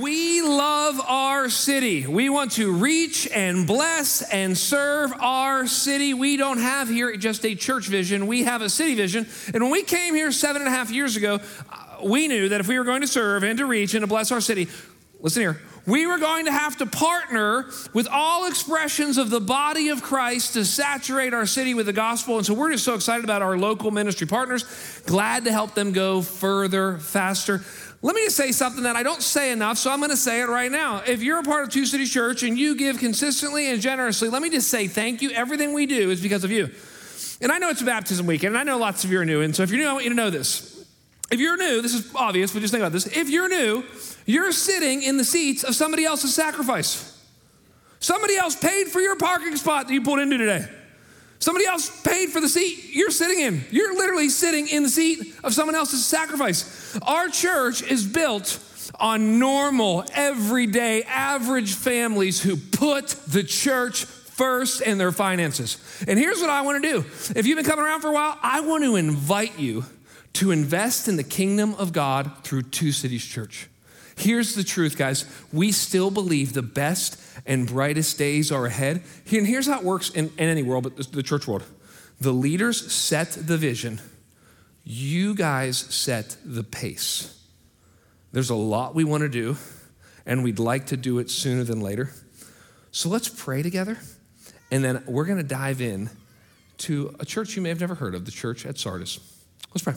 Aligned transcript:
We 0.00 0.40
love 0.40 1.00
our 1.06 1.50
city. 1.50 2.06
We 2.06 2.30
want 2.30 2.52
to 2.52 2.72
reach 2.72 3.28
and 3.28 3.66
bless 3.66 4.22
and 4.22 4.56
serve 4.56 5.12
our 5.20 5.66
city. 5.66 6.14
We 6.14 6.38
don't 6.38 6.58
have 6.58 6.88
here 6.88 7.14
just 7.16 7.44
a 7.44 7.54
church 7.54 7.88
vision, 7.88 8.26
we 8.26 8.44
have 8.44 8.62
a 8.62 8.70
city 8.70 8.94
vision. 8.94 9.26
And 9.52 9.62
when 9.62 9.70
we 9.70 9.82
came 9.82 10.14
here 10.14 10.32
seven 10.32 10.62
and 10.62 10.68
a 10.68 10.70
half 10.70 10.90
years 10.90 11.16
ago, 11.16 11.40
uh, 11.70 11.96
we 12.04 12.26
knew 12.26 12.48
that 12.48 12.60
if 12.60 12.68
we 12.68 12.78
were 12.78 12.84
going 12.84 13.02
to 13.02 13.06
serve 13.06 13.42
and 13.42 13.58
to 13.58 13.66
reach 13.66 13.92
and 13.92 14.02
to 14.02 14.06
bless 14.06 14.32
our 14.32 14.40
city, 14.40 14.68
listen 15.20 15.42
here, 15.42 15.60
we 15.84 16.06
were 16.06 16.18
going 16.18 16.46
to 16.46 16.52
have 16.52 16.76
to 16.78 16.86
partner 16.86 17.68
with 17.92 18.08
all 18.10 18.46
expressions 18.46 19.18
of 19.18 19.30
the 19.30 19.40
body 19.40 19.88
of 19.88 20.02
Christ 20.02 20.54
to 20.54 20.64
saturate 20.64 21.34
our 21.34 21.44
city 21.44 21.74
with 21.74 21.86
the 21.86 21.92
gospel. 21.92 22.38
And 22.38 22.46
so 22.46 22.54
we're 22.54 22.72
just 22.72 22.84
so 22.84 22.94
excited 22.94 23.24
about 23.24 23.42
our 23.42 23.58
local 23.58 23.90
ministry 23.90 24.26
partners, 24.26 24.64
glad 25.06 25.44
to 25.44 25.52
help 25.52 25.74
them 25.74 25.92
go 25.92 26.22
further, 26.22 26.98
faster. 26.98 27.62
Let 28.04 28.16
me 28.16 28.24
just 28.24 28.36
say 28.36 28.50
something 28.50 28.82
that 28.82 28.96
I 28.96 29.04
don't 29.04 29.22
say 29.22 29.52
enough, 29.52 29.78
so 29.78 29.88
I'm 29.90 30.00
going 30.00 30.10
to 30.10 30.16
say 30.16 30.40
it 30.40 30.48
right 30.48 30.72
now. 30.72 31.02
If 31.06 31.22
you're 31.22 31.38
a 31.38 31.44
part 31.44 31.62
of 31.62 31.70
Two 31.70 31.86
Cities 31.86 32.12
Church 32.12 32.42
and 32.42 32.58
you 32.58 32.74
give 32.74 32.98
consistently 32.98 33.70
and 33.70 33.80
generously, 33.80 34.28
let 34.28 34.42
me 34.42 34.50
just 34.50 34.68
say 34.68 34.88
thank 34.88 35.22
you. 35.22 35.30
Everything 35.30 35.72
we 35.72 35.86
do 35.86 36.10
is 36.10 36.20
because 36.20 36.42
of 36.42 36.50
you. 36.50 36.68
And 37.40 37.52
I 37.52 37.58
know 37.58 37.70
it's 37.70 37.80
a 37.80 37.84
baptism 37.84 38.26
weekend, 38.26 38.56
and 38.56 38.58
I 38.58 38.64
know 38.64 38.76
lots 38.76 39.04
of 39.04 39.12
you 39.12 39.20
are 39.20 39.24
new, 39.24 39.40
and 39.40 39.54
so 39.54 39.62
if 39.62 39.70
you're 39.70 39.78
new, 39.78 39.88
I 39.88 39.92
want 39.92 40.04
you 40.04 40.10
to 40.10 40.16
know 40.16 40.30
this. 40.30 40.84
If 41.30 41.38
you're 41.38 41.56
new, 41.56 41.80
this 41.80 41.94
is 41.94 42.12
obvious, 42.14 42.52
but 42.52 42.60
just 42.60 42.72
think 42.72 42.82
about 42.82 42.92
this. 42.92 43.06
If 43.06 43.30
you're 43.30 43.48
new, 43.48 43.84
you're 44.26 44.52
sitting 44.52 45.02
in 45.02 45.16
the 45.16 45.24
seats 45.24 45.62
of 45.62 45.76
somebody 45.76 46.04
else's 46.04 46.34
sacrifice. 46.34 47.08
Somebody 48.00 48.36
else 48.36 48.56
paid 48.56 48.88
for 48.88 49.00
your 49.00 49.16
parking 49.16 49.54
spot 49.56 49.86
that 49.86 49.94
you 49.94 50.02
pulled 50.02 50.18
into 50.18 50.38
today. 50.38 50.66
Somebody 51.42 51.66
else 51.66 52.02
paid 52.02 52.28
for 52.28 52.40
the 52.40 52.48
seat 52.48 52.94
you're 52.94 53.10
sitting 53.10 53.40
in. 53.40 53.64
You're 53.72 53.96
literally 53.96 54.28
sitting 54.28 54.68
in 54.68 54.84
the 54.84 54.88
seat 54.88 55.34
of 55.42 55.52
someone 55.52 55.74
else's 55.74 56.06
sacrifice. 56.06 56.96
Our 57.02 57.28
church 57.30 57.82
is 57.82 58.06
built 58.06 58.60
on 59.00 59.40
normal, 59.40 60.04
everyday, 60.14 61.02
average 61.02 61.74
families 61.74 62.40
who 62.40 62.56
put 62.56 63.08
the 63.26 63.42
church 63.42 64.04
first 64.04 64.82
in 64.82 64.98
their 64.98 65.10
finances. 65.10 65.78
And 66.06 66.16
here's 66.16 66.40
what 66.40 66.48
I 66.48 66.62
want 66.62 66.80
to 66.80 66.88
do. 66.88 66.98
If 67.34 67.44
you've 67.44 67.56
been 67.56 67.64
coming 67.64 67.84
around 67.84 68.02
for 68.02 68.08
a 68.10 68.14
while, 68.14 68.38
I 68.40 68.60
want 68.60 68.84
to 68.84 68.94
invite 68.94 69.58
you 69.58 69.84
to 70.34 70.52
invest 70.52 71.08
in 71.08 71.16
the 71.16 71.24
kingdom 71.24 71.74
of 71.74 71.92
God 71.92 72.30
through 72.44 72.62
Two 72.62 72.92
Cities 72.92 73.24
Church. 73.24 73.68
Here's 74.16 74.54
the 74.54 74.62
truth, 74.62 74.96
guys. 74.96 75.24
We 75.52 75.72
still 75.72 76.12
believe 76.12 76.52
the 76.52 76.62
best 76.62 77.18
and 77.46 77.66
brightest 77.66 78.18
days 78.18 78.52
are 78.52 78.66
ahead. 78.66 79.02
And 79.30 79.46
here's 79.46 79.66
how 79.66 79.78
it 79.78 79.84
works 79.84 80.10
in, 80.10 80.26
in 80.38 80.48
any 80.48 80.62
world, 80.62 80.84
but 80.84 81.12
the 81.12 81.22
church 81.22 81.46
world. 81.46 81.64
The 82.20 82.32
leaders 82.32 82.92
set 82.92 83.30
the 83.32 83.58
vision, 83.58 84.00
you 84.84 85.34
guys 85.34 85.78
set 85.78 86.36
the 86.44 86.62
pace. 86.62 87.38
There's 88.32 88.50
a 88.50 88.54
lot 88.54 88.94
we 88.94 89.04
want 89.04 89.22
to 89.22 89.28
do, 89.28 89.56
and 90.24 90.42
we'd 90.42 90.58
like 90.58 90.86
to 90.86 90.96
do 90.96 91.18
it 91.18 91.30
sooner 91.30 91.64
than 91.64 91.80
later. 91.80 92.10
So 92.90 93.08
let's 93.08 93.28
pray 93.28 93.62
together, 93.62 93.98
and 94.70 94.84
then 94.84 95.02
we're 95.06 95.24
going 95.24 95.38
to 95.38 95.44
dive 95.44 95.80
in 95.80 96.10
to 96.78 97.14
a 97.20 97.24
church 97.24 97.56
you 97.56 97.62
may 97.62 97.68
have 97.68 97.80
never 97.80 97.94
heard 97.94 98.14
of, 98.14 98.24
the 98.24 98.30
church 98.30 98.66
at 98.66 98.78
Sardis. 98.78 99.20
Let's 99.74 99.82
pray. 99.82 99.94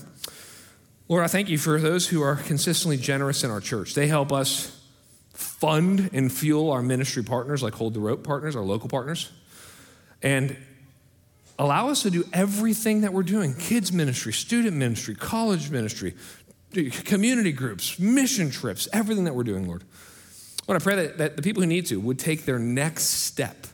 Lord, 1.07 1.23
I 1.23 1.27
thank 1.27 1.49
you 1.49 1.57
for 1.57 1.79
those 1.79 2.07
who 2.07 2.21
are 2.21 2.35
consistently 2.35 2.97
generous 2.97 3.43
in 3.43 3.51
our 3.51 3.61
church. 3.61 3.93
They 3.93 4.07
help 4.07 4.31
us 4.31 4.84
fund 5.35 6.09
and 6.13 6.31
fuel 6.31 6.71
our 6.71 6.81
ministry 6.81 7.23
partners, 7.23 7.61
like 7.61 7.73
Hold 7.75 7.93
the 7.93 7.99
Rope 7.99 8.23
partners, 8.23 8.55
our 8.55 8.63
local 8.63 8.89
partners, 8.89 9.31
and 10.21 10.55
allow 11.59 11.89
us 11.89 12.03
to 12.03 12.09
do 12.09 12.25
everything 12.33 13.01
that 13.01 13.13
we're 13.13 13.23
doing 13.23 13.53
kids' 13.53 13.91
ministry, 13.91 14.33
student 14.33 14.75
ministry, 14.75 15.15
college 15.15 15.69
ministry, 15.69 16.13
community 17.05 17.51
groups, 17.51 17.99
mission 17.99 18.49
trips, 18.49 18.87
everything 18.91 19.25
that 19.25 19.35
we're 19.35 19.43
doing, 19.43 19.67
Lord. 19.67 19.83
Lord, 20.67 20.81
I 20.81 20.83
pray 20.83 20.95
that, 20.95 21.17
that 21.19 21.35
the 21.35 21.41
people 21.41 21.61
who 21.61 21.67
need 21.67 21.85
to 21.87 21.99
would 21.99 22.19
take 22.19 22.45
their 22.45 22.59
next 22.59 23.03
step 23.03 23.67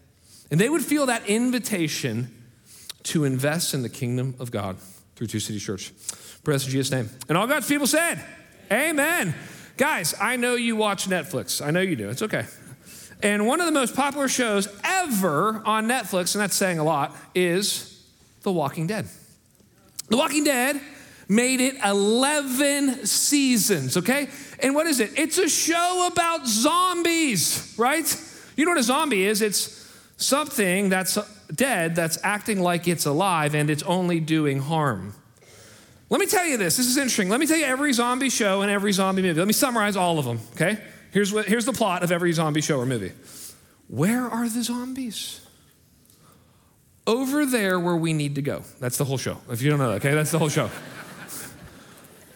and 0.51 0.59
they 0.59 0.69
would 0.69 0.83
feel 0.83 1.05
that 1.05 1.27
invitation 1.27 2.29
to 3.03 3.23
invest 3.23 3.73
in 3.73 3.81
the 3.81 3.89
kingdom 3.89 4.35
of 4.39 4.51
God 4.51 4.77
through 5.15 5.27
Two 5.27 5.39
Cities 5.39 5.63
Church. 5.63 5.93
Praise 6.43 6.65
in 6.65 6.71
Jesus' 6.71 6.91
name. 6.91 7.09
And 7.29 7.37
all 7.37 7.47
God's 7.47 7.67
people 7.67 7.87
said, 7.87 8.23
Amen. 8.71 9.33
Guys, 9.81 10.13
I 10.21 10.35
know 10.35 10.53
you 10.53 10.75
watch 10.75 11.09
Netflix. 11.09 11.59
I 11.59 11.71
know 11.71 11.81
you 11.81 11.95
do. 11.95 12.07
It's 12.07 12.21
okay. 12.21 12.45
And 13.23 13.47
one 13.47 13.59
of 13.59 13.65
the 13.65 13.71
most 13.71 13.95
popular 13.95 14.27
shows 14.27 14.67
ever 14.83 15.59
on 15.65 15.87
Netflix, 15.87 16.35
and 16.35 16.41
that's 16.43 16.55
saying 16.55 16.77
a 16.77 16.83
lot, 16.83 17.15
is 17.33 17.99
The 18.43 18.51
Walking 18.51 18.85
Dead. 18.85 19.07
The 20.07 20.17
Walking 20.17 20.43
Dead 20.43 20.79
made 21.27 21.61
it 21.61 21.77
11 21.83 23.07
seasons, 23.07 23.97
okay? 23.97 24.27
And 24.59 24.75
what 24.75 24.85
is 24.85 24.99
it? 24.99 25.17
It's 25.17 25.39
a 25.39 25.49
show 25.49 26.07
about 26.11 26.45
zombies, 26.45 27.73
right? 27.75 28.05
You 28.55 28.65
know 28.65 28.73
what 28.73 28.79
a 28.81 28.83
zombie 28.83 29.23
is? 29.23 29.41
It's 29.41 29.91
something 30.17 30.89
that's 30.89 31.17
dead 31.55 31.95
that's 31.95 32.19
acting 32.21 32.59
like 32.59 32.87
it's 32.87 33.07
alive 33.07 33.55
and 33.55 33.67
it's 33.67 33.81
only 33.81 34.19
doing 34.19 34.59
harm. 34.59 35.15
Let 36.11 36.19
me 36.19 36.25
tell 36.25 36.45
you 36.45 36.57
this. 36.57 36.75
This 36.75 36.87
is 36.87 36.97
interesting. 36.97 37.29
Let 37.29 37.39
me 37.39 37.47
tell 37.47 37.55
you 37.55 37.63
every 37.63 37.93
zombie 37.93 38.29
show 38.29 38.63
and 38.63 38.69
every 38.69 38.91
zombie 38.91 39.21
movie. 39.21 39.39
Let 39.39 39.47
me 39.47 39.53
summarize 39.53 39.95
all 39.95 40.19
of 40.19 40.25
them, 40.25 40.41
okay? 40.55 40.77
Here's, 41.11 41.31
what, 41.31 41.45
here's 41.45 41.63
the 41.63 41.71
plot 41.71 42.03
of 42.03 42.11
every 42.11 42.33
zombie 42.33 42.59
show 42.59 42.79
or 42.79 42.85
movie. 42.85 43.13
Where 43.87 44.25
are 44.25 44.49
the 44.49 44.61
zombies? 44.61 45.39
Over 47.07 47.45
there 47.45 47.79
where 47.79 47.95
we 47.95 48.11
need 48.11 48.35
to 48.35 48.41
go. 48.41 48.63
That's 48.81 48.97
the 48.97 49.05
whole 49.05 49.17
show. 49.17 49.37
If 49.49 49.61
you 49.61 49.69
don't 49.69 49.79
know, 49.79 49.87
that, 49.87 50.05
okay, 50.05 50.13
that's 50.13 50.31
the 50.31 50.37
whole 50.39 50.49
show. 50.49 50.69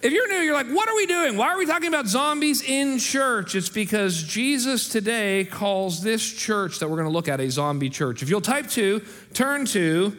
if 0.02 0.14
you're 0.14 0.28
new, 0.30 0.36
you're 0.36 0.54
like, 0.54 0.68
what 0.68 0.88
are 0.88 0.96
we 0.96 1.06
doing? 1.06 1.36
Why 1.36 1.50
are 1.50 1.58
we 1.58 1.66
talking 1.66 1.90
about 1.90 2.08
zombies 2.08 2.62
in 2.62 2.98
church? 2.98 3.56
It's 3.56 3.68
because 3.68 4.24
Jesus 4.24 4.88
today 4.88 5.44
calls 5.44 6.02
this 6.02 6.26
church 6.26 6.80
that 6.80 6.90
we're 6.90 6.96
going 6.96 7.10
to 7.10 7.14
look 7.14 7.28
at 7.28 7.42
a 7.42 7.52
zombie 7.52 7.90
church. 7.90 8.24
If 8.24 8.30
you'll 8.30 8.40
type 8.40 8.70
two, 8.70 9.02
turn 9.34 9.66
to 9.66 10.16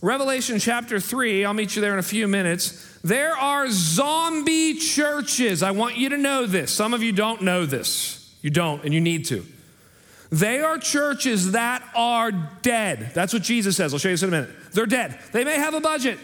Revelation 0.00 0.60
chapter 0.60 1.00
three, 1.00 1.44
I'll 1.44 1.54
meet 1.54 1.74
you 1.74 1.82
there 1.82 1.92
in 1.92 1.98
a 1.98 2.04
few 2.04 2.28
minutes. 2.28 2.86
There 3.02 3.36
are 3.36 3.68
zombie 3.70 4.74
churches. 4.74 5.62
I 5.62 5.70
want 5.70 5.96
you 5.96 6.10
to 6.10 6.18
know 6.18 6.46
this. 6.46 6.70
Some 6.70 6.92
of 6.92 7.02
you 7.02 7.12
don't 7.12 7.42
know 7.42 7.64
this. 7.64 8.34
You 8.42 8.50
don't, 8.50 8.84
and 8.84 8.92
you 8.92 9.00
need 9.00 9.26
to. 9.26 9.44
They 10.30 10.60
are 10.60 10.78
churches 10.78 11.52
that 11.52 11.82
are 11.94 12.30
dead. 12.30 13.10
That's 13.14 13.32
what 13.32 13.42
Jesus 13.42 13.76
says. 13.76 13.92
I'll 13.92 13.98
show 13.98 14.08
you 14.08 14.14
this 14.14 14.22
in 14.22 14.28
a 14.28 14.32
minute. 14.32 14.50
They're 14.72 14.86
dead. 14.86 15.18
They 15.32 15.44
may 15.44 15.56
have 15.56 15.74
a 15.74 15.80
budget, 15.80 16.18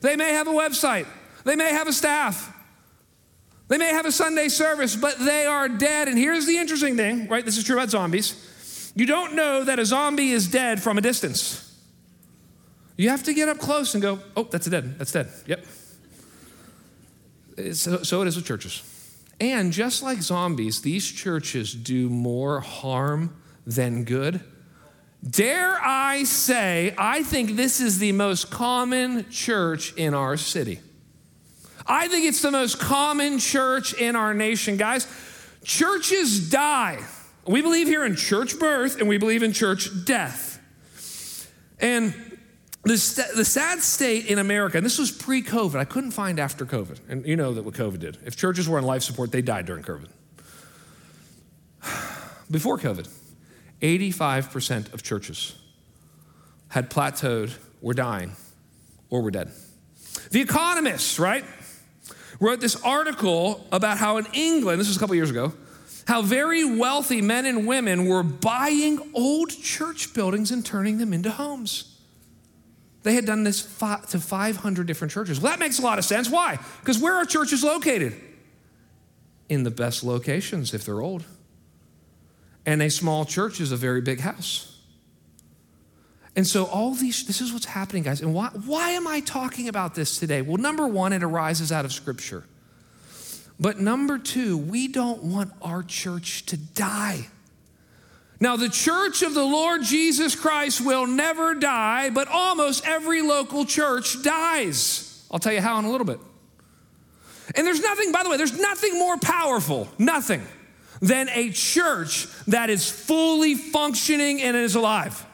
they 0.00 0.16
may 0.16 0.32
have 0.32 0.46
a 0.46 0.52
website, 0.52 1.06
they 1.44 1.56
may 1.56 1.70
have 1.70 1.88
a 1.88 1.92
staff, 1.92 2.54
they 3.68 3.76
may 3.76 3.90
have 3.90 4.06
a 4.06 4.12
Sunday 4.12 4.48
service, 4.48 4.94
but 4.94 5.18
they 5.18 5.46
are 5.46 5.68
dead. 5.68 6.08
And 6.08 6.16
here's 6.16 6.46
the 6.46 6.58
interesting 6.58 6.96
thing, 6.96 7.28
right? 7.28 7.44
This 7.44 7.58
is 7.58 7.64
true 7.64 7.76
about 7.76 7.90
zombies. 7.90 8.92
You 8.94 9.06
don't 9.06 9.34
know 9.34 9.64
that 9.64 9.78
a 9.78 9.86
zombie 9.86 10.30
is 10.30 10.48
dead 10.48 10.82
from 10.82 10.98
a 10.98 11.00
distance. 11.00 11.66
You 12.96 13.08
have 13.08 13.22
to 13.24 13.32
get 13.32 13.48
up 13.48 13.58
close 13.58 13.94
and 13.94 14.02
go, 14.02 14.20
oh, 14.36 14.44
that's 14.44 14.66
dead. 14.66 14.98
That's 14.98 15.12
dead. 15.12 15.28
Yep. 15.46 15.64
So, 17.72 18.02
so 18.02 18.22
it 18.22 18.28
is 18.28 18.36
with 18.36 18.46
churches. 18.46 18.82
And 19.40 19.72
just 19.72 20.02
like 20.02 20.20
zombies, 20.20 20.82
these 20.82 21.10
churches 21.10 21.72
do 21.72 22.08
more 22.08 22.60
harm 22.60 23.34
than 23.66 24.04
good. 24.04 24.40
Dare 25.28 25.78
I 25.82 26.24
say, 26.24 26.94
I 26.96 27.22
think 27.22 27.56
this 27.56 27.80
is 27.80 27.98
the 27.98 28.12
most 28.12 28.50
common 28.50 29.28
church 29.30 29.94
in 29.94 30.14
our 30.14 30.36
city. 30.36 30.80
I 31.86 32.08
think 32.08 32.26
it's 32.26 32.42
the 32.42 32.50
most 32.50 32.78
common 32.78 33.38
church 33.38 33.94
in 33.94 34.16
our 34.16 34.32
nation, 34.32 34.76
guys. 34.76 35.06
Churches 35.64 36.50
die. 36.50 37.02
We 37.46 37.62
believe 37.62 37.86
here 37.86 38.04
in 38.04 38.16
church 38.16 38.58
birth 38.58 38.98
and 38.98 39.08
we 39.08 39.18
believe 39.18 39.42
in 39.42 39.52
church 39.52 39.88
death. 40.04 40.58
And 41.80 42.14
the, 42.82 42.96
st- 42.96 43.36
the 43.36 43.44
sad 43.44 43.80
state 43.80 44.26
in 44.26 44.38
America, 44.38 44.78
and 44.78 44.86
this 44.86 44.98
was 44.98 45.10
pre 45.10 45.42
COVID, 45.42 45.76
I 45.76 45.84
couldn't 45.84 46.12
find 46.12 46.38
after 46.40 46.64
COVID. 46.64 46.98
And 47.08 47.26
you 47.26 47.36
know 47.36 47.52
that 47.52 47.64
what 47.64 47.74
COVID 47.74 47.98
did. 47.98 48.18
If 48.24 48.36
churches 48.36 48.68
were 48.68 48.78
on 48.78 48.84
life 48.84 49.02
support, 49.02 49.32
they 49.32 49.42
died 49.42 49.66
during 49.66 49.84
COVID. 49.84 50.08
Before 52.50 52.78
COVID, 52.78 53.08
85% 53.82 54.94
of 54.94 55.02
churches 55.02 55.56
had 56.68 56.90
plateaued, 56.90 57.52
were 57.80 57.94
dying, 57.94 58.32
or 59.10 59.22
were 59.22 59.30
dead. 59.30 59.50
The 60.30 60.40
Economist, 60.40 61.18
right, 61.18 61.44
wrote 62.40 62.60
this 62.60 62.82
article 62.82 63.66
about 63.72 63.98
how 63.98 64.16
in 64.16 64.26
England, 64.32 64.80
this 64.80 64.88
was 64.88 64.96
a 64.96 65.00
couple 65.00 65.14
years 65.14 65.30
ago, 65.30 65.52
how 66.06 66.22
very 66.22 66.64
wealthy 66.64 67.20
men 67.20 67.44
and 67.44 67.66
women 67.66 68.06
were 68.06 68.22
buying 68.22 69.12
old 69.14 69.50
church 69.50 70.14
buildings 70.14 70.50
and 70.50 70.64
turning 70.64 70.98
them 70.98 71.12
into 71.12 71.30
homes. 71.30 71.89
They 73.02 73.14
had 73.14 73.24
done 73.24 73.44
this 73.44 73.62
to 73.62 74.20
500 74.20 74.86
different 74.86 75.12
churches. 75.12 75.40
Well, 75.40 75.52
that 75.52 75.58
makes 75.58 75.78
a 75.78 75.82
lot 75.82 75.98
of 75.98 76.04
sense. 76.04 76.28
Why? 76.28 76.58
Because 76.80 76.98
where 76.98 77.14
are 77.14 77.24
churches 77.24 77.64
located? 77.64 78.14
In 79.48 79.62
the 79.64 79.70
best 79.70 80.04
locations 80.04 80.74
if 80.74 80.84
they're 80.84 81.00
old. 81.00 81.24
And 82.66 82.82
a 82.82 82.90
small 82.90 83.24
church 83.24 83.60
is 83.60 83.72
a 83.72 83.76
very 83.76 84.00
big 84.02 84.20
house. 84.20 84.66
And 86.36 86.46
so, 86.46 86.66
all 86.66 86.94
these, 86.94 87.26
this 87.26 87.40
is 87.40 87.52
what's 87.52 87.64
happening, 87.64 88.04
guys. 88.04 88.20
And 88.20 88.32
why, 88.32 88.50
why 88.64 88.90
am 88.90 89.08
I 89.08 89.20
talking 89.20 89.68
about 89.68 89.94
this 89.94 90.18
today? 90.18 90.42
Well, 90.42 90.58
number 90.58 90.86
one, 90.86 91.12
it 91.12 91.22
arises 91.22 91.72
out 91.72 91.84
of 91.84 91.92
Scripture. 91.92 92.44
But 93.58 93.80
number 93.80 94.18
two, 94.18 94.56
we 94.56 94.88
don't 94.88 95.24
want 95.24 95.52
our 95.60 95.82
church 95.82 96.46
to 96.46 96.56
die. 96.56 97.26
Now, 98.42 98.56
the 98.56 98.70
church 98.70 99.20
of 99.22 99.34
the 99.34 99.44
Lord 99.44 99.82
Jesus 99.82 100.34
Christ 100.34 100.80
will 100.80 101.06
never 101.06 101.54
die, 101.54 102.08
but 102.08 102.26
almost 102.26 102.86
every 102.86 103.20
local 103.20 103.66
church 103.66 104.22
dies. 104.22 105.26
I'll 105.30 105.38
tell 105.38 105.52
you 105.52 105.60
how 105.60 105.78
in 105.78 105.84
a 105.84 105.90
little 105.90 106.06
bit. 106.06 106.18
And 107.54 107.66
there's 107.66 107.82
nothing, 107.82 108.12
by 108.12 108.22
the 108.22 108.30
way, 108.30 108.38
there's 108.38 108.58
nothing 108.58 108.98
more 108.98 109.18
powerful, 109.18 109.88
nothing, 109.98 110.42
than 111.00 111.28
a 111.30 111.50
church 111.50 112.28
that 112.46 112.70
is 112.70 112.90
fully 112.90 113.54
functioning 113.56 114.40
and 114.40 114.56
is 114.56 114.74
alive. 114.74 115.26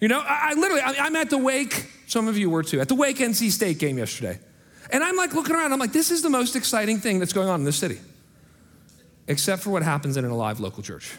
You 0.00 0.08
know, 0.08 0.20
I, 0.20 0.52
I 0.52 0.54
literally, 0.54 0.80
I, 0.80 0.94
I'm 1.04 1.16
at 1.16 1.28
the 1.28 1.38
wake, 1.38 1.86
some 2.06 2.28
of 2.28 2.38
you 2.38 2.48
were 2.48 2.62
too, 2.62 2.80
at 2.80 2.88
the 2.88 2.94
Wake 2.94 3.18
NC 3.18 3.50
State 3.50 3.78
game 3.78 3.98
yesterday. 3.98 4.38
And 4.90 5.04
I'm 5.04 5.16
like 5.16 5.34
looking 5.34 5.54
around, 5.54 5.72
I'm 5.74 5.78
like, 5.78 5.92
this 5.92 6.10
is 6.10 6.22
the 6.22 6.30
most 6.30 6.56
exciting 6.56 6.98
thing 6.98 7.18
that's 7.18 7.34
going 7.34 7.48
on 7.48 7.60
in 7.60 7.66
this 7.66 7.76
city, 7.76 7.98
except 9.28 9.62
for 9.62 9.70
what 9.70 9.82
happens 9.82 10.16
in 10.16 10.24
an 10.24 10.30
alive 10.30 10.60
local 10.60 10.82
church. 10.82 11.12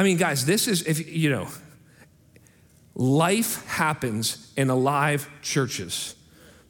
I 0.00 0.02
mean, 0.02 0.16
guys, 0.16 0.46
this 0.46 0.66
is, 0.66 0.84
if 0.84 1.12
you 1.12 1.28
know, 1.28 1.46
life 2.94 3.66
happens 3.66 4.50
in 4.56 4.70
alive 4.70 5.28
churches. 5.42 6.16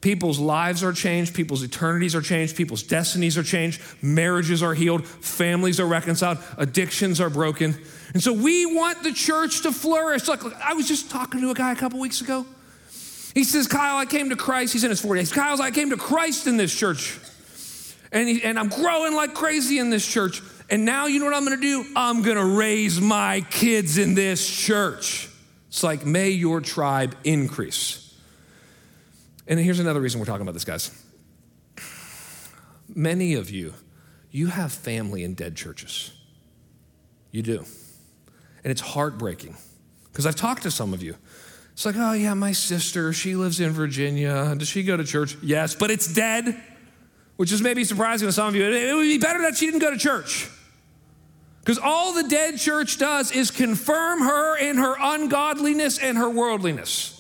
People's 0.01 0.41
lives 0.41 0.83
are 0.83 0.93
changed, 0.93 1.33
people's 1.33 1.63
eternities 1.63 2.17
are 2.17 2.23
changed, 2.23 2.57
people's 2.57 2.83
destinies 2.83 3.39
are 3.39 3.45
changed, 3.45 3.81
marriages 4.03 4.65
are 4.65 4.75
healed, 4.75 5.07
families 5.07 5.79
are 5.79 5.87
reconciled, 5.87 6.39
addictions 6.59 7.21
are 7.21 7.31
broken. 7.31 7.79
And 8.15 8.21
so 8.21 8.33
we 8.33 8.67
want 8.67 9.05
the 9.05 9.13
church 9.13 9.63
to 9.63 9.71
flourish. 9.71 10.27
Look, 10.27 10.53
I 10.61 10.75
was 10.75 10.89
just 10.89 11.09
talking 11.09 11.41
to 11.41 11.51
a 11.51 11.55
guy 11.55 11.71
a 11.71 11.77
couple 11.77 12.01
weeks 12.01 12.21
ago. 12.23 12.45
He 13.33 13.45
says, 13.45 13.69
Kyle, 13.69 13.97
I 13.97 14.07
came 14.07 14.31
to 14.31 14.37
Christ. 14.37 14.73
He's 14.73 14.83
in 14.83 14.91
his 14.91 15.01
40s. 15.01 15.33
Kyle's, 15.33 15.61
I 15.61 15.71
came 15.71 15.91
to 15.91 15.97
Christ 15.97 16.49
in 16.49 16.57
this 16.57 16.75
church. 16.75 17.17
And, 18.11 18.29
he, 18.29 18.43
and 18.43 18.59
I'm 18.59 18.71
growing 18.71 19.15
like 19.15 19.35
crazy 19.35 19.79
in 19.79 19.91
this 19.91 20.05
church. 20.05 20.43
And 20.71 20.85
now 20.85 21.07
you 21.07 21.19
know 21.19 21.25
what 21.25 21.35
I'm 21.35 21.45
gonna 21.45 21.57
do? 21.57 21.85
I'm 21.97 22.23
gonna 22.23 22.47
raise 22.47 23.01
my 23.01 23.41
kids 23.51 23.99
in 23.99 24.15
this 24.15 24.49
church. 24.49 25.29
It's 25.69 25.83
like, 25.83 26.07
may 26.07 26.31
your 26.31 26.61
tribe 26.61 27.17
increase. 27.25 28.15
And 29.49 29.59
here's 29.59 29.81
another 29.81 30.01
reason 30.01 30.21
we're 30.21 30.27
talking 30.27 30.43
about 30.43 30.55
this, 30.55 30.65
guys. 30.65 30.91
Many 32.95 33.35
of 33.35 33.51
you, 33.51 33.75
you 34.31 34.47
have 34.47 34.73
family 34.73 35.25
in 35.25 35.35
dead 35.35 35.57
churches. 35.57 36.13
You 37.33 37.43
do. 37.43 37.65
And 38.63 38.71
it's 38.71 38.81
heartbreaking 38.81 39.57
because 40.13 40.25
I've 40.25 40.37
talked 40.37 40.63
to 40.63 40.71
some 40.71 40.95
of 40.95 41.03
you. 41.03 41.17
It's 41.73 41.85
like, 41.87 41.97
oh, 41.97 42.13
yeah, 42.13 42.35
my 42.35 42.53
sister, 42.53 43.13
she 43.13 43.35
lives 43.35 43.59
in 43.59 43.71
Virginia. 43.73 44.55
Does 44.57 44.69
she 44.69 44.83
go 44.83 44.97
to 44.97 45.05
church? 45.05 45.37
Yes, 45.43 45.75
but 45.75 45.91
it's 45.91 46.13
dead, 46.13 46.61
which 47.37 47.53
is 47.53 47.63
maybe 47.63 47.85
surprising 47.85 48.29
to 48.29 48.33
some 48.33 48.49
of 48.49 48.55
you. 48.55 48.65
It 48.65 48.95
would 48.95 49.03
be 49.03 49.19
better 49.19 49.41
that 49.43 49.57
she 49.57 49.67
didn't 49.67 49.81
go 49.81 49.91
to 49.91 49.97
church. 49.97 50.49
Because 51.61 51.79
all 51.79 52.13
the 52.13 52.25
dead 52.25 52.59
church 52.59 52.99
does 52.99 53.33
is 53.33 53.51
confirm 53.51 54.21
her 54.21 54.57
in 54.57 54.77
her 54.79 54.95
ungodliness 54.99 55.99
and 55.99 56.17
her 56.17 56.31
worldliness. 56.31 57.17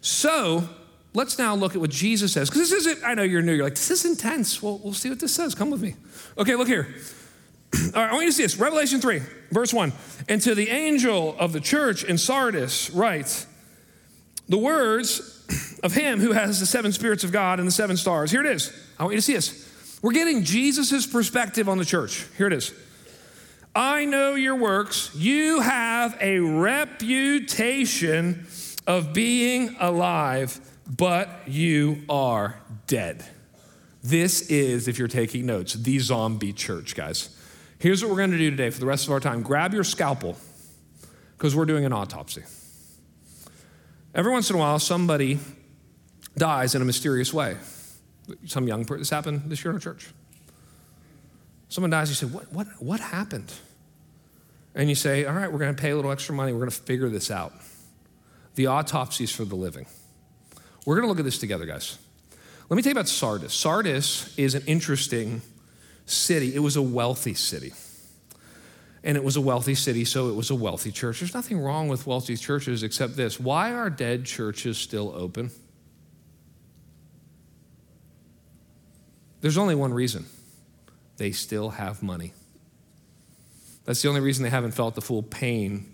So 0.00 0.68
let's 1.14 1.38
now 1.38 1.54
look 1.54 1.74
at 1.74 1.80
what 1.80 1.90
Jesus 1.90 2.32
says. 2.32 2.50
Because 2.50 2.70
this 2.70 2.86
isn't, 2.86 3.04
I 3.04 3.14
know 3.14 3.22
you're 3.22 3.42
new, 3.42 3.52
you're 3.52 3.64
like, 3.64 3.74
this 3.74 3.90
is 3.90 4.04
intense. 4.04 4.62
Well, 4.62 4.80
we'll 4.82 4.92
see 4.92 5.08
what 5.08 5.20
this 5.20 5.34
says. 5.34 5.54
Come 5.54 5.70
with 5.70 5.82
me. 5.82 5.94
Okay, 6.36 6.56
look 6.56 6.68
here. 6.68 6.94
All 7.94 8.02
right, 8.02 8.10
I 8.10 8.12
want 8.12 8.24
you 8.24 8.30
to 8.30 8.36
see 8.36 8.42
this. 8.42 8.56
Revelation 8.56 9.00
3, 9.00 9.20
verse 9.50 9.72
1. 9.72 9.92
And 10.28 10.40
to 10.42 10.54
the 10.54 10.68
angel 10.70 11.36
of 11.38 11.52
the 11.52 11.60
church 11.60 12.04
in 12.04 12.18
Sardis, 12.18 12.90
write 12.90 13.46
the 14.48 14.58
words 14.58 15.78
of 15.84 15.92
him 15.94 16.18
who 16.20 16.32
has 16.32 16.58
the 16.58 16.66
seven 16.66 16.92
spirits 16.92 17.22
of 17.22 17.30
God 17.30 17.60
and 17.60 17.68
the 17.68 17.72
seven 17.72 17.96
stars. 17.96 18.30
Here 18.30 18.40
it 18.40 18.46
is. 18.46 18.72
I 18.98 19.04
want 19.04 19.14
you 19.14 19.18
to 19.18 19.22
see 19.22 19.34
this. 19.34 19.98
We're 20.02 20.12
getting 20.12 20.44
Jesus' 20.44 21.06
perspective 21.06 21.68
on 21.68 21.78
the 21.78 21.84
church. 21.84 22.26
Here 22.36 22.46
it 22.46 22.52
is. 22.52 22.72
I 23.78 24.06
know 24.06 24.34
your 24.34 24.56
works. 24.56 25.14
You 25.14 25.60
have 25.60 26.18
a 26.20 26.40
reputation 26.40 28.48
of 28.88 29.12
being 29.12 29.76
alive, 29.78 30.58
but 30.88 31.46
you 31.46 32.02
are 32.08 32.60
dead. 32.88 33.24
This 34.02 34.50
is, 34.50 34.88
if 34.88 34.98
you're 34.98 35.06
taking 35.06 35.46
notes, 35.46 35.74
the 35.74 36.00
zombie 36.00 36.52
church, 36.52 36.96
guys. 36.96 37.28
Here's 37.78 38.02
what 38.02 38.10
we're 38.10 38.16
going 38.16 38.32
to 38.32 38.38
do 38.38 38.50
today 38.50 38.70
for 38.70 38.80
the 38.80 38.86
rest 38.86 39.06
of 39.06 39.12
our 39.12 39.20
time 39.20 39.44
grab 39.44 39.72
your 39.72 39.84
scalpel, 39.84 40.36
because 41.36 41.54
we're 41.54 41.64
doing 41.64 41.84
an 41.84 41.92
autopsy. 41.92 42.42
Every 44.12 44.32
once 44.32 44.50
in 44.50 44.56
a 44.56 44.58
while, 44.58 44.80
somebody 44.80 45.38
dies 46.36 46.74
in 46.74 46.82
a 46.82 46.84
mysterious 46.84 47.32
way. 47.32 47.56
Some 48.44 48.66
young 48.66 48.84
person, 48.84 49.02
this 49.02 49.10
happened 49.10 49.42
this 49.46 49.64
year 49.64 49.70
in 49.70 49.76
our 49.76 49.80
church. 49.80 50.08
Someone 51.68 51.90
dies, 51.90 52.08
you 52.08 52.16
say, 52.16 52.26
What, 52.26 52.52
what, 52.52 52.66
what 52.80 52.98
happened? 52.98 53.52
And 54.74 54.88
you 54.88 54.94
say, 54.94 55.24
All 55.24 55.34
right, 55.34 55.50
we're 55.50 55.58
going 55.58 55.74
to 55.74 55.80
pay 55.80 55.90
a 55.90 55.96
little 55.96 56.10
extra 56.10 56.34
money. 56.34 56.52
We're 56.52 56.60
going 56.60 56.70
to 56.70 56.76
figure 56.76 57.08
this 57.08 57.30
out. 57.30 57.52
The 58.54 58.66
autopsies 58.66 59.30
for 59.30 59.44
the 59.44 59.56
living. 59.56 59.86
We're 60.84 60.96
going 60.96 61.04
to 61.04 61.08
look 61.08 61.18
at 61.18 61.24
this 61.24 61.38
together, 61.38 61.66
guys. 61.66 61.98
Let 62.68 62.76
me 62.76 62.82
tell 62.82 62.90
you 62.90 62.94
about 62.94 63.08
Sardis. 63.08 63.54
Sardis 63.54 64.36
is 64.38 64.54
an 64.54 64.62
interesting 64.66 65.42
city, 66.06 66.54
it 66.54 66.60
was 66.60 66.76
a 66.76 66.82
wealthy 66.82 67.34
city. 67.34 67.72
And 69.04 69.16
it 69.16 69.22
was 69.22 69.36
a 69.36 69.40
wealthy 69.40 69.74
city, 69.74 70.04
so 70.04 70.28
it 70.28 70.34
was 70.34 70.50
a 70.50 70.54
wealthy 70.54 70.90
church. 70.90 71.20
There's 71.20 71.32
nothing 71.32 71.60
wrong 71.60 71.88
with 71.88 72.06
wealthy 72.06 72.36
churches 72.36 72.82
except 72.82 73.16
this. 73.16 73.38
Why 73.38 73.72
are 73.72 73.88
dead 73.88 74.24
churches 74.24 74.76
still 74.76 75.12
open? 75.14 75.50
There's 79.40 79.56
only 79.56 79.74
one 79.74 79.94
reason 79.94 80.26
they 81.16 81.30
still 81.32 81.70
have 81.70 82.02
money. 82.02 82.32
That's 83.88 84.02
the 84.02 84.08
only 84.10 84.20
reason 84.20 84.42
they 84.42 84.50
haven't 84.50 84.72
felt 84.72 84.94
the 84.94 85.00
full 85.00 85.22
pain 85.22 85.90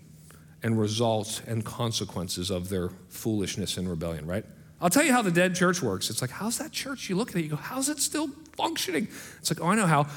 and 0.61 0.77
results 0.77 1.41
and 1.47 1.63
consequences 1.63 2.49
of 2.49 2.67
their 2.67 2.89
foolishness 3.07 3.77
and 3.77 3.89
rebellion, 3.89 4.27
right? 4.27 4.43
I'll 4.81 4.89
tell 4.89 5.05
you 5.05 5.13
how 5.13 5.21
the 5.21 5.31
dead 5.31 5.55
church 5.55 5.81
works. 5.81 6.09
It's 6.09 6.21
like, 6.21 6.29
how's 6.29 6.57
that 6.57 6.73
church? 6.73 7.09
You 7.09 7.15
look 7.15 7.29
at 7.29 7.37
it, 7.37 7.43
you 7.43 7.49
go, 7.49 7.55
how's 7.55 7.87
it 7.87 7.99
still 7.99 8.27
functioning? 8.57 9.07
It's 9.39 9.49
like, 9.49 9.61
oh, 9.61 9.67
I 9.67 9.75
know 9.75 9.85
how. 9.85 10.07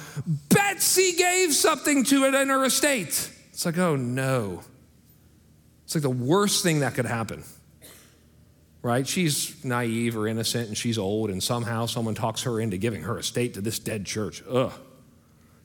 Betsy 0.48 1.12
gave 1.12 1.54
something 1.54 2.02
to 2.02 2.24
it 2.24 2.34
in 2.34 2.48
her 2.48 2.64
estate. 2.64 3.30
It's 3.52 3.64
like, 3.64 3.78
oh 3.78 3.94
no. 3.94 4.62
It's 5.84 5.94
like 5.94 6.02
the 6.02 6.10
worst 6.10 6.64
thing 6.64 6.80
that 6.80 6.94
could 6.94 7.06
happen. 7.06 7.44
Right? 8.82 9.06
She's 9.06 9.64
naive 9.64 10.16
or 10.16 10.26
innocent 10.26 10.66
and 10.66 10.76
she's 10.76 10.98
old, 10.98 11.30
and 11.30 11.40
somehow 11.40 11.86
someone 11.86 12.16
talks 12.16 12.42
her 12.42 12.60
into 12.60 12.76
giving 12.76 13.02
her 13.02 13.20
estate 13.20 13.54
to 13.54 13.60
this 13.60 13.78
dead 13.78 14.04
church. 14.04 14.42
Ugh. 14.50 14.72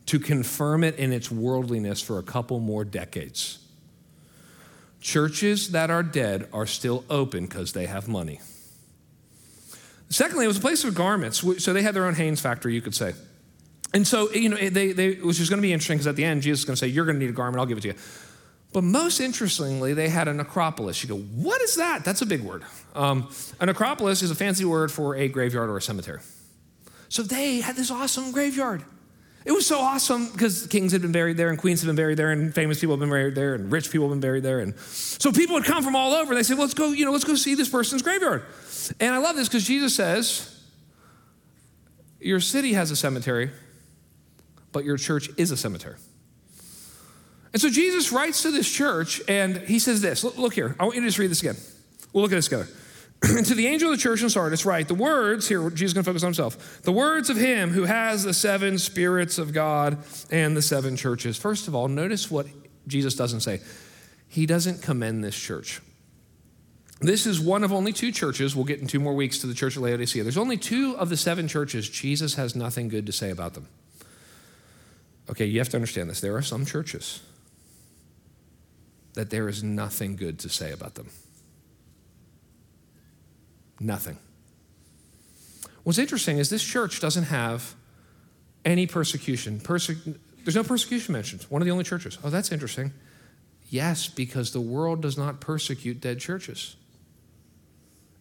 To 0.07 0.19
confirm 0.19 0.83
it 0.83 0.95
in 0.97 1.11
its 1.11 1.31
worldliness 1.31 2.01
for 2.01 2.19
a 2.19 2.23
couple 2.23 2.59
more 2.59 2.83
decades. 2.83 3.59
Churches 4.99 5.71
that 5.71 5.89
are 5.89 6.03
dead 6.03 6.47
are 6.53 6.65
still 6.65 7.03
open 7.09 7.45
because 7.45 7.73
they 7.73 7.85
have 7.85 8.07
money. 8.07 8.39
Secondly, 10.09 10.45
it 10.45 10.47
was 10.47 10.57
a 10.57 10.61
place 10.61 10.83
of 10.83 10.93
garments. 10.93 11.43
So 11.63 11.73
they 11.73 11.81
had 11.81 11.95
their 11.95 12.05
own 12.05 12.15
Hanes 12.15 12.39
factory, 12.39 12.73
you 12.73 12.81
could 12.81 12.95
say. 12.95 13.13
And 13.93 14.07
so, 14.07 14.31
you 14.31 14.49
know, 14.49 14.57
they, 14.57 14.91
they, 14.91 15.15
which 15.15 15.39
is 15.39 15.49
going 15.49 15.57
to 15.57 15.61
be 15.61 15.73
interesting 15.73 15.97
because 15.97 16.07
at 16.07 16.15
the 16.15 16.23
end, 16.23 16.41
Jesus 16.41 16.61
is 16.61 16.65
going 16.65 16.75
to 16.75 16.79
say, 16.79 16.87
You're 16.87 17.05
going 17.05 17.19
to 17.19 17.19
need 17.19 17.29
a 17.29 17.33
garment, 17.33 17.59
I'll 17.59 17.65
give 17.65 17.77
it 17.77 17.81
to 17.81 17.89
you. 17.89 17.95
But 18.73 18.83
most 18.83 19.19
interestingly, 19.19 19.93
they 19.93 20.09
had 20.09 20.27
a 20.27 20.33
necropolis. 20.33 21.03
You 21.03 21.09
go, 21.09 21.17
What 21.17 21.61
is 21.61 21.75
that? 21.75 22.03
That's 22.03 22.21
a 22.21 22.25
big 22.25 22.41
word. 22.41 22.63
Um, 22.95 23.29
a 23.59 23.65
necropolis 23.65 24.21
is 24.21 24.31
a 24.31 24.35
fancy 24.35 24.65
word 24.65 24.91
for 24.91 25.15
a 25.15 25.27
graveyard 25.27 25.69
or 25.69 25.77
a 25.77 25.81
cemetery. 25.81 26.21
So 27.09 27.21
they 27.21 27.61
had 27.61 27.75
this 27.75 27.91
awesome 27.91 28.31
graveyard. 28.31 28.83
It 29.45 29.51
was 29.51 29.67
so 29.67 29.79
awesome 29.79 30.31
because 30.31 30.67
kings 30.67 30.93
had 30.93 31.01
been 31.01 31.11
buried 31.11 31.35
there 31.35 31.49
and 31.49 31.57
queens 31.57 31.81
had 31.81 31.87
been 31.87 31.97
buried 31.97 32.17
there 32.17 32.31
and 32.31 32.55
famous 32.55 32.79
people 32.79 32.95
had 32.95 33.01
been 33.01 33.09
buried 33.09 33.35
there 33.35 33.55
and 33.55 33.71
rich 33.71 33.91
people 33.91 34.07
had 34.07 34.13
been 34.13 34.21
buried 34.21 34.43
there. 34.43 34.59
And 34.59 34.77
so 34.79 35.31
people 35.31 35.55
would 35.55 35.65
come 35.65 35.83
from 35.83 35.95
all 35.95 36.13
over. 36.13 36.31
And 36.31 36.39
they 36.39 36.43
said, 36.43 36.57
let's 36.57 36.73
go, 36.73 36.91
you 36.91 37.03
know, 37.03 37.11
let's 37.11 37.25
go 37.25 37.35
see 37.35 37.55
this 37.55 37.67
person's 37.67 38.01
graveyard. 38.01 38.43
And 38.99 39.13
I 39.13 39.17
love 39.17 39.35
this 39.35 39.49
because 39.49 39.65
Jesus 39.65 39.95
says, 39.95 40.61
Your 42.19 42.39
city 42.39 42.73
has 42.73 42.91
a 42.91 42.95
cemetery, 42.95 43.51
but 44.71 44.85
your 44.85 44.97
church 44.97 45.29
is 45.37 45.51
a 45.51 45.57
cemetery. 45.57 45.95
And 47.51 47.61
so 47.61 47.69
Jesus 47.69 48.11
writes 48.11 48.41
to 48.41 48.51
this 48.51 48.69
church 48.69 49.21
and 49.27 49.57
he 49.57 49.79
says 49.79 50.01
this 50.01 50.23
Look 50.23 50.53
here, 50.53 50.75
I 50.79 50.83
want 50.83 50.95
you 50.95 51.01
to 51.01 51.07
just 51.07 51.19
read 51.19 51.31
this 51.31 51.41
again. 51.41 51.57
We'll 52.11 52.23
look 52.23 52.31
at 52.31 52.35
this 52.35 52.45
together. 52.45 52.67
and 53.37 53.45
to 53.45 53.55
the 53.55 53.67
angel 53.67 53.91
of 53.91 53.97
the 53.97 54.01
church 54.01 54.21
in 54.21 54.29
Sardis, 54.29 54.65
write 54.65 54.87
the 54.87 54.95
words 54.95 55.47
here, 55.47 55.69
Jesus 55.69 55.89
is 55.89 55.93
going 55.93 56.03
to 56.03 56.09
focus 56.09 56.23
on 56.23 56.27
himself. 56.27 56.81
The 56.81 56.91
words 56.91 57.29
of 57.29 57.37
him 57.37 57.71
who 57.71 57.83
has 57.83 58.23
the 58.23 58.33
seven 58.33 58.77
spirits 58.77 59.37
of 59.37 59.53
God 59.53 59.97
and 60.29 60.57
the 60.57 60.61
seven 60.61 60.97
churches. 60.97 61.37
First 61.37 61.67
of 61.67 61.75
all, 61.75 61.87
notice 61.87 62.29
what 62.29 62.47
Jesus 62.85 63.15
doesn't 63.15 63.39
say. 63.41 63.61
He 64.27 64.45
doesn't 64.45 64.81
commend 64.81 65.23
this 65.23 65.35
church. 65.35 65.81
This 66.99 67.25
is 67.25 67.39
one 67.39 67.63
of 67.63 67.71
only 67.71 67.93
two 67.93 68.11
churches. 68.11 68.55
We'll 68.55 68.65
get 68.65 68.79
in 68.79 68.87
two 68.87 68.99
more 68.99 69.13
weeks 69.13 69.39
to 69.39 69.47
the 69.47 69.53
church 69.53 69.77
of 69.77 69.83
Laodicea. 69.83 70.23
There's 70.23 70.37
only 70.37 70.57
two 70.57 70.97
of 70.97 71.09
the 71.09 71.17
seven 71.17 71.47
churches 71.47 71.89
Jesus 71.89 72.35
has 72.35 72.55
nothing 72.55 72.89
good 72.89 73.05
to 73.05 73.11
say 73.11 73.29
about 73.29 73.53
them. 73.53 73.67
Okay, 75.29 75.45
you 75.45 75.59
have 75.59 75.69
to 75.69 75.77
understand 75.77 76.09
this. 76.09 76.19
There 76.19 76.35
are 76.35 76.41
some 76.41 76.65
churches 76.65 77.21
that 79.13 79.29
there 79.29 79.47
is 79.47 79.63
nothing 79.63 80.15
good 80.15 80.39
to 80.39 80.49
say 80.49 80.71
about 80.71 80.95
them. 80.95 81.09
Nothing. 83.79 84.17
What's 85.83 85.99
interesting 85.99 86.37
is 86.37 86.49
this 86.49 86.63
church 86.63 86.99
doesn't 86.99 87.25
have 87.25 87.75
any 88.63 88.87
persecution. 88.87 89.59
Perse- 89.59 89.91
there's 90.43 90.55
no 90.55 90.63
persecution 90.63 91.13
mentioned. 91.13 91.43
One 91.43 91.61
of 91.61 91.65
the 91.65 91.71
only 91.71 91.83
churches. 91.83 92.17
Oh, 92.23 92.29
that's 92.29 92.51
interesting. 92.51 92.93
Yes, 93.69 94.07
because 94.07 94.51
the 94.51 94.61
world 94.61 95.01
does 95.01 95.17
not 95.17 95.41
persecute 95.41 95.99
dead 95.99 96.19
churches. 96.19 96.75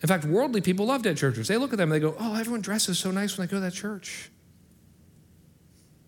In 0.00 0.08
fact, 0.08 0.24
worldly 0.24 0.60
people 0.60 0.86
love 0.86 1.02
dead 1.02 1.16
churches. 1.16 1.46
They 1.46 1.56
look 1.56 1.72
at 1.72 1.78
them 1.78 1.92
and 1.92 2.02
they 2.02 2.04
go, 2.04 2.16
Oh, 2.18 2.34
everyone 2.34 2.60
dresses 2.60 2.98
so 2.98 3.10
nice 3.10 3.38
when 3.38 3.46
they 3.46 3.50
go 3.50 3.58
to 3.58 3.60
that 3.60 3.74
church. 3.74 4.30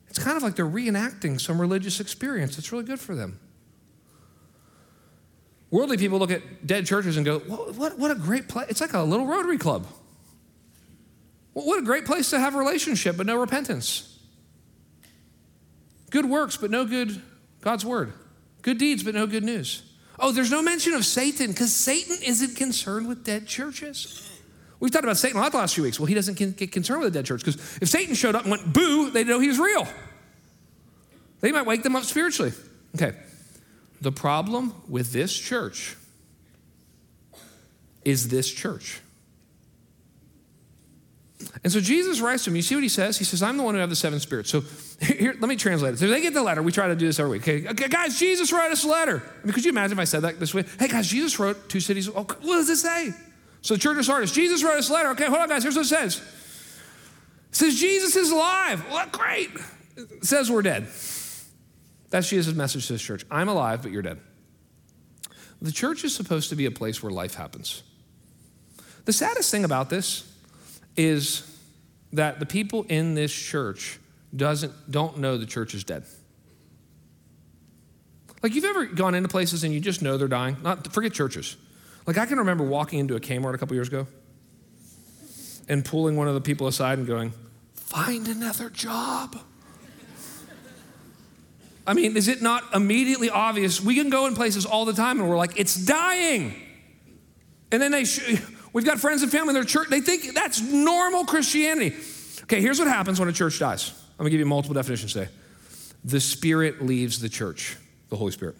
It's 0.08 0.18
kind 0.18 0.36
of 0.36 0.42
like 0.42 0.56
they're 0.56 0.66
reenacting 0.66 1.40
some 1.40 1.60
religious 1.60 2.00
experience. 2.00 2.58
It's 2.58 2.72
really 2.72 2.84
good 2.84 3.00
for 3.00 3.14
them. 3.14 3.38
Worldly 5.74 5.96
people 5.96 6.20
look 6.20 6.30
at 6.30 6.64
dead 6.64 6.86
churches 6.86 7.16
and 7.16 7.26
go, 7.26 7.40
What, 7.40 7.74
what, 7.74 7.98
what 7.98 8.10
a 8.12 8.14
great 8.14 8.46
place. 8.46 8.68
It's 8.68 8.80
like 8.80 8.92
a 8.92 9.02
little 9.02 9.26
Rotary 9.26 9.58
Club. 9.58 9.88
What 11.52 11.80
a 11.80 11.82
great 11.82 12.04
place 12.04 12.30
to 12.30 12.38
have 12.38 12.54
a 12.54 12.58
relationship, 12.58 13.16
but 13.16 13.26
no 13.26 13.34
repentance. 13.34 14.20
Good 16.10 16.26
works, 16.26 16.56
but 16.56 16.70
no 16.70 16.84
good 16.84 17.20
God's 17.60 17.84
word. 17.84 18.12
Good 18.62 18.78
deeds, 18.78 19.02
but 19.02 19.16
no 19.16 19.26
good 19.26 19.42
news. 19.42 19.82
Oh, 20.20 20.30
there's 20.30 20.52
no 20.52 20.62
mention 20.62 20.94
of 20.94 21.04
Satan 21.04 21.48
because 21.48 21.74
Satan 21.74 22.18
isn't 22.24 22.54
concerned 22.54 23.08
with 23.08 23.24
dead 23.24 23.48
churches. 23.48 24.30
We've 24.78 24.92
talked 24.92 25.02
about 25.02 25.16
Satan 25.16 25.38
a 25.38 25.42
lot 25.42 25.50
the 25.50 25.58
last 25.58 25.74
few 25.74 25.82
weeks. 25.82 25.98
Well, 25.98 26.06
he 26.06 26.14
doesn't 26.14 26.38
get 26.56 26.70
concerned 26.70 27.00
with 27.00 27.08
a 27.08 27.18
dead 27.18 27.26
church 27.26 27.44
because 27.44 27.56
if 27.82 27.88
Satan 27.88 28.14
showed 28.14 28.36
up 28.36 28.42
and 28.42 28.52
went 28.52 28.72
boo, 28.72 29.10
they'd 29.10 29.26
know 29.26 29.40
he 29.40 29.48
was 29.48 29.58
real. 29.58 29.88
They 31.40 31.50
might 31.50 31.66
wake 31.66 31.82
them 31.82 31.96
up 31.96 32.04
spiritually. 32.04 32.52
Okay. 32.94 33.16
The 34.04 34.12
problem 34.12 34.74
with 34.86 35.12
this 35.12 35.34
church 35.34 35.96
is 38.04 38.28
this 38.28 38.52
church. 38.52 39.00
And 41.62 41.72
so 41.72 41.80
Jesus 41.80 42.20
writes 42.20 42.44
to 42.44 42.50
him. 42.50 42.56
You 42.56 42.60
see 42.60 42.74
what 42.74 42.82
he 42.82 42.90
says? 42.90 43.16
He 43.16 43.24
says, 43.24 43.42
I'm 43.42 43.56
the 43.56 43.62
one 43.62 43.74
who 43.74 43.80
have 43.80 43.88
the 43.88 43.96
seven 43.96 44.20
spirits. 44.20 44.50
So 44.50 44.60
here, 45.00 45.34
let 45.40 45.48
me 45.48 45.56
translate 45.56 45.94
it. 45.94 45.96
So 45.96 46.06
they 46.06 46.20
get 46.20 46.34
the 46.34 46.42
letter. 46.42 46.62
We 46.62 46.70
try 46.70 46.88
to 46.88 46.94
do 46.94 47.06
this 47.06 47.18
every 47.18 47.38
week. 47.38 47.48
Okay, 47.48 47.66
okay 47.66 47.88
guys, 47.88 48.18
Jesus 48.18 48.52
wrote 48.52 48.70
us 48.70 48.84
a 48.84 48.88
letter. 48.88 49.22
I 49.42 49.46
mean, 49.46 49.54
could 49.54 49.64
you 49.64 49.70
imagine 49.70 49.96
if 49.96 50.02
I 50.02 50.04
said 50.04 50.20
that 50.20 50.38
this 50.38 50.52
way? 50.52 50.66
Hey, 50.78 50.88
guys, 50.88 51.08
Jesus 51.08 51.38
wrote 51.38 51.70
two 51.70 51.80
cities. 51.80 52.10
Oh, 52.10 52.26
what 52.42 52.42
does 52.42 52.68
it 52.68 52.76
say? 52.76 53.14
So 53.62 53.72
the 53.72 53.80
church 53.80 53.96
of 53.96 54.04
Sardis, 54.04 54.32
Jesus 54.32 54.62
wrote 54.62 54.76
us 54.76 54.90
a 54.90 54.92
letter. 54.92 55.08
Okay, 55.12 55.24
hold 55.24 55.38
on, 55.38 55.48
guys. 55.48 55.62
Here's 55.62 55.76
what 55.76 55.86
it 55.86 55.88
says. 55.88 56.18
It 56.18 57.56
says 57.56 57.80
Jesus 57.80 58.16
is 58.16 58.30
alive. 58.30 58.84
Well, 58.90 59.08
great. 59.10 59.48
It 59.96 60.26
says 60.26 60.50
we're 60.50 60.60
dead. 60.60 60.88
That's 62.14 62.28
Jesus' 62.28 62.54
message 62.54 62.86
to 62.86 62.92
this 62.92 63.02
church. 63.02 63.26
I'm 63.28 63.48
alive, 63.48 63.82
but 63.82 63.90
you're 63.90 64.00
dead. 64.00 64.20
The 65.60 65.72
church 65.72 66.04
is 66.04 66.14
supposed 66.14 66.48
to 66.50 66.54
be 66.54 66.64
a 66.64 66.70
place 66.70 67.02
where 67.02 67.10
life 67.10 67.34
happens. 67.34 67.82
The 69.04 69.12
saddest 69.12 69.50
thing 69.50 69.64
about 69.64 69.90
this 69.90 70.22
is 70.96 71.42
that 72.12 72.38
the 72.38 72.46
people 72.46 72.84
in 72.84 73.16
this 73.16 73.32
church 73.32 73.98
doesn't, 74.36 74.72
don't 74.88 75.18
know 75.18 75.36
the 75.36 75.44
church 75.44 75.74
is 75.74 75.82
dead. 75.82 76.04
Like 78.44 78.54
you've 78.54 78.64
ever 78.64 78.86
gone 78.86 79.16
into 79.16 79.28
places 79.28 79.64
and 79.64 79.74
you 79.74 79.80
just 79.80 80.00
know 80.00 80.16
they're 80.16 80.28
dying? 80.28 80.56
Not 80.62 80.92
forget 80.92 81.12
churches. 81.12 81.56
Like 82.06 82.16
I 82.16 82.26
can 82.26 82.38
remember 82.38 82.62
walking 82.62 83.00
into 83.00 83.16
a 83.16 83.20
Kmart 83.20 83.54
a 83.54 83.58
couple 83.58 83.74
years 83.74 83.88
ago 83.88 84.06
and 85.68 85.84
pulling 85.84 86.14
one 86.14 86.28
of 86.28 86.34
the 86.34 86.40
people 86.40 86.68
aside 86.68 86.98
and 86.98 87.08
going, 87.08 87.32
"Find 87.74 88.28
another 88.28 88.70
job." 88.70 89.36
I 91.86 91.92
mean, 91.92 92.16
is 92.16 92.28
it 92.28 92.40
not 92.40 92.74
immediately 92.74 93.28
obvious? 93.28 93.80
We 93.80 93.94
can 93.94 94.10
go 94.10 94.26
in 94.26 94.34
places 94.34 94.64
all 94.64 94.84
the 94.84 94.92
time 94.92 95.20
and 95.20 95.28
we're 95.28 95.36
like, 95.36 95.58
"It's 95.58 95.74
dying," 95.74 96.54
and 97.70 97.80
then 97.80 97.92
they. 97.92 98.04
Sh- 98.04 98.40
We've 98.72 98.84
got 98.84 98.98
friends 98.98 99.22
and 99.22 99.30
family 99.30 99.50
in 99.50 99.54
their 99.54 99.62
church. 99.62 99.88
They 99.88 100.00
think 100.00 100.34
that's 100.34 100.60
normal 100.60 101.24
Christianity. 101.24 101.94
Okay, 102.42 102.60
here's 102.60 102.80
what 102.80 102.88
happens 102.88 103.20
when 103.20 103.28
a 103.28 103.32
church 103.32 103.60
dies. 103.60 103.92
I'm 104.18 104.24
gonna 104.24 104.30
give 104.30 104.40
you 104.40 104.46
multiple 104.46 104.74
definitions 104.74 105.12
today. 105.12 105.28
The 106.04 106.20
Spirit 106.20 106.84
leaves 106.84 107.20
the 107.20 107.28
church, 107.28 107.76
the 108.08 108.16
Holy 108.16 108.32
Spirit. 108.32 108.56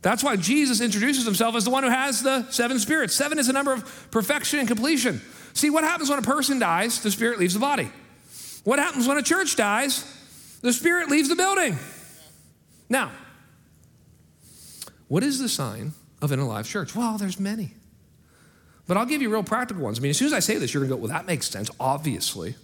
That's 0.00 0.22
why 0.22 0.36
Jesus 0.36 0.80
introduces 0.80 1.24
himself 1.24 1.56
as 1.56 1.64
the 1.64 1.70
one 1.70 1.82
who 1.82 1.90
has 1.90 2.22
the 2.22 2.48
seven 2.50 2.78
spirits. 2.78 3.14
Seven 3.14 3.38
is 3.38 3.48
a 3.48 3.52
number 3.52 3.72
of 3.72 4.10
perfection 4.10 4.60
and 4.60 4.68
completion. 4.68 5.20
See, 5.54 5.70
what 5.70 5.84
happens 5.84 6.08
when 6.08 6.18
a 6.18 6.22
person 6.22 6.58
dies? 6.58 7.00
The 7.00 7.10
Spirit 7.10 7.38
leaves 7.38 7.54
the 7.54 7.60
body. 7.60 7.90
What 8.64 8.78
happens 8.78 9.08
when 9.08 9.18
a 9.18 9.22
church 9.22 9.56
dies? 9.56 10.04
The 10.62 10.72
Spirit 10.72 11.08
leaves 11.10 11.28
the 11.28 11.36
building. 11.36 11.78
Now, 12.88 13.10
what 15.08 15.22
is 15.22 15.38
the 15.38 15.48
sign 15.48 15.92
of 16.20 16.32
an 16.32 16.38
alive 16.38 16.66
church? 16.66 16.94
Well, 16.94 17.18
there's 17.18 17.38
many. 17.40 17.72
But 18.86 18.96
I'll 18.96 19.06
give 19.06 19.20
you 19.20 19.30
real 19.30 19.42
practical 19.42 19.82
ones. 19.82 19.98
I 19.98 20.02
mean, 20.02 20.10
as 20.10 20.16
soon 20.16 20.26
as 20.26 20.32
I 20.32 20.40
say 20.40 20.56
this, 20.56 20.72
you're 20.72 20.80
going 20.80 20.90
to 20.90 20.96
go, 20.96 21.02
well, 21.02 21.12
that 21.12 21.26
makes 21.26 21.48
sense, 21.48 21.70
obviously. 21.78 22.54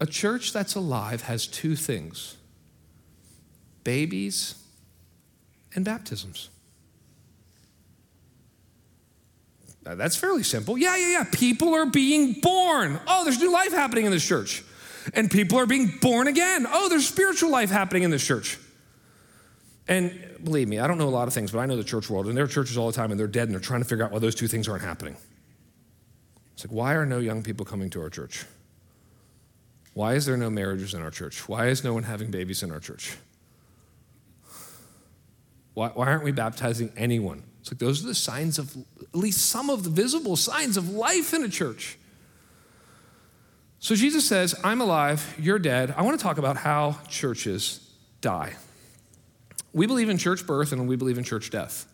A 0.00 0.06
church 0.06 0.52
that's 0.52 0.74
alive 0.74 1.22
has 1.22 1.46
two 1.46 1.76
things 1.76 2.36
babies 3.84 4.54
and 5.74 5.84
baptisms. 5.84 6.50
Now, 9.84 9.94
that's 9.94 10.16
fairly 10.16 10.42
simple. 10.42 10.76
Yeah, 10.76 10.96
yeah, 10.96 11.10
yeah. 11.12 11.24
People 11.24 11.74
are 11.74 11.86
being 11.86 12.34
born. 12.40 13.00
Oh, 13.06 13.24
there's 13.24 13.40
new 13.40 13.52
life 13.52 13.72
happening 13.72 14.04
in 14.04 14.10
this 14.12 14.26
church. 14.26 14.62
And 15.14 15.30
people 15.30 15.58
are 15.58 15.66
being 15.66 15.92
born 16.00 16.28
again. 16.28 16.66
Oh, 16.68 16.88
there's 16.88 17.08
spiritual 17.08 17.50
life 17.50 17.70
happening 17.70 18.02
in 18.02 18.10
this 18.10 18.24
church. 18.24 18.58
And 19.88 20.38
believe 20.44 20.68
me, 20.68 20.78
I 20.78 20.86
don't 20.86 20.98
know 20.98 21.08
a 21.08 21.10
lot 21.10 21.26
of 21.26 21.34
things, 21.34 21.50
but 21.50 21.58
I 21.58 21.66
know 21.66 21.76
the 21.76 21.84
church 21.84 22.08
world, 22.08 22.26
and 22.26 22.36
there 22.36 22.44
are 22.44 22.48
churches 22.48 22.76
all 22.76 22.86
the 22.86 22.92
time, 22.92 23.10
and 23.10 23.18
they're 23.18 23.26
dead, 23.26 23.44
and 23.44 23.52
they're 23.52 23.60
trying 23.60 23.80
to 23.82 23.88
figure 23.88 24.04
out 24.04 24.12
why 24.12 24.18
those 24.18 24.34
two 24.34 24.46
things 24.46 24.68
aren't 24.68 24.84
happening. 24.84 25.16
It's 26.54 26.64
like, 26.64 26.72
why 26.72 26.94
are 26.94 27.06
no 27.06 27.18
young 27.18 27.42
people 27.42 27.66
coming 27.66 27.90
to 27.90 28.02
our 28.02 28.10
church? 28.10 28.44
Why 29.94 30.14
is 30.14 30.26
there 30.26 30.36
no 30.36 30.50
marriages 30.50 30.94
in 30.94 31.02
our 31.02 31.10
church? 31.10 31.48
Why 31.48 31.66
is 31.68 31.82
no 31.82 31.92
one 31.94 32.04
having 32.04 32.30
babies 32.30 32.62
in 32.62 32.70
our 32.70 32.80
church? 32.80 33.16
Why, 35.74 35.88
why 35.88 36.06
aren't 36.06 36.24
we 36.24 36.32
baptizing 36.32 36.92
anyone? 36.96 37.42
It's 37.60 37.72
like 37.72 37.78
those 37.78 38.04
are 38.04 38.06
the 38.06 38.14
signs 38.14 38.58
of, 38.58 38.76
at 38.76 39.14
least 39.14 39.48
some 39.48 39.70
of 39.70 39.82
the 39.84 39.90
visible 39.90 40.36
signs 40.36 40.76
of 40.76 40.90
life 40.90 41.34
in 41.34 41.42
a 41.42 41.48
church. 41.48 41.98
So 43.80 43.94
Jesus 43.94 44.28
says, 44.28 44.54
I'm 44.62 44.82
alive, 44.82 45.34
you're 45.38 45.58
dead. 45.58 45.94
I 45.96 46.02
want 46.02 46.18
to 46.18 46.22
talk 46.22 46.36
about 46.36 46.58
how 46.58 46.98
churches 47.08 47.80
die. 48.20 48.54
We 49.72 49.86
believe 49.86 50.10
in 50.10 50.18
church 50.18 50.46
birth 50.46 50.72
and 50.72 50.86
we 50.86 50.96
believe 50.96 51.16
in 51.16 51.24
church 51.24 51.50
death. 51.50 51.86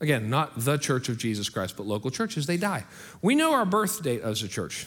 Again, 0.00 0.30
not 0.30 0.58
the 0.58 0.78
church 0.78 1.10
of 1.10 1.18
Jesus 1.18 1.50
Christ, 1.50 1.76
but 1.76 1.86
local 1.86 2.10
churches, 2.10 2.46
they 2.46 2.56
die. 2.56 2.84
We 3.20 3.34
know 3.34 3.52
our 3.52 3.66
birth 3.66 4.02
date 4.02 4.22
as 4.22 4.42
a 4.42 4.48
church 4.48 4.86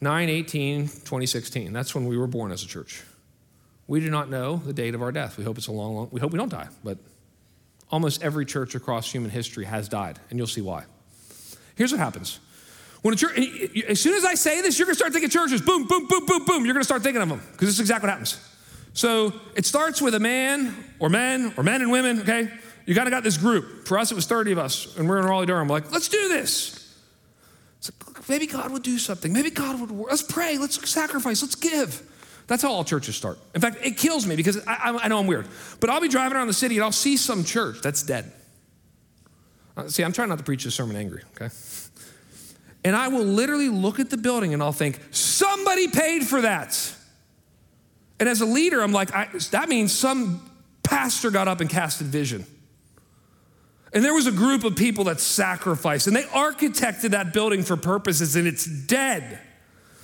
9 0.00 0.28
18, 0.28 0.82
2016. 0.82 1.72
That's 1.72 1.94
when 1.94 2.06
we 2.06 2.16
were 2.16 2.26
born 2.26 2.50
as 2.50 2.62
a 2.62 2.66
church. 2.66 3.02
We 3.86 4.00
do 4.00 4.10
not 4.10 4.30
know 4.30 4.56
the 4.56 4.72
date 4.72 4.94
of 4.94 5.02
our 5.02 5.12
death. 5.12 5.36
We 5.36 5.44
hope 5.44 5.58
it's 5.58 5.66
a 5.66 5.72
long, 5.72 5.94
long, 5.94 6.08
we 6.10 6.20
hope 6.20 6.32
we 6.32 6.38
don't 6.38 6.50
die, 6.50 6.68
but 6.82 6.98
almost 7.90 8.22
every 8.22 8.46
church 8.46 8.74
across 8.74 9.10
human 9.10 9.30
history 9.30 9.64
has 9.64 9.88
died, 9.88 10.18
and 10.30 10.38
you'll 10.38 10.46
see 10.46 10.60
why. 10.60 10.84
Here's 11.74 11.92
what 11.92 12.00
happens. 12.00 12.40
When 13.02 13.14
a 13.14 13.16
church, 13.16 13.38
as 13.88 14.00
soon 14.00 14.14
as 14.14 14.24
I 14.24 14.34
say 14.34 14.60
this, 14.60 14.78
you're 14.78 14.86
gonna 14.86 14.96
start 14.96 15.12
thinking 15.12 15.30
churches, 15.30 15.62
boom, 15.62 15.86
boom, 15.86 16.06
boom, 16.06 16.26
boom, 16.26 16.44
boom, 16.44 16.64
you're 16.64 16.74
gonna 16.74 16.84
start 16.84 17.02
thinking 17.02 17.22
of 17.22 17.28
them, 17.28 17.40
because 17.52 17.68
this 17.68 17.74
is 17.74 17.80
exactly 17.80 18.06
what 18.06 18.12
happens. 18.12 18.38
So 18.92 19.32
it 19.54 19.64
starts 19.66 20.02
with 20.02 20.14
a 20.14 20.20
man 20.20 20.74
or 20.98 21.08
men 21.08 21.52
or 21.56 21.62
men 21.62 21.82
and 21.82 21.92
women, 21.92 22.20
okay? 22.20 22.50
You 22.86 22.94
kind 22.94 23.06
of 23.06 23.12
got 23.12 23.22
this 23.22 23.36
group. 23.36 23.86
For 23.86 23.98
us, 23.98 24.10
it 24.10 24.14
was 24.14 24.26
30 24.26 24.52
of 24.52 24.58
us, 24.58 24.96
and 24.96 25.08
we're 25.08 25.18
in 25.18 25.26
Raleigh 25.26 25.46
Durham. 25.46 25.68
We're 25.68 25.76
like, 25.76 25.92
let's 25.92 26.08
do 26.08 26.28
this. 26.28 26.96
Like, 28.06 28.28
maybe 28.28 28.46
God 28.46 28.72
would 28.72 28.82
do 28.82 28.98
something. 28.98 29.32
Maybe 29.32 29.50
God 29.50 29.78
would 29.80 29.90
work. 29.90 30.10
Let's 30.10 30.22
pray. 30.22 30.58
Let's 30.58 30.88
sacrifice. 30.88 31.42
Let's 31.42 31.54
give. 31.54 32.02
That's 32.48 32.62
how 32.62 32.72
all 32.72 32.82
churches 32.82 33.14
start. 33.14 33.38
In 33.54 33.60
fact, 33.60 33.76
it 33.84 33.98
kills 33.98 34.26
me 34.26 34.36
because 34.36 34.58
I, 34.66 34.98
I 35.02 35.08
know 35.08 35.18
I'm 35.18 35.26
weird, 35.26 35.46
but 35.80 35.90
I'll 35.90 36.00
be 36.00 36.08
driving 36.08 36.36
around 36.36 36.46
the 36.46 36.54
city 36.54 36.76
and 36.76 36.84
I'll 36.84 36.92
see 36.92 37.18
some 37.18 37.44
church 37.44 37.82
that's 37.82 38.02
dead. 38.02 38.32
Uh, 39.76 39.86
see, 39.88 40.02
I'm 40.02 40.12
trying 40.12 40.30
not 40.30 40.38
to 40.38 40.44
preach 40.44 40.64
this 40.64 40.74
sermon 40.74 40.96
angry, 40.96 41.22
okay? 41.36 41.54
And 42.84 42.94
I 42.94 43.08
will 43.08 43.24
literally 43.24 43.68
look 43.68 43.98
at 43.98 44.10
the 44.10 44.16
building 44.16 44.54
and 44.54 44.62
I'll 44.62 44.72
think, 44.72 45.00
somebody 45.10 45.88
paid 45.88 46.24
for 46.24 46.42
that. 46.42 46.94
And 48.20 48.28
as 48.28 48.40
a 48.40 48.46
leader, 48.46 48.80
I'm 48.82 48.92
like, 48.92 49.10
that 49.50 49.68
means 49.68 49.92
some 49.92 50.48
pastor 50.82 51.30
got 51.30 51.48
up 51.48 51.60
and 51.60 51.68
casted 51.68 52.06
vision. 52.06 52.46
And 53.92 54.04
there 54.04 54.14
was 54.14 54.26
a 54.26 54.32
group 54.32 54.64
of 54.64 54.76
people 54.76 55.04
that 55.04 55.18
sacrificed, 55.18 56.08
and 56.08 56.16
they 56.16 56.24
architected 56.24 57.10
that 57.10 57.32
building 57.32 57.62
for 57.62 57.76
purposes, 57.76 58.36
and 58.36 58.46
it's 58.46 58.66
dead. 58.66 59.38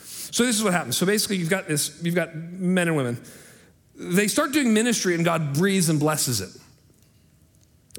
So 0.03 0.45
this 0.45 0.57
is 0.57 0.65
what 0.65 0.73
happens. 0.73 0.97
So 0.97 1.05
basically, 1.05 1.37
you've 1.37 1.51
got 1.51 1.69
this, 1.69 2.01
you've 2.03 2.15
got 2.15 2.35
men 2.35 2.89
and 2.89 2.97
women. 2.97 3.21
They 3.95 4.27
start 4.27 4.53
doing 4.53 4.73
ministry, 4.73 5.15
and 5.15 5.25
God 5.25 5.53
breathes 5.53 5.91
and 5.91 6.01
blesses 6.01 6.41
it. 6.41 6.51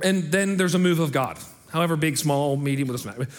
And 0.03 0.31
then 0.31 0.57
there's 0.57 0.75
a 0.75 0.79
move 0.79 0.99
of 0.99 1.11
God, 1.11 1.37
however 1.69 1.95
big, 1.95 2.17
small, 2.17 2.57
medium, 2.57 2.87
doesn't 2.87 3.09
matter. 3.09 3.31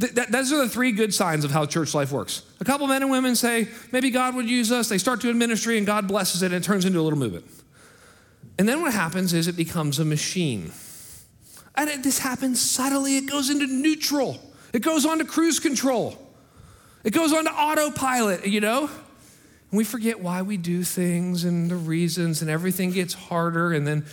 Th- 0.00 0.14
th- 0.14 0.28
those 0.28 0.52
are 0.52 0.58
the 0.58 0.68
three 0.68 0.92
good 0.92 1.12
signs 1.12 1.44
of 1.44 1.50
how 1.50 1.66
church 1.66 1.94
life 1.94 2.12
works. 2.12 2.42
A 2.60 2.64
couple 2.64 2.86
men 2.86 3.02
and 3.02 3.10
women 3.10 3.36
say, 3.36 3.68
maybe 3.92 4.10
God 4.10 4.34
would 4.34 4.48
use 4.48 4.72
us. 4.72 4.88
They 4.88 4.98
start 4.98 5.20
doing 5.20 5.38
ministry 5.38 5.76
and 5.76 5.86
God 5.86 6.08
blesses 6.08 6.42
it 6.42 6.46
and 6.46 6.54
it 6.54 6.64
turns 6.64 6.84
into 6.84 6.98
a 6.98 7.02
little 7.02 7.18
movement. 7.18 7.44
And 8.58 8.68
then 8.68 8.82
what 8.82 8.92
happens 8.92 9.32
is 9.32 9.48
it 9.48 9.56
becomes 9.56 9.98
a 9.98 10.04
machine. 10.04 10.72
And 11.74 11.88
it, 11.88 12.02
this 12.02 12.18
happens 12.18 12.60
subtly. 12.60 13.16
It 13.16 13.26
goes 13.26 13.50
into 13.50 13.66
neutral, 13.66 14.38
it 14.72 14.82
goes 14.82 15.04
on 15.06 15.18
to 15.18 15.24
cruise 15.24 15.58
control. 15.58 16.18
It 17.04 17.12
goes 17.12 17.32
on 17.32 17.44
to 17.44 17.50
autopilot, 17.50 18.46
you 18.46 18.60
know? 18.60 18.82
And 18.82 19.78
we 19.78 19.82
forget 19.82 20.20
why 20.20 20.42
we 20.42 20.56
do 20.56 20.84
things 20.84 21.42
and 21.42 21.68
the 21.68 21.74
reasons, 21.76 22.42
and 22.42 22.50
everything 22.50 22.92
gets 22.92 23.12
harder. 23.14 23.72
And 23.72 23.86
then 23.86 24.04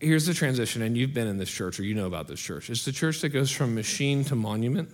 here's 0.00 0.26
the 0.26 0.34
transition, 0.34 0.82
and 0.82 0.96
you've 0.96 1.14
been 1.14 1.26
in 1.28 1.36
this 1.36 1.50
church 1.50 1.78
or 1.78 1.84
you 1.84 1.94
know 1.94 2.06
about 2.06 2.26
this 2.26 2.40
church. 2.40 2.70
It's 2.70 2.84
the 2.84 2.92
church 2.92 3.20
that 3.20 3.28
goes 3.28 3.50
from 3.50 3.74
machine 3.74 4.24
to 4.24 4.34
monument. 4.34 4.88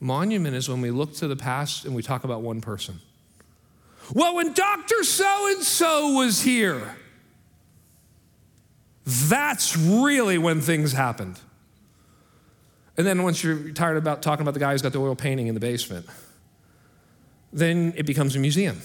Monument 0.00 0.54
is 0.54 0.68
when 0.68 0.80
we 0.80 0.90
look 0.90 1.14
to 1.14 1.28
the 1.28 1.36
past 1.36 1.84
and 1.84 1.94
we 1.94 2.02
talk 2.02 2.24
about 2.24 2.42
one 2.42 2.60
person. 2.60 3.00
Well, 4.12 4.34
when 4.34 4.52
Dr. 4.52 5.02
So 5.04 5.46
and 5.48 5.62
so 5.62 6.12
was 6.12 6.42
here, 6.42 6.96
that's 9.06 9.76
really 9.76 10.36
when 10.36 10.60
things 10.60 10.92
happened. 10.92 11.40
And 12.96 13.06
then 13.06 13.22
once 13.22 13.42
you're 13.42 13.70
tired 13.70 13.96
about 13.96 14.22
talking 14.22 14.42
about 14.42 14.54
the 14.54 14.60
guy 14.60 14.72
who's 14.72 14.82
got 14.82 14.92
the 14.92 15.00
oil 15.00 15.16
painting 15.16 15.46
in 15.46 15.54
the 15.54 15.60
basement, 15.60 16.06
then 17.52 17.94
it 17.96 18.04
becomes 18.04 18.36
a 18.36 18.38
museum. 18.38 18.80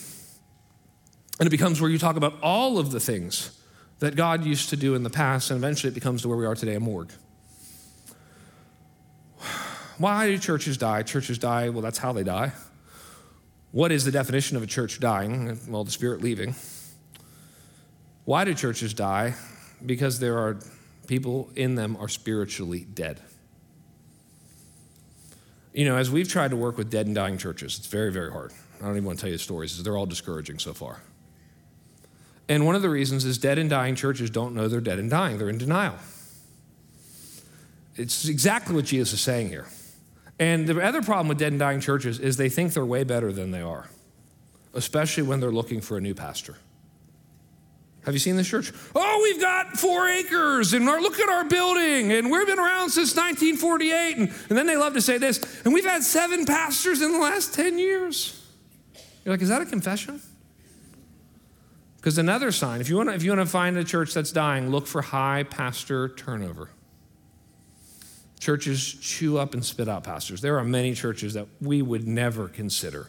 And 1.39 1.47
it 1.47 1.51
becomes 1.51 1.81
where 1.81 1.89
you 1.89 1.97
talk 1.97 2.15
about 2.15 2.35
all 2.41 2.77
of 2.77 2.91
the 2.91 2.99
things 2.99 3.58
that 3.99 4.15
God 4.15 4.45
used 4.45 4.69
to 4.69 4.77
do 4.77 4.95
in 4.95 5.03
the 5.03 5.09
past, 5.09 5.51
and 5.51 5.57
eventually 5.57 5.91
it 5.91 5.93
becomes 5.93 6.21
to 6.23 6.29
where 6.29 6.37
we 6.37 6.45
are 6.45 6.55
today 6.55 6.75
a 6.75 6.79
morgue. 6.79 7.11
Why 9.97 10.27
do 10.27 10.37
churches 10.37 10.77
die? 10.77 11.03
Churches 11.03 11.37
die, 11.37 11.69
well, 11.69 11.81
that's 11.81 11.97
how 11.97 12.13
they 12.13 12.23
die. 12.23 12.53
What 13.71 13.91
is 13.91 14.05
the 14.05 14.11
definition 14.11 14.57
of 14.57 14.63
a 14.63 14.67
church 14.67 14.99
dying? 14.99 15.59
Well, 15.67 15.83
the 15.83 15.91
spirit 15.91 16.21
leaving. 16.21 16.55
Why 18.25 18.45
do 18.45 18.53
churches 18.53 18.93
die? 18.93 19.35
Because 19.85 20.19
there 20.19 20.37
are 20.37 20.57
people 21.07 21.49
in 21.55 21.75
them 21.75 21.97
are 21.97 22.07
spiritually 22.07 22.85
dead. 22.93 23.19
You 25.73 25.85
know, 25.85 25.97
as 25.97 26.09
we've 26.09 26.27
tried 26.27 26.49
to 26.49 26.55
work 26.55 26.77
with 26.77 26.89
dead 26.89 27.05
and 27.05 27.15
dying 27.15 27.37
churches, 27.37 27.77
it's 27.77 27.87
very, 27.87 28.11
very 28.11 28.31
hard. 28.31 28.53
I 28.79 28.85
don't 28.85 28.95
even 28.95 29.05
want 29.05 29.19
to 29.19 29.21
tell 29.21 29.29
you 29.29 29.37
the 29.37 29.43
stories, 29.43 29.81
they're 29.83 29.97
all 29.97 30.05
discouraging 30.05 30.59
so 30.59 30.73
far. 30.73 31.01
And 32.49 32.65
one 32.65 32.75
of 32.75 32.81
the 32.81 32.89
reasons 32.89 33.25
is 33.25 33.37
dead 33.37 33.59
and 33.59 33.69
dying 33.69 33.93
churches 33.93 34.31
don't 34.31 34.55
know 34.55 34.67
they're 34.67 34.81
dead 34.81 34.97
and 34.97 35.09
dying, 35.09 35.37
they're 35.37 35.49
in 35.49 35.59
denial. 35.59 35.95
It's 37.95 38.27
exactly 38.27 38.75
what 38.75 38.85
Jesus 38.85 39.13
is 39.13 39.21
saying 39.21 39.49
here. 39.49 39.67
And 40.39 40.67
the 40.67 40.81
other 40.81 41.01
problem 41.01 41.27
with 41.27 41.37
dead 41.37 41.51
and 41.51 41.59
dying 41.59 41.79
churches 41.79 42.19
is 42.19 42.37
they 42.37 42.49
think 42.49 42.73
they're 42.73 42.85
way 42.85 43.03
better 43.03 43.31
than 43.31 43.51
they 43.51 43.61
are, 43.61 43.87
especially 44.73 45.23
when 45.23 45.39
they're 45.39 45.51
looking 45.51 45.79
for 45.79 45.97
a 45.97 46.01
new 46.01 46.15
pastor. 46.15 46.55
Have 48.05 48.15
you 48.15 48.19
seen 48.19 48.37
this 48.37 48.47
church? 48.47 48.71
Oh, 48.95 49.19
we've 49.21 49.41
got 49.41 49.77
four 49.77 50.07
acres, 50.07 50.73
and 50.73 50.85
look 50.85 51.19
at 51.19 51.29
our 51.29 51.43
building, 51.43 52.13
and 52.13 52.31
we've 52.31 52.47
been 52.47 52.57
around 52.57 52.89
since 52.89 53.15
1948. 53.15 54.17
And, 54.17 54.33
and 54.47 54.57
then 54.57 54.65
they 54.65 54.77
love 54.77 54.93
to 54.93 55.01
say 55.01 55.17
this, 55.17 55.61
and 55.65 55.73
we've 55.73 55.85
had 55.85 56.01
seven 56.01 56.45
pastors 56.45 57.01
in 57.01 57.11
the 57.11 57.19
last 57.19 57.53
10 57.53 57.77
years. 57.77 58.41
You're 59.23 59.33
like, 59.33 59.41
is 59.41 59.49
that 59.49 59.61
a 59.61 59.65
confession? 59.65 60.21
Because 61.99 62.17
another 62.17 62.51
sign, 62.51 62.79
if 62.79 62.87
you, 62.87 62.95
want 62.95 63.19
to, 63.19 63.45
find 63.45 63.77
a 63.77 63.83
church 63.83 64.13
that's 64.13 64.31
dying, 64.31 64.69
look 64.69 64.87
for 64.87 65.01
high 65.01 65.43
pastor 65.43 66.07
turnover. 66.09 66.69
Churches 68.39 68.93
chew 69.01 69.37
up 69.37 69.53
and 69.53 69.65
spit 69.65 69.89
out 69.89 70.05
pastors. 70.05 70.39
There 70.39 70.57
are 70.57 70.63
many 70.63 70.93
churches 70.93 71.33
that 71.33 71.47
we 71.59 71.81
would 71.81 72.07
never 72.07 72.47
consider, 72.47 73.07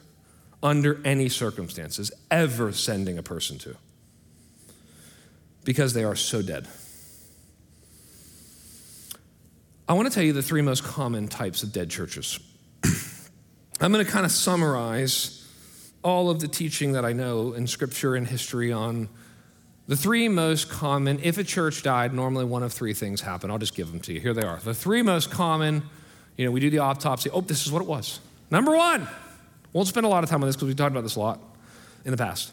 under 0.60 1.00
any 1.04 1.28
circumstances, 1.28 2.10
ever 2.32 2.72
sending 2.72 3.16
a 3.16 3.22
person 3.22 3.58
to 3.58 3.76
because 5.64 5.92
they 5.92 6.02
are 6.02 6.16
so 6.16 6.42
dead. 6.42 6.66
I 9.88 9.92
want 9.92 10.08
to 10.08 10.14
tell 10.14 10.24
you 10.24 10.32
the 10.32 10.42
three 10.42 10.62
most 10.62 10.82
common 10.82 11.28
types 11.28 11.62
of 11.62 11.72
dead 11.72 11.90
churches. 11.90 12.40
I'm 13.80 13.92
going 13.92 14.04
to 14.04 14.10
kind 14.10 14.24
of 14.24 14.32
summarize 14.32 15.39
all 16.02 16.30
of 16.30 16.40
the 16.40 16.48
teaching 16.48 16.92
that 16.92 17.04
I 17.04 17.12
know 17.12 17.52
in 17.52 17.66
scripture 17.66 18.14
and 18.14 18.26
history 18.26 18.72
on 18.72 19.08
the 19.86 19.96
three 19.96 20.28
most 20.28 20.70
common, 20.70 21.18
if 21.22 21.36
a 21.36 21.44
church 21.44 21.82
died, 21.82 22.14
normally 22.14 22.44
one 22.44 22.62
of 22.62 22.72
three 22.72 22.94
things 22.94 23.20
happen. 23.20 23.50
I'll 23.50 23.58
just 23.58 23.74
give 23.74 23.90
them 23.90 24.00
to 24.00 24.12
you. 24.12 24.20
Here 24.20 24.32
they 24.32 24.44
are. 24.44 24.58
The 24.58 24.72
three 24.72 25.02
most 25.02 25.30
common, 25.30 25.82
you 26.36 26.44
know, 26.44 26.52
we 26.52 26.60
do 26.60 26.70
the 26.70 26.78
autopsy. 26.78 27.28
Oh, 27.30 27.40
this 27.40 27.66
is 27.66 27.72
what 27.72 27.82
it 27.82 27.88
was. 27.88 28.20
Number 28.50 28.76
one, 28.76 29.08
won't 29.72 29.88
spend 29.88 30.06
a 30.06 30.08
lot 30.08 30.22
of 30.22 30.30
time 30.30 30.42
on 30.42 30.48
this 30.48 30.56
because 30.56 30.68
we 30.68 30.74
talked 30.74 30.92
about 30.92 31.02
this 31.02 31.16
a 31.16 31.20
lot 31.20 31.40
in 32.04 32.12
the 32.12 32.16
past. 32.16 32.52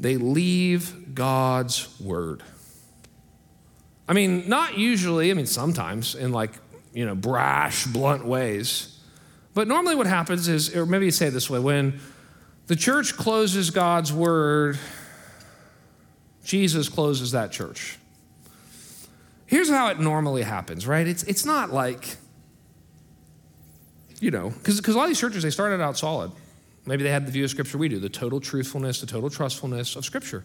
They 0.00 0.16
leave 0.16 1.14
God's 1.14 1.88
word. 2.00 2.42
I 4.08 4.14
mean, 4.14 4.48
not 4.48 4.76
usually, 4.76 5.30
I 5.30 5.34
mean, 5.34 5.46
sometimes 5.46 6.14
in 6.14 6.32
like, 6.32 6.52
you 6.92 7.06
know, 7.06 7.14
brash, 7.14 7.86
blunt 7.86 8.24
ways. 8.26 8.98
But 9.54 9.68
normally 9.68 9.94
what 9.94 10.06
happens 10.06 10.48
is, 10.48 10.74
or 10.74 10.86
maybe 10.86 11.04
you 11.04 11.10
say 11.10 11.28
this 11.28 11.48
way, 11.48 11.58
when 11.58 12.00
the 12.72 12.76
church 12.76 13.18
closes 13.18 13.68
God's 13.68 14.14
word, 14.14 14.78
Jesus 16.42 16.88
closes 16.88 17.32
that 17.32 17.52
church. 17.52 17.98
Here's 19.44 19.68
how 19.68 19.88
it 19.88 20.00
normally 20.00 20.40
happens, 20.40 20.86
right? 20.86 21.06
It's, 21.06 21.22
it's 21.24 21.44
not 21.44 21.70
like, 21.70 22.16
you 24.20 24.30
know, 24.30 24.48
because 24.48 24.78
a 24.88 24.96
lot 24.96 25.02
of 25.02 25.10
these 25.10 25.20
churches, 25.20 25.42
they 25.42 25.50
started 25.50 25.82
out 25.82 25.98
solid. 25.98 26.32
Maybe 26.86 27.02
they 27.02 27.10
had 27.10 27.26
the 27.26 27.30
view 27.30 27.44
of 27.44 27.50
Scripture 27.50 27.76
we 27.76 27.90
do, 27.90 27.98
the 27.98 28.08
total 28.08 28.40
truthfulness, 28.40 29.02
the 29.02 29.06
total 29.06 29.28
trustfulness 29.28 29.94
of 29.94 30.06
Scripture. 30.06 30.42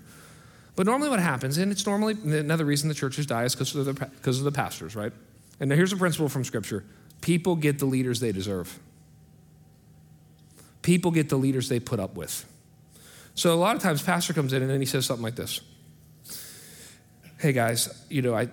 But 0.75 0.85
normally 0.85 1.09
what 1.09 1.21
happens, 1.21 1.57
and 1.57 1.71
it's 1.71 1.87
normally 1.87 2.17
another 2.25 2.65
reason 2.65 2.89
the 2.89 2.93
churches 2.93 3.25
die 3.25 3.45
is 3.45 3.55
because 3.55 3.73
of, 3.73 3.85
the, 3.85 3.93
because 3.93 4.39
of 4.39 4.43
the 4.43 4.51
pastors, 4.51 4.97
right? 4.97 5.13
And 5.61 5.71
here's 5.71 5.93
a 5.93 5.97
principle 5.97 6.27
from 6.27 6.43
Scripture 6.43 6.83
people 7.21 7.55
get 7.55 7.79
the 7.79 7.85
leaders 7.85 8.19
they 8.19 8.33
deserve 8.33 8.77
people 10.87 11.11
get 11.11 11.27
the 11.27 11.35
leaders 11.35 11.67
they 11.67 11.81
put 11.81 11.99
up 11.99 12.15
with. 12.15 12.45
So 13.35 13.53
a 13.53 13.59
lot 13.59 13.75
of 13.75 13.81
times, 13.81 14.01
pastor 14.01 14.31
comes 14.31 14.53
in 14.53 14.61
and 14.61 14.71
then 14.71 14.79
he 14.79 14.85
says 14.85 15.05
something 15.05 15.21
like 15.21 15.35
this 15.35 15.59
Hey 17.39 17.51
guys, 17.51 18.05
you 18.09 18.21
know, 18.21 18.33
I, 18.33 18.47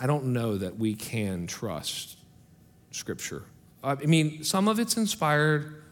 I 0.00 0.06
don't 0.06 0.26
know 0.26 0.58
that 0.58 0.78
we 0.78 0.94
can 0.94 1.46
trust 1.46 2.18
Scripture. 2.90 3.44
I 3.82 3.94
mean, 3.94 4.44
some 4.44 4.68
of 4.68 4.78
it's 4.78 4.98
inspired, 4.98 5.82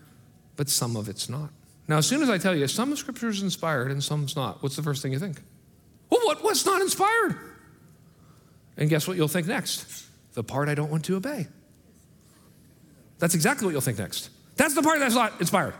but 0.57 0.69
some 0.69 0.95
of 0.95 1.09
it's 1.09 1.31
not. 1.31 1.49
Now, 1.89 1.97
as 1.97 2.07
soon 2.07 2.23
as 2.23 2.29
I 2.29 2.37
tell 2.37 2.55
you 2.55 2.69
some 2.69 2.93
of 2.93 2.99
Scripture 2.99 3.31
is 3.31 3.43
inspired 3.43 3.91
and 3.91 4.05
some's 4.05 4.37
not, 4.37 4.63
what's 4.63 4.77
the 4.77 4.83
first 4.83 5.01
thing 5.01 5.13
you 5.13 5.19
think? 5.19 5.41
Well, 6.11 6.21
what, 6.25 6.45
what's 6.45 6.67
not 6.67 6.83
inspired? 6.83 7.35
And 8.77 8.91
guess 8.91 9.09
what 9.09 9.17
you'll 9.17 9.27
think 9.27 9.47
next? 9.47 10.05
The 10.35 10.45
part 10.45 10.69
I 10.69 10.75
don't 10.75 10.91
want 10.91 11.07
to 11.07 11.17
obey. 11.17 11.49
That's 13.19 13.35
exactly 13.35 13.65
what 13.65 13.73
you'll 13.73 13.81
think 13.81 13.99
next. 13.99 14.29
That's 14.59 14.75
the 14.75 14.83
part 14.83 14.99
that's 14.99 15.15
not 15.15 15.41
inspired. 15.41 15.73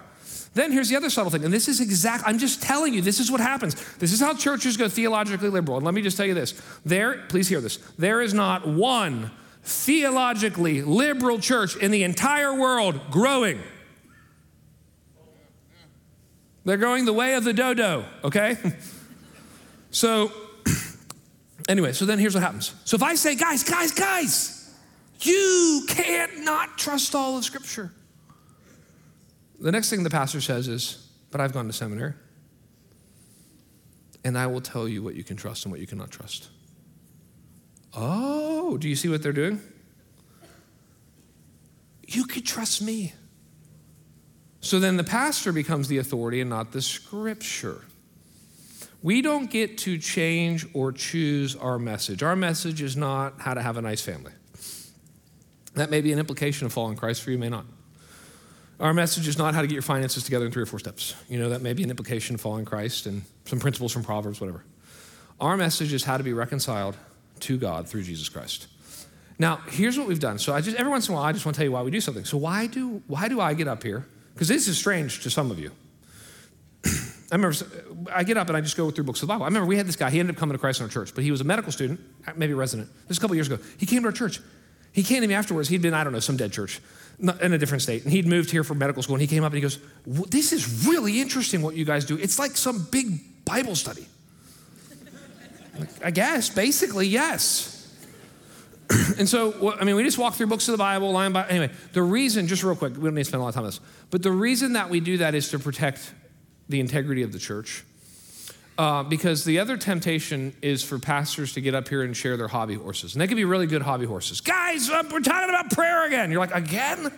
Then 0.55 0.73
here's 0.73 0.89
the 0.89 0.97
other 0.97 1.11
subtle 1.11 1.31
thing, 1.31 1.45
and 1.45 1.53
this 1.53 1.69
is 1.69 1.81
exact, 1.81 2.25
I'm 2.27 2.39
just 2.39 2.63
telling 2.63 2.95
you, 2.95 3.03
this 3.03 3.21
is 3.21 3.31
what 3.31 3.41
happens. 3.41 3.75
This 3.99 4.13
is 4.13 4.21
how 4.21 4.35
churches 4.35 4.77
go 4.77 4.89
theologically 4.89 5.51
liberal. 5.51 5.77
And 5.77 5.85
let 5.85 5.95
me 5.95 6.01
just 6.01 6.17
tell 6.17 6.27
you 6.27 6.35
this. 6.35 6.61
There, 6.87 7.25
please 7.29 7.49
hear 7.49 7.61
this. 7.61 7.77
There 7.99 8.23
is 8.23 8.33
not 8.33 8.67
one 8.67 9.31
theologically 9.63 10.83
liberal 10.83 11.39
church 11.39 11.77
in 11.77 11.91
the 11.91 12.03
entire 12.03 12.55
world 12.55 12.99
growing. 13.11 13.61
They're 16.65 16.77
going 16.77 17.05
the 17.05 17.13
way 17.13 17.35
of 17.35 17.45
the 17.45 17.53
dodo, 17.53 18.05
okay? 18.25 18.57
so, 19.91 20.33
anyway, 21.69 21.93
so 21.93 22.05
then 22.05 22.19
here's 22.19 22.35
what 22.35 22.43
happens. 22.43 22.75
So 22.85 22.95
if 22.95 23.03
I 23.03 23.15
say, 23.15 23.35
guys, 23.37 23.63
guys, 23.63 23.93
guys, 23.93 24.75
you 25.21 25.85
can't 25.89 26.45
not 26.45 26.79
trust 26.79 27.15
all 27.15 27.37
of 27.37 27.45
Scripture. 27.45 27.93
The 29.61 29.73
next 29.73 29.91
thing 29.91 30.03
the 30.03 30.11
pastor 30.11 30.41
says 30.41 30.69
is, 30.69 31.09
But 31.31 31.41
I've 31.41 31.53
gone 31.53 31.67
to 31.67 31.73
seminary, 31.73 32.15
and 34.25 34.39
I 34.39 34.47
will 34.47 34.61
tell 34.61 34.89
you 34.89 35.03
what 35.03 35.15
you 35.15 35.25
can 35.25 35.37
trust 35.37 35.65
and 35.65 35.73
what 35.73 35.81
you 35.81 35.87
cannot 35.87 36.11
trust. 36.11 36.49
Oh, 37.95 38.77
do 38.79 38.89
you 38.89 38.97
see 38.97 39.09
what 39.09 39.23
they're 39.23 39.33
doing? 39.33 39.61
You 42.07 42.25
could 42.25 42.47
trust 42.47 42.81
me. 42.81 43.13
So 44.61 44.81
then 44.81 44.97
the 44.97 45.05
pastor 45.05 45.53
becomes 45.53 45.89
the 45.89 45.99
authority 45.99 46.41
and 46.41 46.51
not 46.51 46.73
the 46.73 46.83
scripture. 46.83 47.83
We 49.03 49.23
don't 49.23 49.51
get 49.51 49.79
to 49.79 49.99
change 49.99 50.67
or 50.75 50.93
choose 50.93 51.55
our 51.55 51.79
message. 51.79 52.23
Our 52.23 52.35
message 52.35 52.83
is 52.83 52.97
not 52.97 53.41
how 53.41 53.55
to 53.55 53.63
have 53.63 53.77
a 53.77 53.83
nice 53.83 54.03
family. 54.03 54.33
That 55.75 55.91
may 55.91 56.01
be 56.01 56.13
an 56.13 56.19
implication 56.19 56.67
of 56.67 56.73
following 56.73 56.97
Christ 56.97 57.23
for 57.23 57.31
you, 57.31 57.39
may 57.39 57.49
not. 57.49 57.65
Our 58.81 58.95
message 58.95 59.27
is 59.27 59.37
not 59.37 59.55
how 59.55 59.61
to 59.61 59.67
get 59.67 59.75
your 59.75 59.83
finances 59.83 60.23
together 60.23 60.47
in 60.47 60.53
three 60.53 60.63
or 60.63 60.67
four 60.67 60.79
steps. 60.79 61.15
You 61.29 61.39
know, 61.41 61.49
that 61.49 61.63
may 61.63 61.73
be 61.73 61.83
an 61.83 61.91
implication 61.91 62.37
of 62.37 62.41
following 62.41 62.65
Christ 62.65 63.07
and 63.07 63.23
some 63.45 63.59
principles 63.59 63.93
from 63.93 64.05
Proverbs, 64.05 64.41
whatever. 64.41 64.65
Our 65.41 65.57
message 65.57 65.93
is 65.93 66.05
how 66.05 66.17
to 66.17 66.23
be 66.23 66.33
reconciled 66.33 66.97
to 67.41 67.59
God 67.59 67.89
through 67.89 68.05
Jesus 68.05 68.29
Christ. 68.29 68.69
Now, 69.37 69.57
here's 69.69 69.99
what 69.99 70.07
we've 70.07 70.21
done. 70.21 70.39
So 70.39 70.55
I 70.55 70.61
just 70.61 70.77
every 70.77 70.91
once 70.91 71.09
in 71.09 71.15
a 71.15 71.17
while 71.17 71.25
I 71.25 71.33
just 71.33 71.45
want 71.45 71.57
to 71.57 71.59
tell 71.59 71.65
you 71.65 71.73
why 71.73 71.83
we 71.83 71.91
do 71.91 72.01
something. 72.01 72.25
So 72.25 72.37
why 72.37 72.67
do 72.67 73.03
why 73.07 73.29
do 73.29 73.41
I 73.41 73.55
get 73.55 73.67
up 73.67 73.83
here? 73.83 74.07
Because 74.35 74.49
this 74.49 74.69
is 74.69 74.79
strange 74.79 75.23
to 75.23 75.31
some 75.31 75.51
of 75.51 75.59
you. 75.59 75.73
I 76.85 76.91
remember 77.33 77.57
I 78.13 78.23
get 78.23 78.37
up 78.37 78.49
and 78.49 78.57
I 78.57 78.61
just 78.61 78.77
go 78.77 78.91
through 78.91 79.05
books 79.05 79.23
of 79.23 79.29
the 79.29 79.33
Bible. 79.33 79.45
I 79.45 79.49
remember 79.49 79.67
we 79.67 79.77
had 79.77 79.87
this 79.87 79.97
guy, 79.97 80.11
he 80.11 80.21
ended 80.21 80.37
up 80.37 80.41
coming 80.41 80.55
to 80.55 80.59
Christ 80.59 80.81
in 80.81 80.85
our 80.85 80.91
church, 80.91 81.15
but 81.15 81.25
he 81.25 81.31
was 81.33 81.41
a 81.41 81.45
medical 81.45 81.73
student, 81.73 82.01
maybe 82.37 82.53
a 82.53 82.57
resident. 82.57 82.89
This 83.03 83.11
was 83.11 83.19
a 83.19 83.21
couple 83.21 83.35
years 83.35 83.49
ago. 83.49 83.63
He 83.77 83.87
came 83.87 84.03
to 84.03 84.09
our 84.09 84.13
church 84.13 84.41
He 84.93 85.03
came 85.03 85.21
to 85.23 85.29
me 85.29 85.35
afterwards. 85.35 85.69
He'd 85.69 85.83
been, 85.83 85.95
I 85.95 86.05
don't 86.05 86.13
know, 86.13 86.21
some 86.21 86.37
dead 86.37 86.53
church 86.53 86.81
in 87.21 87.53
a 87.53 87.59
different 87.59 87.83
state. 87.83 88.05
And 88.05 88.13
he'd 88.13 88.27
moved 88.27 88.51
here 88.51 88.63
for 88.65 88.75
medical 88.75 89.03
school. 89.03 89.17
And 89.17 89.23
he 89.23 89.27
came 89.27 89.45
up 89.45 89.53
and 89.53 89.57
he 89.57 89.63
goes, 89.63 89.79
This 90.07 90.53
is 90.53 90.87
really 90.87 91.21
interesting 91.21 91.63
what 91.63 91.75
you 91.75 91.85
guys 91.85 92.05
do. 92.05 92.17
It's 92.17 92.39
like 92.39 92.57
some 92.57 92.87
big 92.91 93.45
Bible 93.45 93.75
study. 93.75 94.07
I 96.05 96.11
guess, 96.11 96.51
basically, 96.51 97.07
yes. 97.07 97.75
and 99.19 99.29
so, 99.29 99.77
I 99.79 99.85
mean, 99.85 99.97
we 99.97 100.03
just 100.03 100.19
walk 100.19 100.35
through 100.35 100.49
books 100.49 100.67
of 100.69 100.73
the 100.73 100.79
Bible, 100.79 101.13
line 101.13 101.33
by 101.33 101.47
anyway. 101.49 101.71
The 101.93 102.03
reason, 102.03 102.47
just 102.47 102.63
real 102.63 102.75
quick, 102.75 102.97
we 102.97 103.05
don't 103.05 103.15
need 103.15 103.23
to 103.23 103.25
spend 103.27 103.41
a 103.41 103.45
lot 103.45 103.51
of 103.51 103.55
time 103.55 103.65
on 103.65 103.69
this, 103.69 103.81
but 104.11 104.23
the 104.23 104.33
reason 104.33 104.73
that 104.73 104.91
we 104.91 105.01
do 105.01 105.19
that 105.19 105.35
is 105.35 105.51
to 105.51 105.59
protect 105.59 106.13
the 106.69 106.81
integrity 106.81 107.23
of 107.23 107.33
the 107.33 107.39
church. 107.39 107.85
Uh, 108.79 109.03
because 109.03 109.45
the 109.45 109.59
other 109.59 109.77
temptation 109.77 110.55
is 110.63 110.85
for 110.85 111.01
pastors 111.01 111.53
to 111.53 111.61
get 111.61 111.75
up 111.75 111.89
here 111.89 112.03
and 112.05 112.17
share 112.17 112.37
their 112.37 112.47
hobby 112.47 112.77
horses. 112.77 113.13
And 113.13 113.21
they 113.21 113.27
can 113.27 113.37
be 113.37 113.45
really 113.45 113.67
good 113.67 113.83
hobby 113.83 114.07
horses. 114.07 114.41
Guys, 114.41 114.89
uh, 114.89 115.03
we're 115.11 115.19
talking 115.19 115.49
about 115.49 115.73
prayer 115.73 116.07
again. 116.07 116.31
You're 116.31 116.39
like, 116.39 116.55
again? 116.55 117.13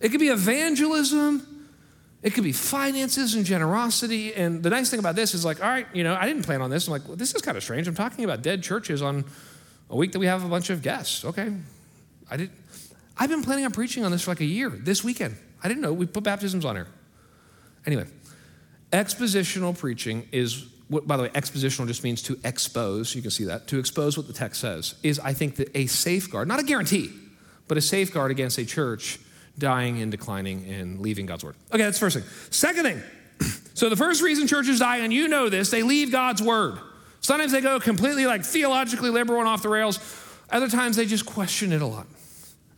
It 0.00 0.10
could 0.10 0.20
be 0.20 0.28
evangelism. 0.28 1.66
It 2.22 2.34
could 2.34 2.44
be 2.44 2.52
finances 2.52 3.34
and 3.34 3.44
generosity. 3.44 4.32
And 4.32 4.62
the 4.62 4.70
nice 4.70 4.90
thing 4.90 5.00
about 5.00 5.16
this 5.16 5.34
is 5.34 5.44
like, 5.44 5.60
all 5.60 5.68
right, 5.68 5.88
you 5.92 6.04
know, 6.04 6.14
I 6.14 6.26
didn't 6.26 6.44
plan 6.44 6.62
on 6.62 6.70
this. 6.70 6.86
I'm 6.86 6.92
like, 6.92 7.08
well, 7.08 7.16
this 7.16 7.34
is 7.34 7.42
kind 7.42 7.56
of 7.56 7.64
strange. 7.64 7.88
I'm 7.88 7.96
talking 7.96 8.24
about 8.24 8.40
dead 8.40 8.62
churches 8.62 9.02
on 9.02 9.24
a 9.90 9.96
week 9.96 10.12
that 10.12 10.20
we 10.20 10.26
have 10.26 10.44
a 10.44 10.48
bunch 10.48 10.70
of 10.70 10.82
guests. 10.82 11.24
Okay. 11.24 11.52
I 12.30 12.36
did 12.36 12.50
I've 13.18 13.28
been 13.28 13.42
planning 13.42 13.64
on 13.64 13.72
preaching 13.72 14.04
on 14.04 14.12
this 14.12 14.22
for 14.22 14.30
like 14.30 14.40
a 14.40 14.44
year, 14.44 14.70
this 14.70 15.02
weekend. 15.02 15.36
I 15.62 15.68
didn't 15.68 15.82
know 15.82 15.92
we 15.92 16.06
put 16.06 16.22
baptisms 16.22 16.64
on 16.64 16.76
here. 16.76 16.86
Anyway, 17.84 18.06
Expositional 18.92 19.76
preaching 19.76 20.26
is, 20.32 20.66
what, 20.88 21.06
by 21.06 21.16
the 21.16 21.24
way, 21.24 21.28
expositional 21.30 21.86
just 21.86 22.04
means 22.04 22.22
to 22.22 22.38
expose, 22.44 23.14
you 23.14 23.22
can 23.22 23.30
see 23.30 23.44
that, 23.44 23.68
to 23.68 23.78
expose 23.78 24.16
what 24.16 24.26
the 24.26 24.32
text 24.32 24.60
says, 24.60 24.94
is, 25.02 25.18
I 25.18 25.32
think, 25.34 25.56
that 25.56 25.70
a 25.74 25.86
safeguard, 25.86 26.48
not 26.48 26.60
a 26.60 26.62
guarantee, 26.62 27.10
but 27.66 27.76
a 27.76 27.82
safeguard 27.82 28.30
against 28.30 28.58
a 28.58 28.64
church 28.64 29.18
dying 29.58 30.00
and 30.00 30.10
declining 30.10 30.64
and 30.70 31.00
leaving 31.00 31.26
God's 31.26 31.44
word. 31.44 31.56
Okay, 31.72 31.82
that's 31.82 31.98
the 31.98 32.06
first 32.06 32.16
thing. 32.16 32.26
Second 32.50 32.84
thing, 32.84 33.02
so 33.74 33.88
the 33.88 33.96
first 33.96 34.22
reason 34.22 34.46
churches 34.46 34.78
die, 34.78 34.98
and 34.98 35.12
you 35.12 35.28
know 35.28 35.48
this, 35.48 35.70
they 35.70 35.82
leave 35.82 36.10
God's 36.10 36.40
word. 36.40 36.78
Sometimes 37.20 37.52
they 37.52 37.60
go 37.60 37.80
completely 37.80 38.26
like 38.26 38.44
theologically 38.44 39.10
liberal 39.10 39.40
and 39.40 39.48
off 39.48 39.62
the 39.62 39.68
rails. 39.68 39.98
Other 40.50 40.68
times 40.68 40.96
they 40.96 41.04
just 41.04 41.26
question 41.26 41.72
it 41.72 41.82
a 41.82 41.86
lot 41.86 42.06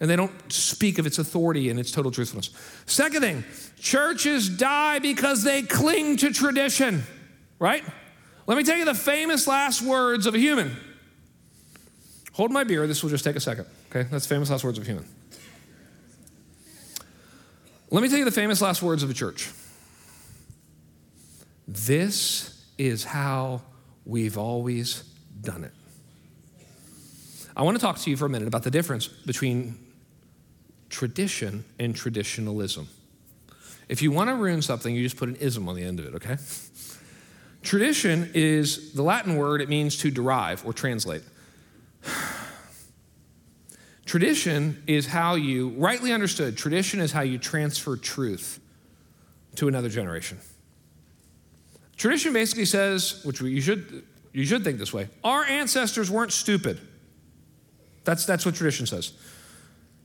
and 0.00 0.08
they 0.08 0.16
don't 0.16 0.32
speak 0.50 0.98
of 0.98 1.06
its 1.06 1.18
authority 1.18 1.68
and 1.68 1.78
its 1.78 1.92
total 1.92 2.10
truthfulness. 2.10 2.50
Second 2.86 3.20
thing, 3.20 3.44
churches 3.78 4.48
die 4.48 4.98
because 4.98 5.42
they 5.42 5.62
cling 5.62 6.16
to 6.16 6.32
tradition, 6.32 7.02
right? 7.58 7.84
Let 8.46 8.56
me 8.56 8.64
tell 8.64 8.78
you 8.78 8.86
the 8.86 8.94
famous 8.94 9.46
last 9.46 9.82
words 9.82 10.24
of 10.24 10.34
a 10.34 10.38
human. 10.38 10.74
Hold 12.32 12.50
my 12.50 12.64
beer, 12.64 12.86
this 12.86 13.02
will 13.02 13.10
just 13.10 13.24
take 13.24 13.36
a 13.36 13.40
second, 13.40 13.66
okay? 13.90 14.08
That's 14.10 14.26
famous 14.26 14.50
last 14.50 14.64
words 14.64 14.78
of 14.78 14.84
a 14.84 14.86
human. 14.86 15.04
Let 17.90 18.02
me 18.02 18.08
tell 18.08 18.18
you 18.18 18.24
the 18.24 18.30
famous 18.30 18.62
last 18.62 18.82
words 18.82 19.02
of 19.02 19.10
a 19.10 19.14
church. 19.14 19.50
This 21.68 22.64
is 22.78 23.04
how 23.04 23.60
we've 24.06 24.38
always 24.38 25.04
done 25.40 25.64
it. 25.64 25.72
I 27.56 27.62
want 27.62 27.76
to 27.76 27.80
talk 27.80 27.98
to 27.98 28.10
you 28.10 28.16
for 28.16 28.24
a 28.24 28.28
minute 28.28 28.48
about 28.48 28.62
the 28.62 28.70
difference 28.70 29.06
between 29.06 29.76
tradition 30.90 31.64
and 31.78 31.96
traditionalism. 31.96 32.88
If 33.88 34.02
you 34.02 34.10
want 34.10 34.28
to 34.28 34.36
ruin 34.36 34.60
something, 34.62 34.94
you 34.94 35.02
just 35.02 35.16
put 35.16 35.28
an 35.28 35.36
ism 35.36 35.68
on 35.68 35.74
the 35.74 35.82
end 35.82 35.98
of 35.98 36.06
it, 36.06 36.14
okay? 36.16 36.36
Tradition 37.62 38.30
is 38.34 38.92
the 38.92 39.02
Latin 39.02 39.36
word, 39.36 39.60
it 39.60 39.68
means 39.68 39.96
to 39.98 40.10
derive 40.10 40.64
or 40.66 40.72
translate. 40.72 41.22
Tradition 44.06 44.82
is 44.86 45.06
how 45.06 45.36
you, 45.36 45.68
rightly 45.70 46.12
understood, 46.12 46.56
tradition 46.56 47.00
is 47.00 47.12
how 47.12 47.20
you 47.20 47.38
transfer 47.38 47.96
truth 47.96 48.58
to 49.54 49.68
another 49.68 49.88
generation. 49.88 50.38
Tradition 51.96 52.32
basically 52.32 52.64
says, 52.64 53.20
which 53.24 53.40
you 53.40 53.60
should, 53.60 54.02
you 54.32 54.44
should 54.44 54.64
think 54.64 54.78
this 54.78 54.92
way, 54.92 55.08
our 55.22 55.44
ancestors 55.44 56.10
weren't 56.10 56.32
stupid. 56.32 56.80
That's, 58.04 58.26
that's 58.26 58.44
what 58.44 58.56
tradition 58.56 58.86
says. 58.86 59.12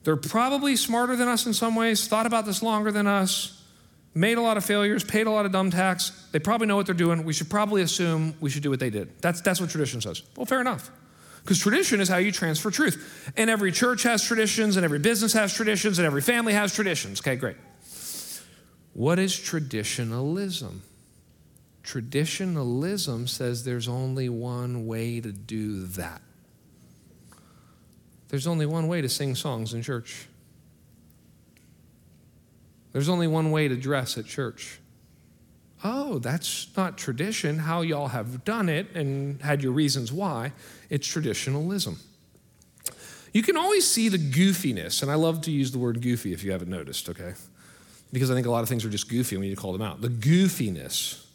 They're 0.06 0.16
probably 0.16 0.76
smarter 0.76 1.16
than 1.16 1.28
us 1.28 1.48
in 1.48 1.54
some 1.54 1.76
ways, 1.76 2.08
thought 2.08 2.28
about 2.28 2.46
this 2.46 2.62
longer 2.62 2.92
than 2.92 3.08
us, 3.08 3.60
made 4.14 4.38
a 4.38 4.42
lot 4.42 4.56
of 4.56 4.64
failures, 4.64 5.04
paid 5.04 5.26
a 5.26 5.32
lot 5.32 5.48
of 5.48 5.52
dumb 5.52 5.72
tax. 5.72 6.12
They 6.32 6.38
probably 6.38 6.68
know 6.68 6.76
what 6.76 6.86
they're 6.86 6.94
doing. 6.94 7.26
We 7.26 7.34
should 7.34 7.50
probably 7.50 7.82
assume 7.82 8.36
we 8.40 8.52
should 8.52 8.62
do 8.62 8.70
what 8.70 8.80
they 8.80 8.92
did. 8.92 9.20
That's, 9.20 9.42
that's 9.42 9.60
what 9.60 9.72
tradition 9.72 10.02
says. 10.02 10.22
Well, 10.38 10.46
fair 10.46 10.62
enough. 10.62 10.92
Because 11.42 11.58
tradition 11.60 12.02
is 12.02 12.08
how 12.08 12.18
you 12.18 12.32
transfer 12.32 12.70
truth. 12.70 13.34
And 13.36 13.50
every 13.50 13.72
church 13.72 14.04
has 14.04 14.24
traditions, 14.24 14.78
and 14.78 14.86
every 14.86 15.00
business 15.00 15.34
has 15.34 15.52
traditions, 15.56 15.98
and 15.98 16.06
every 16.06 16.22
family 16.22 16.54
has 16.54 16.74
traditions. 16.74 17.20
Okay, 17.20 17.36
great. 17.36 17.58
What 18.94 19.18
is 19.18 19.36
traditionalism? 19.36 20.84
Traditionalism 21.82 23.26
says 23.26 23.64
there's 23.64 23.88
only 23.88 24.30
one 24.30 24.86
way 24.86 25.20
to 25.20 25.32
do 25.32 25.88
that. 25.88 26.22
There's 28.30 28.48
only 28.48 28.66
one 28.66 28.88
way 28.88 29.02
to 29.02 29.10
sing 29.10 29.36
songs 29.36 29.74
in 29.74 29.82
church. 29.82 30.28
There's 32.92 33.10
only 33.10 33.28
one 33.28 33.52
way 33.52 33.68
to 33.68 33.76
dress 33.76 34.18
at 34.18 34.26
church. 34.26 34.80
Oh, 35.84 36.18
that's 36.20 36.68
not 36.76 36.98
tradition, 36.98 37.60
how 37.60 37.82
y'all 37.82 38.08
have 38.08 38.44
done 38.44 38.70
it 38.70 38.96
and 38.96 39.42
had 39.42 39.62
your 39.62 39.74
reasons 39.74 40.12
why. 40.12 40.54
It's 40.90 41.06
traditionalism. 41.06 42.00
You 43.34 43.44
can 43.44 43.58
always 43.58 43.86
see 43.86 44.08
the 44.08 44.18
goofiness, 44.18 45.02
and 45.02 45.12
I 45.12 45.16
love 45.16 45.42
to 45.42 45.52
use 45.52 45.72
the 45.72 45.78
word 45.78 46.02
goofy 46.02 46.32
if 46.32 46.44
you 46.44 46.54
haven't 46.54 46.70
noticed, 46.70 47.10
okay? 47.10 47.34
Because 48.14 48.32
I 48.32 48.34
think 48.34 48.48
a 48.48 48.50
lot 48.50 48.64
of 48.64 48.70
things 48.70 48.86
are 48.86 48.90
just 48.90 49.10
goofy 49.10 49.36
and 49.36 49.42
we 49.42 49.50
need 49.50 49.56
to 49.56 49.62
call 49.62 49.74
them 49.74 49.82
out. 49.82 50.02
The 50.02 50.08
goofiness 50.08 51.26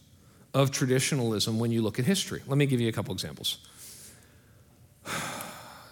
of 0.55 0.71
traditionalism 0.71 1.59
when 1.59 1.71
you 1.71 1.83
look 1.83 1.99
at 1.99 2.07
history. 2.07 2.43
Let 2.47 2.59
me 2.59 2.67
give 2.67 2.81
you 2.81 2.89
a 2.89 2.93
couple 2.93 3.13
examples. 3.13 3.59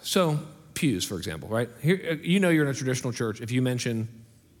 So, 0.01 0.39
pews, 0.73 1.05
for 1.05 1.17
example, 1.17 1.49
right? 1.49 1.69
Here, 1.81 1.99
uh, 2.11 2.15
you 2.21 2.39
know 2.39 2.49
you're 2.49 2.65
in 2.65 2.71
a 2.71 2.73
traditional 2.73 3.13
church 3.13 3.41
if 3.41 3.51
you 3.51 3.61
mention, 3.61 4.07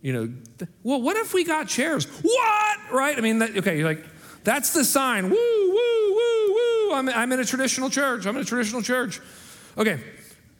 you 0.01 0.13
know, 0.13 0.67
well, 0.83 1.01
what 1.01 1.17
if 1.17 1.33
we 1.33 1.43
got 1.43 1.67
chairs? 1.67 2.05
What? 2.21 2.79
Right? 2.91 3.17
I 3.17 3.21
mean, 3.21 3.39
that, 3.39 3.57
okay, 3.57 3.77
you're 3.77 3.87
like, 3.87 4.03
that's 4.43 4.73
the 4.73 4.83
sign. 4.83 5.29
Woo, 5.29 5.35
woo, 5.35 6.13
woo, 6.13 6.53
woo. 6.53 6.93
I'm, 6.93 7.09
I'm 7.09 7.31
in 7.31 7.39
a 7.39 7.45
traditional 7.45 7.89
church. 7.89 8.25
I'm 8.25 8.35
in 8.35 8.41
a 8.41 8.45
traditional 8.45 8.81
church. 8.81 9.19
Okay, 9.77 9.99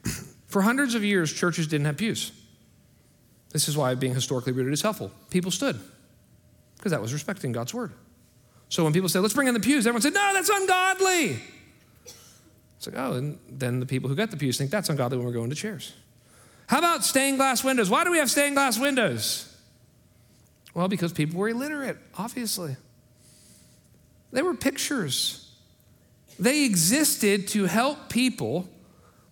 for 0.46 0.62
hundreds 0.62 0.94
of 0.94 1.04
years, 1.04 1.32
churches 1.32 1.66
didn't 1.66 1.86
have 1.86 1.96
pews. 1.96 2.32
This 3.52 3.68
is 3.68 3.76
why 3.76 3.94
being 3.94 4.14
historically 4.14 4.52
rooted 4.52 4.72
is 4.72 4.82
helpful. 4.82 5.10
People 5.30 5.50
stood 5.50 5.78
because 6.76 6.92
that 6.92 7.02
was 7.02 7.12
respecting 7.12 7.52
God's 7.52 7.74
word. 7.74 7.92
So 8.68 8.84
when 8.84 8.92
people 8.92 9.08
say, 9.08 9.18
let's 9.18 9.34
bring 9.34 9.48
in 9.48 9.54
the 9.54 9.60
pews, 9.60 9.86
everyone 9.86 10.02
said, 10.02 10.14
no, 10.14 10.30
that's 10.32 10.48
ungodly. 10.48 11.40
It's 12.80 12.86
like, 12.86 12.96
oh, 12.96 13.12
and 13.12 13.38
then 13.46 13.78
the 13.78 13.84
people 13.84 14.08
who 14.08 14.16
got 14.16 14.30
the 14.30 14.38
pews 14.38 14.56
think 14.56 14.70
that's 14.70 14.88
ungodly 14.88 15.18
when 15.18 15.26
we're 15.26 15.34
going 15.34 15.50
to 15.50 15.54
chairs. 15.54 15.92
How 16.66 16.78
about 16.78 17.04
stained 17.04 17.36
glass 17.36 17.62
windows? 17.62 17.90
Why 17.90 18.04
do 18.04 18.10
we 18.10 18.16
have 18.16 18.30
stained 18.30 18.54
glass 18.54 18.78
windows? 18.78 19.54
Well, 20.72 20.88
because 20.88 21.12
people 21.12 21.38
were 21.38 21.50
illiterate, 21.50 21.98
obviously. 22.16 22.76
They 24.32 24.40
were 24.40 24.54
pictures. 24.54 25.52
They 26.38 26.64
existed 26.64 27.48
to 27.48 27.66
help 27.66 28.08
people 28.08 28.66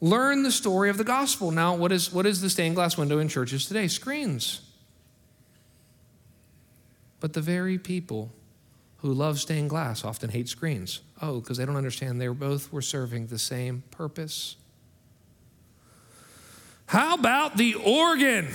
learn 0.02 0.42
the 0.42 0.52
story 0.52 0.90
of 0.90 0.98
the 0.98 1.04
gospel. 1.04 1.50
Now, 1.50 1.74
what 1.74 1.90
is, 1.90 2.12
what 2.12 2.26
is 2.26 2.42
the 2.42 2.50
stained 2.50 2.74
glass 2.74 2.98
window 2.98 3.18
in 3.18 3.28
churches 3.28 3.64
today? 3.64 3.88
Screens. 3.88 4.60
But 7.18 7.32
the 7.32 7.40
very 7.40 7.78
people 7.78 8.30
who 8.98 9.14
love 9.14 9.40
stained 9.40 9.70
glass 9.70 10.04
often 10.04 10.28
hate 10.28 10.50
screens. 10.50 11.00
Oh, 11.20 11.40
because 11.40 11.58
they 11.58 11.66
don't 11.66 11.76
understand 11.76 12.20
they 12.20 12.28
both 12.28 12.72
were 12.72 12.82
serving 12.82 13.26
the 13.26 13.38
same 13.38 13.82
purpose. 13.90 14.56
How 16.86 17.14
about 17.14 17.56
the 17.56 17.74
organ? 17.74 18.48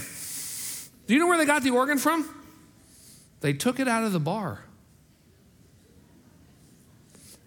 Do 1.08 1.14
you 1.14 1.20
know 1.20 1.28
where 1.28 1.38
they 1.38 1.46
got 1.46 1.64
the 1.64 1.72
organ 1.72 1.98
from? 1.98 2.28
They 3.42 3.54
took 3.54 3.80
it 3.80 3.88
out 3.88 4.04
of 4.04 4.14
the 4.14 4.20
bar. 4.20 4.64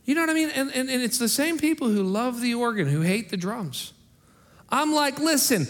You 0.05 0.15
know 0.15 0.21
what 0.21 0.31
I 0.31 0.35
mean? 0.35 0.51
And, 0.51 0.71
and, 0.73 0.89
and 0.89 1.03
it's 1.03 1.19
the 1.19 1.29
same 1.29 1.59
people 1.59 1.89
who 1.89 2.03
love 2.03 2.41
the 2.41 2.55
organ 2.55 2.87
who 2.87 3.01
hate 3.01 3.31
the 3.31 3.37
drums. 3.37 3.93
I'm 4.69 4.93
like, 4.93 5.19
listen, 5.19 5.67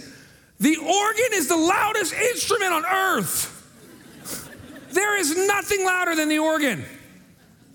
the 0.59 0.77
organ 0.77 1.29
is 1.33 1.49
the 1.49 1.57
loudest 1.57 2.13
instrument 2.13 2.73
on 2.73 2.85
earth. 2.85 3.53
There 4.91 5.19
is 5.19 5.37
nothing 5.47 5.85
louder 5.85 6.15
than 6.15 6.29
the 6.29 6.39
organ 6.39 6.85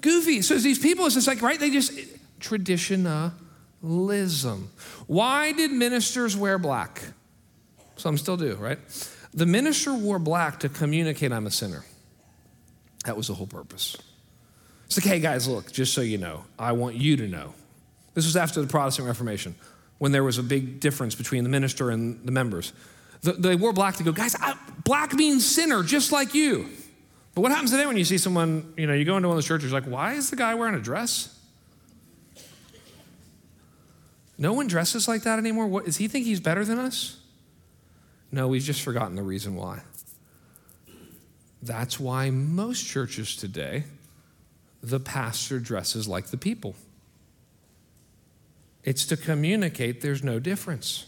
goofy. 0.02 0.42
So 0.42 0.58
these 0.58 0.80
people, 0.80 1.06
it's 1.06 1.16
just 1.16 1.28
like, 1.28 1.42
right? 1.42 1.60
They 1.60 1.70
just, 1.70 1.94
traditionalism. 2.40 4.72
Why 5.08 5.52
did 5.52 5.72
ministers 5.72 6.36
wear 6.36 6.58
black? 6.58 7.04
Some 7.96 8.18
still 8.18 8.38
do, 8.38 8.56
right? 8.56 8.80
The 9.34 9.46
minister 9.46 9.94
wore 9.94 10.20
black 10.20 10.60
to 10.62 10.70
communicate 10.70 11.32
I'm 11.32 11.48
a 11.48 11.52
sinner. 11.52 11.86
That 13.06 13.16
was 13.16 13.28
the 13.28 13.34
whole 13.34 13.48
purpose. 13.48 13.96
It's 14.88 14.98
like, 14.98 15.06
hey 15.06 15.20
guys, 15.20 15.48
look, 15.48 15.72
just 15.72 15.94
so 15.94 16.02
you 16.02 16.18
know, 16.18 16.44
I 16.60 16.74
want 16.74 16.96
you 16.96 17.16
to 17.18 17.28
know. 17.28 17.54
This 18.14 18.26
was 18.26 18.36
after 18.36 18.62
the 18.62 18.68
Protestant 18.68 19.08
Reformation. 19.08 19.56
when 20.02 20.12
there 20.12 20.24
was 20.24 20.40
a 20.40 20.44
big 20.44 20.80
difference 20.80 21.14
between 21.14 21.44
the 21.44 21.50
minister 21.50 21.92
and 21.92 22.26
the 22.26 22.32
members. 22.32 22.74
They 23.22 23.56
wore 23.56 23.72
black 23.72 23.98
to 23.98 24.04
go, 24.04 24.12
guys, 24.12 24.34
I, 24.34 24.58
black 24.84 25.14
means 25.14 25.48
sinner, 25.48 25.84
just 25.84 26.12
like 26.12 26.34
you. 26.34 26.70
But 27.34 27.41
what 27.41 27.52
happens 27.52 27.72
today 27.72 27.86
when 27.86 27.98
you 27.98 28.04
see 28.04 28.17
someone, 28.17 28.74
you 28.78 28.88
know, 28.88 28.94
you 28.94 29.06
go 29.06 29.15
into 29.15 29.30
one 29.30 29.38
of 29.38 29.44
the 29.44 29.48
churches, 29.48 29.72
like, 29.72 29.86
why 29.86 30.13
is 30.13 30.30
the 30.30 30.36
guy 30.36 30.54
wearing 30.56 30.76
a 30.76 30.82
dress? 30.82 31.38
No 34.38 34.54
one 34.54 34.67
dresses 34.67 35.08
like 35.08 35.24
that 35.24 35.39
anymore. 35.39 35.67
What, 35.67 35.86
does 35.86 35.98
he 35.98 36.08
think 36.08 36.26
he's 36.26 36.39
better 36.39 36.65
than 36.65 36.80
us? 36.80 37.20
No, 38.32 38.48
we've 38.48 38.63
just 38.63 38.82
forgotten 38.82 39.15
the 39.15 39.24
reason 39.24 39.56
why. 39.56 39.82
That's 41.62 42.00
why 42.00 42.32
most 42.32 42.86
churches 42.86 43.36
today, 43.36 43.84
the 44.82 45.00
pastor 45.00 45.60
dresses 45.60 46.08
like 46.08 46.28
the 46.28 46.38
people. 46.38 46.76
It's 48.84 49.06
to 49.06 49.17
communicate 49.17 50.02
there's 50.02 50.24
no 50.24 50.39
difference. 50.39 51.06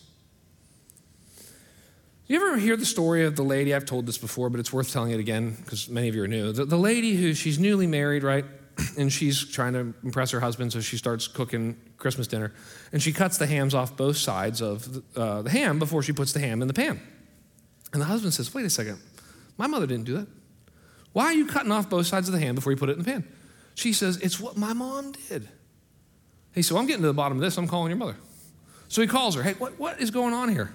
You 2.33 2.43
ever 2.43 2.57
hear 2.57 2.75
the 2.75 2.83
story 2.83 3.25
of 3.25 3.35
the 3.35 3.43
lady? 3.43 3.75
I've 3.75 3.85
told 3.85 4.07
this 4.07 4.17
before, 4.17 4.49
but 4.49 4.59
it's 4.59 4.73
worth 4.73 4.91
telling 4.91 5.11
it 5.11 5.19
again 5.19 5.51
because 5.51 5.87
many 5.87 6.09
of 6.09 6.15
you 6.15 6.23
are 6.23 6.27
new. 6.27 6.51
The, 6.51 6.65
the 6.65 6.79
lady 6.79 7.15
who 7.15 7.35
she's 7.35 7.59
newly 7.59 7.85
married, 7.85 8.23
right? 8.23 8.43
And 8.97 9.13
she's 9.13 9.45
trying 9.45 9.73
to 9.73 9.93
impress 10.03 10.31
her 10.31 10.39
husband, 10.39 10.73
so 10.73 10.81
she 10.81 10.97
starts 10.97 11.27
cooking 11.27 11.79
Christmas 11.97 12.25
dinner. 12.25 12.51
And 12.91 13.03
she 13.03 13.13
cuts 13.13 13.37
the 13.37 13.45
hams 13.45 13.75
off 13.75 13.95
both 13.95 14.17
sides 14.17 14.63
of 14.63 15.13
the, 15.13 15.21
uh, 15.21 15.41
the 15.43 15.51
ham 15.51 15.77
before 15.77 16.01
she 16.01 16.11
puts 16.11 16.33
the 16.33 16.39
ham 16.39 16.63
in 16.63 16.67
the 16.67 16.73
pan. 16.73 16.99
And 17.91 18.01
the 18.01 18.07
husband 18.07 18.33
says, 18.33 18.51
Wait 18.51 18.65
a 18.65 18.69
second, 18.71 18.99
my 19.59 19.67
mother 19.67 19.85
didn't 19.85 20.05
do 20.05 20.17
that. 20.17 20.27
Why 21.11 21.25
are 21.25 21.33
you 21.33 21.45
cutting 21.45 21.71
off 21.71 21.87
both 21.87 22.07
sides 22.07 22.27
of 22.29 22.33
the 22.33 22.39
ham 22.39 22.55
before 22.55 22.71
you 22.71 22.79
put 22.79 22.89
it 22.89 22.93
in 22.93 23.03
the 23.03 23.05
pan? 23.05 23.27
She 23.75 23.93
says, 23.93 24.17
It's 24.17 24.39
what 24.39 24.57
my 24.57 24.73
mom 24.73 25.11
did. 25.29 25.47
He 26.55 26.63
said, 26.63 26.73
well, 26.73 26.81
I'm 26.81 26.87
getting 26.87 27.03
to 27.03 27.09
the 27.09 27.13
bottom 27.13 27.37
of 27.37 27.43
this. 27.43 27.59
I'm 27.59 27.67
calling 27.67 27.91
your 27.91 27.97
mother. 27.97 28.15
So 28.87 29.03
he 29.03 29.07
calls 29.07 29.35
her. 29.35 29.43
Hey, 29.43 29.53
what, 29.53 29.77
what 29.77 30.01
is 30.01 30.09
going 30.09 30.33
on 30.33 30.49
here? 30.49 30.73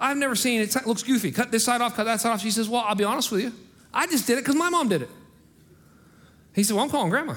I've 0.00 0.16
never 0.16 0.36
seen 0.36 0.60
it. 0.60 0.74
It 0.74 0.86
looks 0.86 1.02
goofy. 1.02 1.32
Cut 1.32 1.50
this 1.50 1.64
side 1.64 1.80
off, 1.80 1.96
cut 1.96 2.04
that 2.04 2.20
side 2.20 2.30
off. 2.30 2.40
She 2.40 2.50
says, 2.50 2.68
Well, 2.68 2.82
I'll 2.86 2.94
be 2.94 3.04
honest 3.04 3.32
with 3.32 3.42
you. 3.42 3.52
I 3.92 4.06
just 4.06 4.26
did 4.26 4.38
it 4.38 4.42
because 4.42 4.54
my 4.54 4.68
mom 4.68 4.88
did 4.88 5.02
it. 5.02 5.10
He 6.54 6.62
said, 6.62 6.74
Well, 6.74 6.84
I'm 6.84 6.90
calling 6.90 7.10
grandma. 7.10 7.34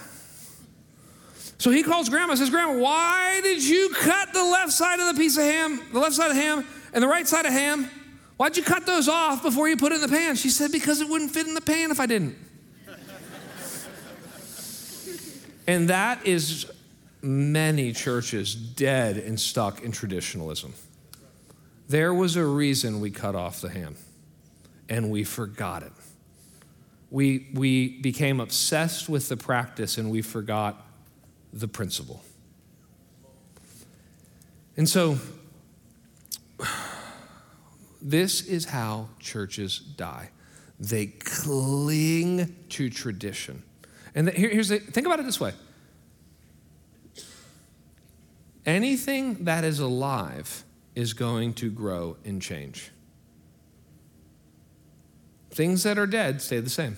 So 1.57 1.69
he 1.69 1.83
calls 1.83 2.09
grandma 2.09 2.35
says, 2.35 2.49
Grandma, 2.49 2.77
why 2.77 3.39
did 3.41 3.63
you 3.63 3.89
cut 3.89 4.33
the 4.33 4.43
left 4.43 4.71
side 4.71 4.99
of 4.99 5.13
the 5.13 5.19
piece 5.19 5.37
of 5.37 5.43
ham, 5.43 5.79
the 5.93 5.99
left 5.99 6.15
side 6.15 6.31
of 6.31 6.37
ham, 6.37 6.65
and 6.93 7.03
the 7.03 7.07
right 7.07 7.27
side 7.27 7.45
of 7.45 7.53
ham? 7.53 7.89
Why'd 8.37 8.57
you 8.57 8.63
cut 8.63 8.87
those 8.87 9.07
off 9.07 9.43
before 9.43 9.69
you 9.69 9.77
put 9.77 9.91
it 9.91 9.95
in 9.95 10.01
the 10.01 10.07
pan? 10.07 10.35
She 10.35 10.49
said, 10.49 10.71
Because 10.71 11.01
it 11.01 11.09
wouldn't 11.09 11.31
fit 11.31 11.47
in 11.47 11.53
the 11.53 11.61
pan 11.61 11.91
if 11.91 11.99
I 11.99 12.05
didn't. 12.05 12.35
and 15.67 15.89
that 15.89 16.25
is 16.25 16.71
many 17.21 17.93
churches 17.93 18.55
dead 18.55 19.17
and 19.17 19.39
stuck 19.39 19.83
in 19.83 19.91
traditionalism. 19.91 20.73
There 21.91 22.13
was 22.13 22.37
a 22.37 22.45
reason 22.45 23.01
we 23.01 23.11
cut 23.11 23.35
off 23.35 23.59
the 23.59 23.69
ham, 23.69 23.97
and 24.87 25.11
we 25.11 25.25
forgot 25.25 25.83
it. 25.83 25.91
We, 27.09 27.49
we 27.53 27.99
became 27.99 28.39
obsessed 28.39 29.09
with 29.09 29.27
the 29.27 29.35
practice 29.35 29.97
and 29.97 30.09
we 30.09 30.21
forgot 30.21 30.87
the 31.51 31.67
principle. 31.67 32.23
And 34.77 34.87
so, 34.87 35.19
this 38.01 38.47
is 38.47 38.63
how 38.63 39.09
churches 39.19 39.79
die 39.79 40.29
they 40.79 41.07
cling 41.07 42.55
to 42.69 42.89
tradition. 42.89 43.63
And 44.15 44.29
the, 44.29 44.31
here, 44.31 44.49
here's 44.49 44.69
the, 44.69 44.79
think 44.79 45.05
about 45.05 45.19
it 45.19 45.25
this 45.25 45.41
way 45.41 45.51
anything 48.65 49.43
that 49.43 49.65
is 49.65 49.79
alive 49.81 50.63
is 50.95 51.13
going 51.13 51.53
to 51.55 51.69
grow 51.69 52.17
and 52.25 52.41
change. 52.41 52.91
Things 55.51 55.83
that 55.83 55.97
are 55.97 56.07
dead 56.07 56.41
stay 56.41 56.59
the 56.59 56.69
same. 56.69 56.97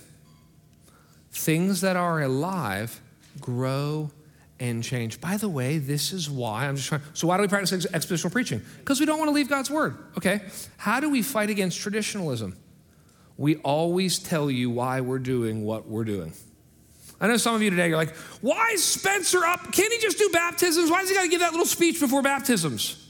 Things 1.32 1.82
that 1.82 1.95
are 1.95 2.21
alive 2.21 3.01
grow 3.39 4.12
and 4.60 4.84
change. 4.84 5.19
By 5.19 5.38
the 5.38 5.49
way, 5.49 5.79
this 5.79 6.13
is 6.13 6.29
why 6.29 6.67
I'm 6.67 6.75
just 6.75 6.88
trying. 6.88 7.01
So, 7.13 7.27
why 7.27 7.38
do 7.38 7.41
we 7.41 7.47
practice 7.47 7.86
expositional 7.88 8.32
preaching? 8.32 8.62
Because 8.77 8.99
we 8.99 9.06
don't 9.06 9.17
want 9.17 9.29
to 9.29 9.34
leave 9.34 9.49
God's 9.49 9.71
word. 9.71 9.97
Okay. 10.17 10.41
How 10.77 10.99
do 10.99 11.10
we 11.10 11.21
fight 11.21 11.49
against 11.49 11.79
traditionalism? 11.79 12.56
We 13.36 13.56
always 13.58 14.19
tell 14.19 14.51
you 14.51 14.69
why 14.69 15.01
we're 15.01 15.19
doing 15.19 15.63
what 15.63 15.88
we're 15.88 16.03
doing. 16.03 16.34
I 17.19 17.27
know 17.27 17.38
some 17.38 17.56
of 17.56 17.62
you 17.62 17.69
today, 17.69 17.88
you're 17.88 17.97
like, 17.97 18.15
why 18.41 18.71
is 18.73 18.84
Spencer 18.84 19.43
up? 19.43 19.71
Can't 19.71 19.91
he 19.91 19.99
just 19.99 20.17
do 20.17 20.29
baptisms? 20.32 20.91
Why 20.91 21.01
does 21.01 21.10
he 21.10 21.15
got 21.15 21.23
to 21.23 21.29
give 21.29 21.39
that 21.39 21.51
little 21.51 21.65
speech 21.65 21.99
before 21.99 22.21
baptisms? 22.21 23.03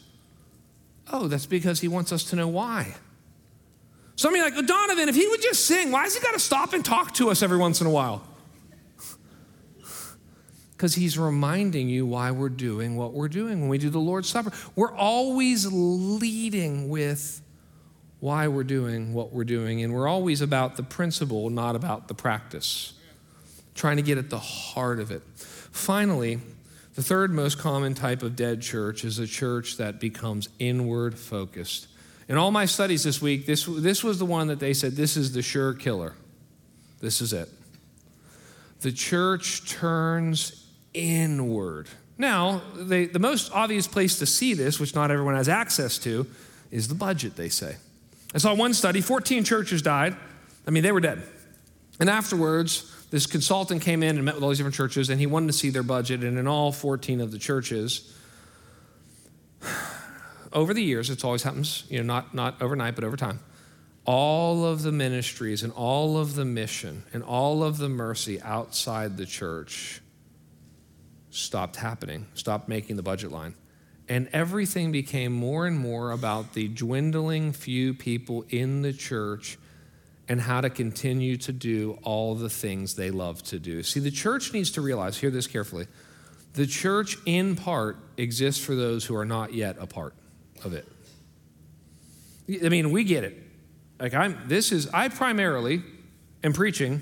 Oh, 1.12 1.28
that's 1.28 1.46
because 1.46 1.80
he 1.80 1.88
wants 1.88 2.12
us 2.12 2.24
to 2.26 2.36
know 2.36 2.48
why. 2.48 2.96
Some 4.16 4.34
of 4.34 4.38
you 4.38 4.44
like, 4.44 4.68
Donovan, 4.68 5.10
if 5.10 5.16
he 5.16 5.28
would 5.28 5.42
just 5.42 5.66
sing, 5.66 5.92
why 5.92 6.04
has 6.04 6.16
he 6.16 6.22
got 6.22 6.34
to 6.34 6.39
stop 6.39 6.74
and 6.74 6.84
talk 6.86 7.13
to 7.16 7.30
us 7.30 7.42
every 7.42 7.58
once 7.58 7.82
in 7.82 7.88
a 7.88 7.92
while? 7.92 8.28
Because 10.72 10.96
he's 10.96 11.18
reminding 11.18 11.88
you 11.88 12.06
why 12.06 12.32
we're 12.32 12.50
doing 12.50 12.98
what 12.98 13.13
we're 13.13 13.30
doing 13.30 13.62
when 13.62 13.70
we 13.70 13.78
do 13.78 13.89
the 13.89 14.00
Lord's 14.02 14.28
Supper. 14.28 14.52
We're 14.76 14.94
always 14.94 15.66
leading 15.72 16.89
with 16.89 17.42
why 18.20 18.50
we're 18.50 18.66
doing 18.66 19.13
what 19.13 19.32
we're 19.32 19.46
doing, 19.46 19.82
and 19.82 19.94
we're 19.94 20.10
always 20.10 20.42
about 20.42 20.76
the 20.76 20.84
principle, 20.84 21.50
not 21.50 21.78
about 21.78 22.10
the 22.10 22.13
practice 22.13 22.94
trying 23.76 23.98
to 23.98 24.04
get 24.04 24.18
at 24.18 24.30
the 24.30 24.39
heart 24.39 25.00
of 25.00 25.12
it. 25.12 25.22
Finally, 25.36 26.39
the 26.96 27.04
third 27.04 27.32
most 27.32 27.58
common 27.58 27.94
type 27.96 28.22
of 28.22 28.36
dead 28.36 28.62
church 28.62 29.04
is 29.04 29.20
a 29.20 29.28
church 29.28 29.78
that 29.78 30.00
becomes 30.00 30.50
inward 30.60 31.18
focused. 31.18 31.88
In 32.28 32.38
all 32.38 32.52
my 32.52 32.66
studies 32.66 33.04
this 33.04 33.22
week, 33.22 33.46
this, 33.46 33.66
this 33.66 34.04
was 34.04 34.20
the 34.20 34.26
one 34.26 34.48
that 34.48 34.60
they 34.60 34.74
said 34.74 34.94
this 34.94 35.18
is 35.18 35.34
the 35.34 35.42
sure 35.42 35.74
killer. 35.74 36.14
This 37.02 37.20
is 37.20 37.34
it. 37.34 37.50
The 38.82 38.92
church 38.92 39.70
turns 39.70 40.68
inward. 40.94 41.88
Now, 42.18 42.62
they, 42.76 43.06
the 43.06 43.20
most 43.20 43.52
obvious 43.54 43.88
place 43.88 44.20
to 44.20 44.26
see 44.26 44.54
this, 44.54 44.80
which 44.80 44.94
not 44.94 45.10
everyone 45.10 45.36
has 45.36 45.50
access 45.50 45.98
to, 46.00 46.28
is 46.72 46.88
the 46.88 46.96
budget, 46.96 47.36
they 47.36 47.50
say. 47.50 47.78
I 48.36 48.38
saw 48.38 48.54
one 48.54 48.74
study 48.74 49.02
14 49.02 49.44
churches 49.44 49.82
died. 49.82 50.16
I 50.68 50.72
mean, 50.72 50.84
they 50.84 50.92
were 50.92 51.02
dead. 51.02 51.24
And 52.00 52.10
afterwards, 52.10 52.92
this 53.13 53.28
consultant 53.28 53.84
came 53.84 54.02
in 54.02 54.15
and 54.15 54.26
met 54.26 54.34
with 54.34 54.43
all 54.43 54.49
these 54.49 54.58
different 54.58 54.73
churches, 54.73 55.12
and 55.12 55.19
he 55.19 55.28
wanted 55.28 55.45
to 55.45 55.54
see 55.54 55.69
their 55.69 55.84
budget. 55.84 56.23
And 56.23 56.39
in 56.39 56.47
all 56.47 56.71
14 56.71 57.21
of 57.21 57.30
the 57.30 57.38
churches, 57.38 58.12
over 60.52 60.73
the 60.73 60.82
years, 60.82 61.12
it 61.12 61.23
always 61.23 61.43
happens, 61.43 61.84
you 61.89 61.99
know, 61.99 62.06
not, 62.12 62.34
not 62.34 62.60
overnight, 62.60 62.95
but 62.95 63.04
over 63.04 63.15
time, 63.15 63.39
all 64.04 64.65
of 64.65 64.82
the 64.82 64.91
ministries 64.91 65.62
and 65.62 65.71
all 65.73 66.17
of 66.17 66.34
the 66.34 66.43
mission 66.43 67.04
and 67.13 67.21
all 67.21 67.62
of 67.62 67.78
the 67.78 67.88
mercy 67.88 68.41
outside 68.41 69.15
the 69.15 69.28
church 69.28 70.02
stopped 71.30 71.76
happening, 71.76 72.26
stopped 72.34 72.67
making 72.67 72.95
the 72.95 73.04
budget 73.04 73.32
line. 73.32 73.54
And 74.10 74.28
everything 74.34 74.91
became 74.91 75.34
more 75.34 75.67
and 75.67 75.78
more 75.78 76.10
about 76.10 76.56
the 76.56 76.67
dwindling 76.67 77.52
few 77.52 77.93
people 77.93 78.43
in 78.49 78.82
the 78.82 78.91
church 78.91 79.60
and 80.30 80.40
how 80.40 80.62
to 80.62 80.70
continue 80.70 81.38
to 81.38 81.52
do 81.52 82.00
all 82.04 82.36
the 82.36 82.50
things 82.50 82.96
they 82.96 83.12
love 83.12 83.44
to 83.44 83.60
do. 83.60 83.84
See, 83.84 84.00
the 84.00 84.12
church 84.12 84.54
needs 84.54 84.72
to 84.72 84.82
realize, 84.82 85.18
hear 85.18 85.30
this 85.30 85.48
carefully, 85.48 85.88
the 86.54 86.66
church 86.66 87.18
in 87.26 87.56
part 87.56 87.98
exists 88.18 88.64
for 88.64 88.76
those 88.76 89.06
who 89.06 89.16
are 89.16 89.26
not 89.26 89.54
yet 89.54 89.76
a 89.80 89.88
part 89.88 90.14
of 90.64 90.74
it. 90.74 90.88
I 92.64 92.70
mean, 92.70 92.92
we 92.92 93.04
get 93.04 93.24
it. 93.24 93.42
Like 94.00 94.14
I'm 94.14 94.38
this 94.48 94.72
is 94.72 94.88
I 94.94 95.08
primarily 95.08 95.82
am 96.44 96.54
preaching 96.54 97.02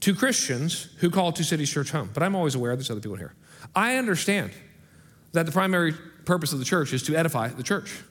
to 0.00 0.14
Christians 0.14 0.88
who 0.98 1.10
call 1.10 1.32
Two 1.32 1.42
Cities 1.42 1.70
Church 1.70 1.90
home, 1.90 2.10
but 2.12 2.22
I'm 2.22 2.34
always 2.34 2.54
aware 2.54 2.74
there's 2.76 2.90
other 2.90 3.00
people 3.00 3.16
here. 3.16 3.34
I 3.74 3.96
understand 3.96 4.52
that 5.32 5.46
the 5.46 5.52
primary 5.52 5.92
purpose 6.24 6.52
of 6.52 6.58
the 6.58 6.64
church 6.64 6.92
is 6.92 7.02
to 7.04 7.16
edify 7.16 7.48
the 7.48 7.62
church 7.62 8.02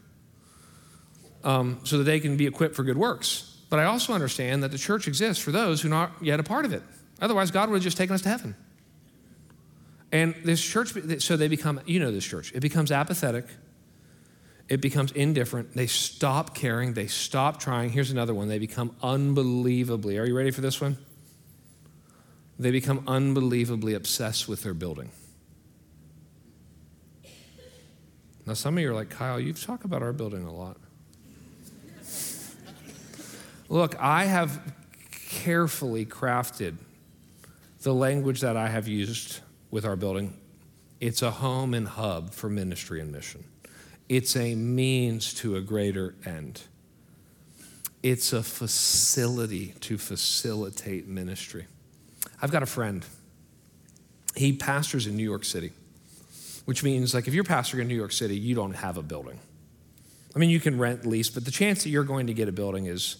um, 1.43 1.80
so 1.84 1.97
that 1.99 2.04
they 2.04 2.19
can 2.19 2.38
be 2.38 2.45
equipped 2.45 2.75
for 2.75 2.84
good 2.84 2.97
works. 2.97 3.50
But 3.71 3.79
I 3.79 3.86
also 3.86 4.12
understand 4.12 4.63
that 4.63 4.71
the 4.71 4.77
church 4.77 5.07
exists 5.07 5.41
for 5.41 5.53
those 5.53 5.81
who 5.81 5.88
are 5.88 5.91
not 5.91 6.12
yet 6.21 6.41
a 6.41 6.43
part 6.43 6.65
of 6.65 6.73
it. 6.73 6.84
Otherwise, 7.21 7.51
God 7.51 7.69
would 7.69 7.77
have 7.77 7.84
just 7.84 7.95
taken 7.95 8.13
us 8.13 8.21
to 8.23 8.29
heaven. 8.29 8.53
And 10.12 10.36
this 10.43 10.62
church, 10.62 10.91
so 11.19 11.38
they 11.38 11.47
become, 11.47 11.79
you 11.86 11.97
know, 11.97 12.12
this 12.12 12.25
church, 12.25 12.51
it 12.53 12.60
becomes 12.60 12.91
apathetic, 12.91 13.45
it 14.67 14.81
becomes 14.81 15.13
indifferent. 15.13 15.73
They 15.73 15.88
stop 15.88 16.53
caring, 16.53 16.95
they 16.95 17.07
stop 17.07 17.62
trying. 17.62 17.91
Here's 17.91 18.12
another 18.12 18.34
one 18.34 18.49
they 18.49 18.60
become 18.60 18.93
unbelievably, 19.01 20.19
are 20.19 20.25
you 20.25 20.36
ready 20.36 20.51
for 20.51 20.60
this 20.60 20.81
one? 20.81 20.97
They 22.60 22.71
become 22.71 23.05
unbelievably 23.07 23.93
obsessed 23.93 24.49
with 24.49 24.63
their 24.63 24.73
building. 24.73 25.12
Now, 28.45 28.53
some 28.53 28.77
of 28.77 28.84
you 28.84 28.91
are 28.91 28.93
like, 28.93 29.10
Kyle, 29.10 29.39
you've 29.39 29.63
talked 29.63 29.86
about 29.86 30.03
our 30.03 30.12
building 30.12 30.43
a 30.43 30.53
lot. 30.53 30.75
Look, 33.71 33.95
I 34.01 34.25
have 34.25 34.60
carefully 35.29 36.05
crafted 36.05 36.75
the 37.84 37.93
language 37.93 38.41
that 38.41 38.57
I 38.57 38.67
have 38.67 38.86
used 38.86 39.39
with 39.71 39.86
our 39.86 39.95
building. 39.95 40.38
It's 40.99 41.21
a 41.21 41.31
home 41.31 41.73
and 41.73 41.88
hub 41.88 42.34
for 42.34 42.49
ministry 42.49 42.99
and 42.99 43.13
mission. 43.13 43.45
it's 44.10 44.36
a 44.36 44.55
means 44.55 45.34
to 45.36 45.55
a 45.55 45.62
greater 45.62 46.15
end. 46.25 46.63
It's 48.03 48.34
a 48.34 48.43
facility 48.43 49.73
to 49.79 49.97
facilitate 49.97 51.07
ministry. 51.07 51.65
I've 52.41 52.51
got 52.51 52.63
a 52.63 52.65
friend. 52.65 53.05
He 54.36 54.51
pastors 54.51 55.07
in 55.07 55.15
New 55.15 55.23
York 55.23 55.45
City, 55.45 55.71
which 56.65 56.84
means, 56.84 57.13
like, 57.13 57.29
if 57.29 57.34
you're 57.34 57.45
pastoring 57.45 57.84
in 57.84 57.88
New 57.88 57.95
York 57.95 58.12
City, 58.12 58.36
you 58.36 58.53
don't 58.53 58.73
have 58.73 58.97
a 58.97 59.01
building. 59.01 59.39
I 60.36 60.39
mean, 60.39 60.49
you 60.49 60.60
can 60.60 60.77
rent, 60.77 61.05
lease, 61.05 61.29
but 61.29 61.45
the 61.45 61.51
chance 61.51 61.84
that 61.84 61.89
you're 61.89 62.03
going 62.03 62.27
to 62.27 62.34
get 62.34 62.49
a 62.49 62.51
building 62.51 62.88
is 62.88 63.15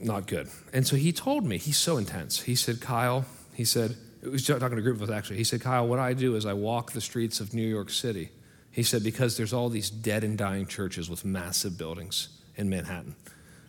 not 0.00 0.26
good. 0.26 0.48
And 0.72 0.86
so 0.86 0.96
he 0.96 1.12
told 1.12 1.44
me, 1.44 1.58
he's 1.58 1.78
so 1.78 1.96
intense. 1.96 2.42
He 2.42 2.54
said, 2.54 2.80
Kyle, 2.80 3.24
he 3.54 3.64
said, 3.64 3.96
it 4.22 4.28
was 4.28 4.46
talking 4.46 4.70
to 4.70 4.76
a 4.76 4.80
group 4.80 4.96
of 4.96 5.08
us 5.08 5.10
actually. 5.10 5.36
He 5.36 5.44
said, 5.44 5.60
Kyle, 5.60 5.86
what 5.86 5.98
I 5.98 6.12
do 6.12 6.36
is 6.36 6.46
I 6.46 6.52
walk 6.52 6.92
the 6.92 7.00
streets 7.00 7.40
of 7.40 7.54
New 7.54 7.66
York 7.66 7.90
City. 7.90 8.30
He 8.70 8.82
said, 8.82 9.02
because 9.02 9.36
there's 9.36 9.52
all 9.52 9.68
these 9.68 9.90
dead 9.90 10.24
and 10.24 10.38
dying 10.38 10.66
churches 10.66 11.10
with 11.10 11.24
massive 11.24 11.76
buildings 11.76 12.28
in 12.56 12.68
Manhattan. 12.68 13.16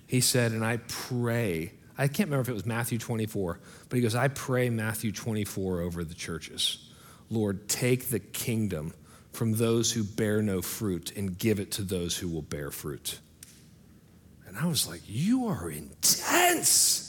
He 0.08 0.22
said, 0.22 0.52
and 0.52 0.64
I 0.64 0.78
pray, 0.88 1.74
I 1.98 2.08
can't 2.08 2.28
remember 2.30 2.42
if 2.42 2.50
it 2.50 2.54
was 2.54 2.66
Matthew 2.66 2.98
24, 2.98 3.60
but 3.90 3.96
he 3.96 4.02
goes, 4.02 4.16
I 4.16 4.28
pray 4.28 4.70
Matthew 4.70 5.12
24 5.12 5.82
over 5.82 6.04
the 6.04 6.14
churches. 6.14 6.90
Lord, 7.30 7.68
take 7.70 8.10
the 8.10 8.20
kingdom 8.20 8.94
from 9.32 9.54
those 9.54 9.92
who 9.92 10.04
bear 10.04 10.42
no 10.42 10.62
fruit 10.62 11.14
and 11.16 11.38
give 11.38 11.60
it 11.60 11.72
to 11.72 11.82
those 11.82 12.18
who 12.18 12.28
will 12.28 12.42
bear 12.42 12.70
fruit. 12.70 13.20
And 14.52 14.60
I 14.60 14.68
was 14.68 14.86
like, 14.86 15.02
You 15.06 15.48
are 15.48 15.72
intense. 15.72 17.08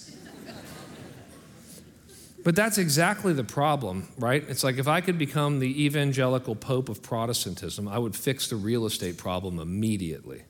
But 2.44 2.56
that's 2.56 2.78
exactly 2.78 3.32
the 3.32 3.44
problem, 3.44 4.08
right? 4.16 4.44
It's 4.48 4.64
like 4.64 4.78
if 4.78 4.88
I 4.88 5.00
could 5.00 5.18
become 5.18 5.58
the 5.58 5.84
evangelical 5.84 6.56
pope 6.56 6.88
of 6.88 7.02
Protestantism, 7.02 7.86
I 7.88 7.98
would 7.98 8.16
fix 8.16 8.48
the 8.48 8.56
real 8.56 8.84
estate 8.86 9.16
problem 9.16 9.58
immediately. 9.60 10.42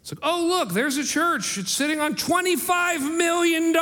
It's 0.00 0.12
like, 0.12 0.20
oh, 0.22 0.46
look, 0.46 0.70
there's 0.70 0.96
a 0.96 1.04
church. 1.04 1.58
It's 1.58 1.70
sitting 1.70 2.00
on 2.00 2.14
$25 2.14 3.16
million 3.16 3.72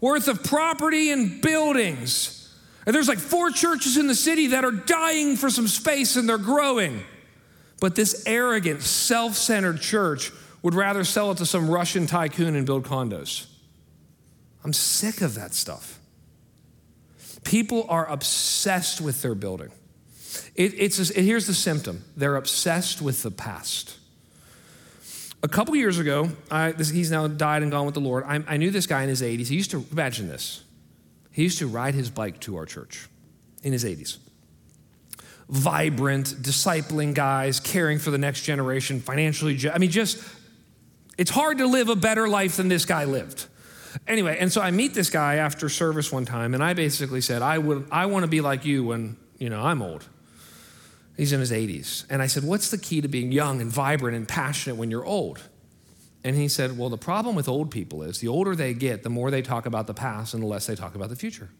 worth 0.00 0.28
of 0.28 0.42
property 0.42 1.10
and 1.10 1.40
buildings. 1.40 2.56
And 2.86 2.94
there's 2.94 3.08
like 3.08 3.18
four 3.18 3.50
churches 3.50 3.96
in 3.96 4.08
the 4.08 4.16
city 4.16 4.48
that 4.48 4.64
are 4.64 4.72
dying 4.72 5.36
for 5.36 5.48
some 5.48 5.68
space 5.68 6.16
and 6.16 6.28
they're 6.28 6.38
growing. 6.38 7.04
But 7.80 7.94
this 7.96 8.24
arrogant, 8.26 8.82
self 8.82 9.34
centered 9.34 9.80
church 9.80 10.32
would 10.62 10.74
rather 10.74 11.04
sell 11.04 11.30
it 11.32 11.38
to 11.38 11.46
some 11.46 11.68
Russian 11.68 12.06
tycoon 12.06 12.54
and 12.54 12.64
build 12.64 12.84
condos. 12.84 13.46
I'm 14.64 14.72
sick 14.72 15.20
of 15.20 15.34
that 15.34 15.54
stuff. 15.54 15.98
People 17.44 17.86
are 17.88 18.08
obsessed 18.08 19.00
with 19.00 19.22
their 19.22 19.34
building. 19.34 19.72
It, 20.54 20.74
it's 20.76 21.10
a, 21.10 21.20
here's 21.20 21.46
the 21.46 21.54
symptom 21.54 22.04
they're 22.16 22.36
obsessed 22.36 23.02
with 23.02 23.22
the 23.22 23.30
past. 23.30 23.98
A 25.42 25.48
couple 25.48 25.74
years 25.74 25.98
ago, 25.98 26.30
I, 26.50 26.70
this, 26.70 26.88
he's 26.88 27.10
now 27.10 27.26
died 27.26 27.62
and 27.62 27.72
gone 27.72 27.84
with 27.84 27.94
the 27.94 28.00
Lord. 28.00 28.22
I, 28.24 28.44
I 28.46 28.56
knew 28.58 28.70
this 28.70 28.86
guy 28.86 29.02
in 29.02 29.08
his 29.08 29.22
80s. 29.22 29.48
He 29.48 29.56
used 29.56 29.72
to, 29.72 29.84
imagine 29.90 30.28
this, 30.28 30.62
he 31.32 31.42
used 31.42 31.58
to 31.58 31.66
ride 31.66 31.94
his 31.94 32.10
bike 32.10 32.38
to 32.40 32.56
our 32.56 32.66
church 32.66 33.08
in 33.64 33.72
his 33.72 33.84
80s. 33.84 34.18
Vibrant, 35.48 36.26
discipling 36.26 37.12
guys, 37.12 37.58
caring 37.58 37.98
for 37.98 38.12
the 38.12 38.18
next 38.18 38.42
generation, 38.42 39.00
financially, 39.00 39.58
I 39.68 39.78
mean, 39.78 39.90
just, 39.90 40.22
it's 41.22 41.30
hard 41.30 41.58
to 41.58 41.68
live 41.68 41.88
a 41.88 41.94
better 41.94 42.26
life 42.26 42.56
than 42.56 42.66
this 42.66 42.84
guy 42.84 43.04
lived. 43.04 43.46
Anyway, 44.08 44.36
and 44.40 44.52
so 44.52 44.60
I 44.60 44.72
meet 44.72 44.92
this 44.92 45.08
guy 45.08 45.36
after 45.36 45.68
service 45.68 46.10
one 46.10 46.24
time, 46.24 46.52
and 46.52 46.64
I 46.64 46.74
basically 46.74 47.20
said, 47.20 47.42
I, 47.42 47.58
would, 47.58 47.86
I 47.92 48.06
want 48.06 48.24
to 48.24 48.26
be 48.26 48.40
like 48.40 48.64
you 48.64 48.82
when, 48.82 49.16
you 49.38 49.48
know, 49.48 49.62
I'm 49.62 49.82
old. 49.82 50.04
He's 51.16 51.32
in 51.32 51.38
his 51.38 51.52
80s. 51.52 52.06
And 52.10 52.20
I 52.20 52.26
said, 52.26 52.42
What's 52.42 52.72
the 52.72 52.78
key 52.78 53.02
to 53.02 53.06
being 53.06 53.30
young 53.30 53.60
and 53.60 53.70
vibrant 53.70 54.16
and 54.16 54.26
passionate 54.26 54.74
when 54.74 54.90
you're 54.90 55.04
old? 55.04 55.40
And 56.24 56.34
he 56.34 56.48
said, 56.48 56.76
Well, 56.76 56.88
the 56.88 56.98
problem 56.98 57.36
with 57.36 57.48
old 57.48 57.70
people 57.70 58.02
is 58.02 58.18
the 58.18 58.26
older 58.26 58.56
they 58.56 58.74
get, 58.74 59.04
the 59.04 59.08
more 59.08 59.30
they 59.30 59.42
talk 59.42 59.64
about 59.64 59.86
the 59.86 59.94
past 59.94 60.34
and 60.34 60.42
the 60.42 60.48
less 60.48 60.66
they 60.66 60.74
talk 60.74 60.96
about 60.96 61.08
the 61.08 61.14
future. 61.14 61.50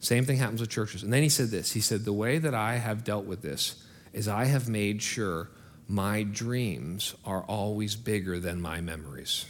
Same 0.00 0.24
thing 0.24 0.38
happens 0.38 0.60
with 0.60 0.68
churches. 0.68 1.04
And 1.04 1.12
then 1.12 1.22
he 1.22 1.28
said 1.28 1.50
this 1.50 1.74
He 1.74 1.80
said, 1.80 2.04
The 2.04 2.12
way 2.12 2.38
that 2.38 2.54
I 2.54 2.78
have 2.78 3.04
dealt 3.04 3.24
with 3.24 3.40
this 3.40 3.84
is 4.12 4.26
I 4.26 4.46
have 4.46 4.68
made 4.68 5.00
sure 5.00 5.48
my 5.88 6.22
dreams 6.22 7.14
are 7.24 7.42
always 7.42 7.96
bigger 7.96 8.38
than 8.38 8.60
my 8.60 8.80
memories. 8.80 9.46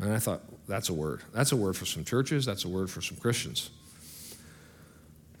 And 0.00 0.12
I 0.12 0.18
thought, 0.18 0.42
that's 0.66 0.88
a 0.88 0.94
word. 0.94 1.22
That's 1.32 1.52
a 1.52 1.56
word 1.56 1.76
for 1.76 1.84
some 1.84 2.04
churches, 2.04 2.46
that's 2.46 2.64
a 2.64 2.68
word 2.68 2.90
for 2.90 3.00
some 3.00 3.16
Christians. 3.16 3.70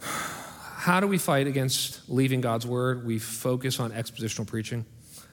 How 0.00 1.00
do 1.00 1.06
we 1.06 1.16
fight 1.16 1.46
against 1.46 2.10
leaving 2.10 2.42
God's 2.42 2.66
word? 2.66 3.06
We 3.06 3.18
focus 3.18 3.80
on 3.80 3.90
expositional 3.92 4.46
preaching. 4.46 4.84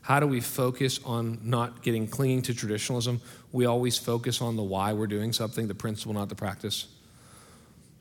How 0.01 0.19
do 0.19 0.27
we 0.27 0.39
focus 0.39 0.99
on 1.05 1.39
not 1.43 1.83
getting 1.83 2.07
clinging 2.07 2.43
to 2.43 2.53
traditionalism? 2.53 3.21
We 3.51 3.65
always 3.65 3.97
focus 3.97 4.41
on 4.41 4.55
the 4.55 4.63
why 4.63 4.93
we're 4.93 5.07
doing 5.07 5.33
something, 5.33 5.67
the 5.67 5.75
principle, 5.75 6.13
not 6.13 6.29
the 6.29 6.35
practice. 6.35 6.87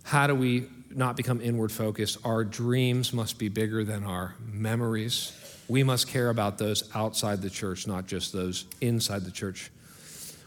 How 0.05 0.27
do 0.27 0.35
we 0.35 0.69
not 0.91 1.17
become 1.17 1.41
inward 1.41 1.73
focused? 1.73 2.19
Our 2.25 2.45
dreams 2.45 3.13
must 3.13 3.39
be 3.39 3.49
bigger 3.49 3.85
than 3.85 4.05
our 4.05 4.35
memories. 4.41 5.33
We 5.71 5.85
must 5.85 6.09
care 6.09 6.31
about 6.31 6.59
those 6.59 6.91
outside 6.97 7.43
the 7.43 7.49
church, 7.49 7.87
not 7.87 8.09
just 8.09 8.33
those 8.33 8.65
inside 8.81 9.25
the 9.25 9.31
church. 9.31 9.71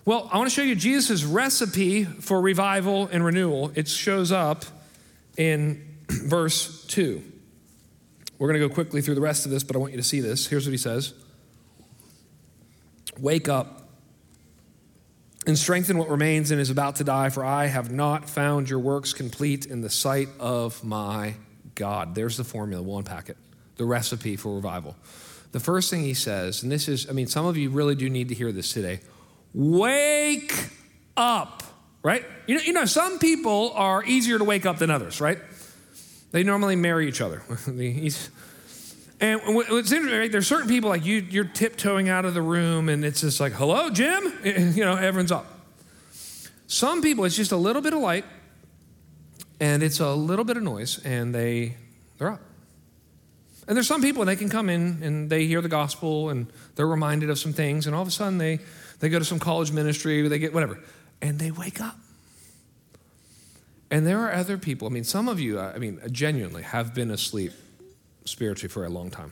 Well, 0.03 0.29
I 0.33 0.37
want 0.37 0.49
to 0.49 0.53
show 0.53 0.63
you 0.63 0.75
Jesus' 0.75 1.23
recipe 1.23 2.03
for 2.03 2.41
revival 2.41 3.07
and 3.09 3.23
renewal. 3.23 3.71
It 3.73 3.87
shows 3.87 4.33
up 4.33 4.65
in 5.37 5.81
verse 6.09 6.85
2. 6.87 7.23
We're 8.37 8.49
going 8.49 8.59
to 8.59 8.67
go 8.67 8.73
quickly 8.73 9.01
through 9.01 9.15
the 9.15 9.21
rest 9.21 9.45
of 9.45 9.51
this, 9.51 9.63
but 9.63 9.77
I 9.77 9.79
want 9.79 9.93
you 9.93 9.97
to 9.97 10.03
see 10.03 10.19
this. 10.19 10.47
Here's 10.47 10.65
what 10.65 10.71
he 10.71 10.77
says 10.77 11.13
Wake 13.17 13.47
up 13.47 13.87
and 15.47 15.57
strengthen 15.57 15.97
what 15.97 16.09
remains 16.09 16.51
and 16.51 16.59
is 16.59 16.69
about 16.69 16.97
to 16.97 17.05
die, 17.05 17.29
for 17.29 17.45
I 17.45 17.67
have 17.67 17.89
not 17.89 18.29
found 18.29 18.69
your 18.69 18.79
works 18.79 19.13
complete 19.13 19.67
in 19.67 19.79
the 19.79 19.89
sight 19.89 20.27
of 20.37 20.83
my 20.83 21.35
God. 21.75 22.13
There's 22.13 22.35
the 22.35 22.43
formula. 22.43 22.83
We'll 22.83 22.97
unpack 22.97 23.29
it. 23.29 23.37
The 23.77 23.85
recipe 23.85 24.35
for 24.35 24.55
revival. 24.55 24.95
The 25.51 25.59
first 25.59 25.89
thing 25.89 26.01
he 26.01 26.13
says, 26.13 26.63
and 26.63 26.71
this 26.71 26.87
is, 26.87 27.09
I 27.09 27.13
mean, 27.13 27.27
some 27.27 27.45
of 27.45 27.57
you 27.57 27.69
really 27.69 27.95
do 27.95 28.09
need 28.09 28.29
to 28.29 28.35
hear 28.35 28.51
this 28.51 28.73
today 28.73 29.01
wake 29.53 30.53
up, 31.15 31.63
right? 32.01 32.25
You 32.47 32.55
know, 32.55 32.61
you 32.61 32.73
know, 32.73 32.85
some 32.85 33.19
people 33.19 33.71
are 33.75 34.03
easier 34.03 34.37
to 34.37 34.43
wake 34.43 34.65
up 34.65 34.79
than 34.79 34.89
others, 34.89 35.21
right? 35.21 35.37
They 36.31 36.43
normally 36.43 36.75
marry 36.75 37.07
each 37.07 37.21
other. 37.21 37.43
and 37.67 39.41
what's 39.55 39.91
interesting, 39.91 40.19
right? 40.19 40.31
There's 40.31 40.47
certain 40.47 40.67
people 40.67 40.89
like 40.89 41.05
you, 41.05 41.17
you're 41.29 41.45
tiptoeing 41.45 42.09
out 42.09 42.25
of 42.25 42.33
the 42.33 42.41
room, 42.41 42.89
and 42.89 43.05
it's 43.05 43.21
just 43.21 43.39
like, 43.39 43.53
"Hello, 43.53 43.91
Jim," 43.91 44.33
you 44.43 44.83
know, 44.83 44.95
everyone's 44.95 45.31
up. 45.31 45.45
Some 46.65 47.03
people, 47.03 47.23
it's 47.25 47.35
just 47.35 47.51
a 47.51 47.57
little 47.57 47.83
bit 47.83 47.93
of 47.93 47.99
light, 47.99 48.25
and 49.59 49.83
it's 49.83 49.99
a 49.99 50.13
little 50.13 50.43
bit 50.43 50.57
of 50.57 50.63
noise, 50.63 50.99
and 51.05 51.35
they 51.35 51.77
they're 52.17 52.31
up. 52.31 52.41
And 53.67 53.77
there's 53.77 53.87
some 53.87 54.01
people, 54.01 54.21
and 54.21 54.29
they 54.29 54.35
can 54.35 54.49
come 54.49 54.69
in 54.69 55.01
and 55.03 55.29
they 55.29 55.45
hear 55.45 55.61
the 55.61 55.69
gospel, 55.69 56.29
and 56.29 56.47
they're 56.75 56.87
reminded 56.87 57.29
of 57.29 57.39
some 57.39 57.53
things, 57.53 57.87
and 57.87 57.95
all 57.95 58.01
of 58.01 58.07
a 58.07 58.11
sudden 58.11 58.37
they 58.37 58.59
they 58.99 59.09
go 59.09 59.19
to 59.19 59.25
some 59.25 59.39
college 59.39 59.71
ministry, 59.71 60.25
they 60.29 60.39
get 60.39 60.53
whatever, 60.53 60.79
and 61.21 61.37
they 61.37 61.51
wake 61.51 61.81
up. 61.81 61.97
And 63.91 64.07
there 64.07 64.19
are 64.19 64.33
other 64.33 64.57
people, 64.57 64.87
I 64.87 64.91
mean, 64.91 65.03
some 65.03 65.27
of 65.27 65.39
you, 65.39 65.59
I 65.59 65.77
mean, 65.77 65.99
genuinely 66.09 66.63
have 66.63 66.95
been 66.95 67.11
asleep 67.11 67.51
spiritually 68.25 68.69
for 68.69 68.85
a 68.85 68.89
long 68.89 69.11
time. 69.11 69.31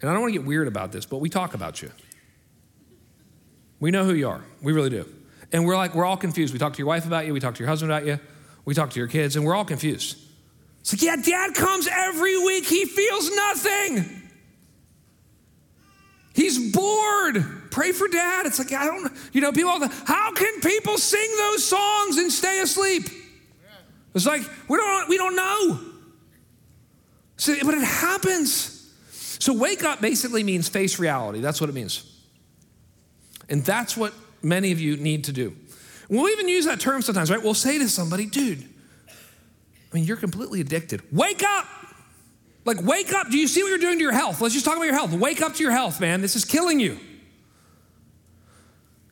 And 0.00 0.08
I 0.08 0.12
don't 0.12 0.22
want 0.22 0.32
to 0.32 0.38
get 0.38 0.46
weird 0.46 0.68
about 0.68 0.92
this, 0.92 1.04
but 1.04 1.18
we 1.18 1.28
talk 1.28 1.54
about 1.54 1.82
you. 1.82 1.90
We 3.80 3.90
know 3.90 4.04
who 4.04 4.14
you 4.14 4.28
are. 4.28 4.42
We 4.62 4.72
really 4.72 4.90
do. 4.90 5.06
And 5.52 5.66
we're 5.66 5.76
like, 5.76 5.94
we're 5.94 6.04
all 6.04 6.16
confused. 6.16 6.52
We 6.52 6.60
talk 6.60 6.74
to 6.74 6.78
your 6.78 6.86
wife 6.86 7.04
about 7.04 7.26
you, 7.26 7.32
we 7.32 7.40
talk 7.40 7.56
to 7.56 7.58
your 7.58 7.68
husband 7.68 7.90
about 7.90 8.06
you, 8.06 8.20
we 8.64 8.74
talk 8.74 8.90
to 8.90 9.00
your 9.00 9.08
kids, 9.08 9.34
and 9.34 9.44
we're 9.44 9.56
all 9.56 9.64
confused. 9.64 10.16
It's 10.82 10.92
like, 10.92 11.02
yeah, 11.02 11.16
dad 11.16 11.54
comes 11.54 11.88
every 11.90 12.36
week, 12.44 12.66
he 12.66 12.84
feels 12.84 13.30
nothing. 13.30 14.22
He's 16.34 16.72
bored. 16.72 17.70
Pray 17.70 17.92
for 17.92 18.08
dad. 18.08 18.46
It's 18.46 18.58
like, 18.58 18.72
I 18.72 18.84
don't, 18.86 19.12
you 19.32 19.40
know, 19.40 19.52
people, 19.52 19.72
how 20.04 20.32
can 20.32 20.60
people 20.60 20.98
sing 20.98 21.36
those 21.36 21.64
songs 21.64 22.18
and 22.18 22.30
stay 22.30 22.60
asleep? 22.60 23.04
It's 24.14 24.26
like, 24.26 24.42
we 24.68 24.76
don't, 24.76 25.08
we 25.08 25.16
don't 25.16 25.36
know. 25.36 25.80
So, 27.36 27.54
but 27.64 27.74
it 27.74 27.84
happens. 27.84 28.92
So, 29.10 29.52
wake 29.52 29.84
up 29.84 30.00
basically 30.00 30.44
means 30.44 30.68
face 30.68 30.98
reality. 30.98 31.40
That's 31.40 31.60
what 31.60 31.70
it 31.70 31.74
means. 31.74 32.08
And 33.48 33.64
that's 33.64 33.96
what 33.96 34.14
many 34.42 34.72
of 34.72 34.80
you 34.80 34.96
need 34.96 35.24
to 35.24 35.32
do. 35.32 35.56
We'll 36.08 36.28
even 36.28 36.48
use 36.48 36.66
that 36.66 36.78
term 36.78 37.02
sometimes, 37.02 37.30
right? 37.30 37.42
We'll 37.42 37.54
say 37.54 37.78
to 37.78 37.88
somebody, 37.88 38.26
dude, 38.26 38.68
I 39.92 39.96
mean, 39.96 40.04
you're 40.04 40.16
completely 40.16 40.60
addicted. 40.60 41.02
Wake 41.12 41.42
up. 41.42 41.66
Like, 42.64 42.82
wake 42.82 43.12
up. 43.12 43.28
Do 43.28 43.36
you 43.36 43.48
see 43.48 43.62
what 43.62 43.68
you're 43.68 43.78
doing 43.78 43.98
to 43.98 44.02
your 44.02 44.12
health? 44.12 44.40
Let's 44.40 44.54
just 44.54 44.64
talk 44.64 44.76
about 44.76 44.84
your 44.84 44.94
health. 44.94 45.12
Wake 45.12 45.42
up 45.42 45.54
to 45.54 45.62
your 45.62 45.72
health, 45.72 46.00
man. 46.00 46.20
This 46.20 46.36
is 46.36 46.44
killing 46.44 46.80
you. 46.80 46.98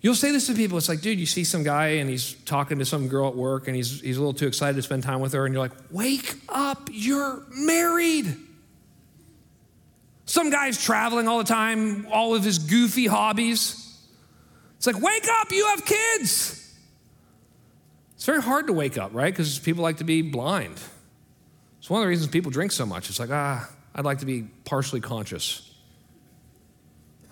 You'll 0.01 0.15
say 0.15 0.33
this 0.33 0.47
to 0.47 0.55
people. 0.55 0.79
It's 0.79 0.89
like, 0.89 1.03
dude, 1.03 1.21
you 1.21 1.27
see 1.27 1.45
some 1.45 1.63
guy 1.63 1.89
and 1.89 2.09
he's 2.09 2.33
talking 2.45 2.79
to 2.79 2.87
some 2.87 3.09
girl 3.09 3.29
at 3.29 3.37
work 3.37 3.67
and 3.67 3.77
he's, 3.77 4.01
he's 4.01 4.17
a 4.17 4.21
little 4.21 4.33
too 4.33 4.47
excited 4.47 4.77
to 4.77 4.83
spend 4.83 5.03
time 5.03 5.21
with 5.21 5.35
her. 5.35 5.45
And 5.45 5.53
you're 5.53 5.63
like, 5.63 5.77
wake 5.91 6.37
up, 6.49 6.89
you're 6.91 7.43
married. 7.51 8.35
Some 10.25 10.49
guy's 10.49 10.83
traveling 10.83 11.29
all 11.29 11.39
the 11.39 11.45
time, 11.45 12.07
all 12.11 12.35
of 12.35 12.45
his 12.45 12.59
goofy 12.61 13.07
hobbies. 13.09 13.77
It's 14.79 14.87
like, 14.87 15.03
wake 15.03 15.27
up, 15.41 15.51
you 15.51 15.67
have 15.67 15.85
kids. 15.85 16.70
It's 18.21 18.27
very 18.27 18.43
hard 18.43 18.67
to 18.67 18.75
wake 18.75 18.99
up, 18.99 19.15
right? 19.15 19.33
Because 19.33 19.59
people 19.59 19.83
like 19.83 19.97
to 19.97 20.05
be 20.05 20.21
blind. 20.21 20.79
It's 21.79 21.89
one 21.89 22.03
of 22.03 22.05
the 22.05 22.09
reasons 22.11 22.31
people 22.31 22.51
drink 22.51 22.71
so 22.71 22.85
much. 22.85 23.09
It's 23.09 23.19
like, 23.19 23.31
ah, 23.33 23.67
I'd 23.95 24.05
like 24.05 24.19
to 24.19 24.27
be 24.27 24.43
partially 24.67 25.01
conscious. 25.01 25.73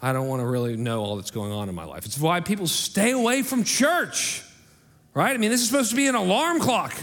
I 0.01 0.14
don't 0.14 0.28
want 0.28 0.41
to 0.41 0.47
really 0.47 0.78
know 0.78 1.03
all 1.03 1.16
that's 1.16 1.30
going 1.30 1.53
on 1.53 1.68
in 1.68 1.74
my 1.74 1.84
life. 1.84 2.07
It's 2.07 2.18
why 2.18 2.41
people 2.41 2.66
stay 2.66 3.11
away 3.11 3.43
from 3.43 3.64
church, 3.64 4.43
right? 5.12 5.34
I 5.34 5.36
mean, 5.36 5.51
this 5.51 5.61
is 5.61 5.66
supposed 5.66 5.91
to 5.91 5.97
be 5.97 6.07
an 6.07 6.14
alarm 6.14 6.59
clock. 6.59 6.95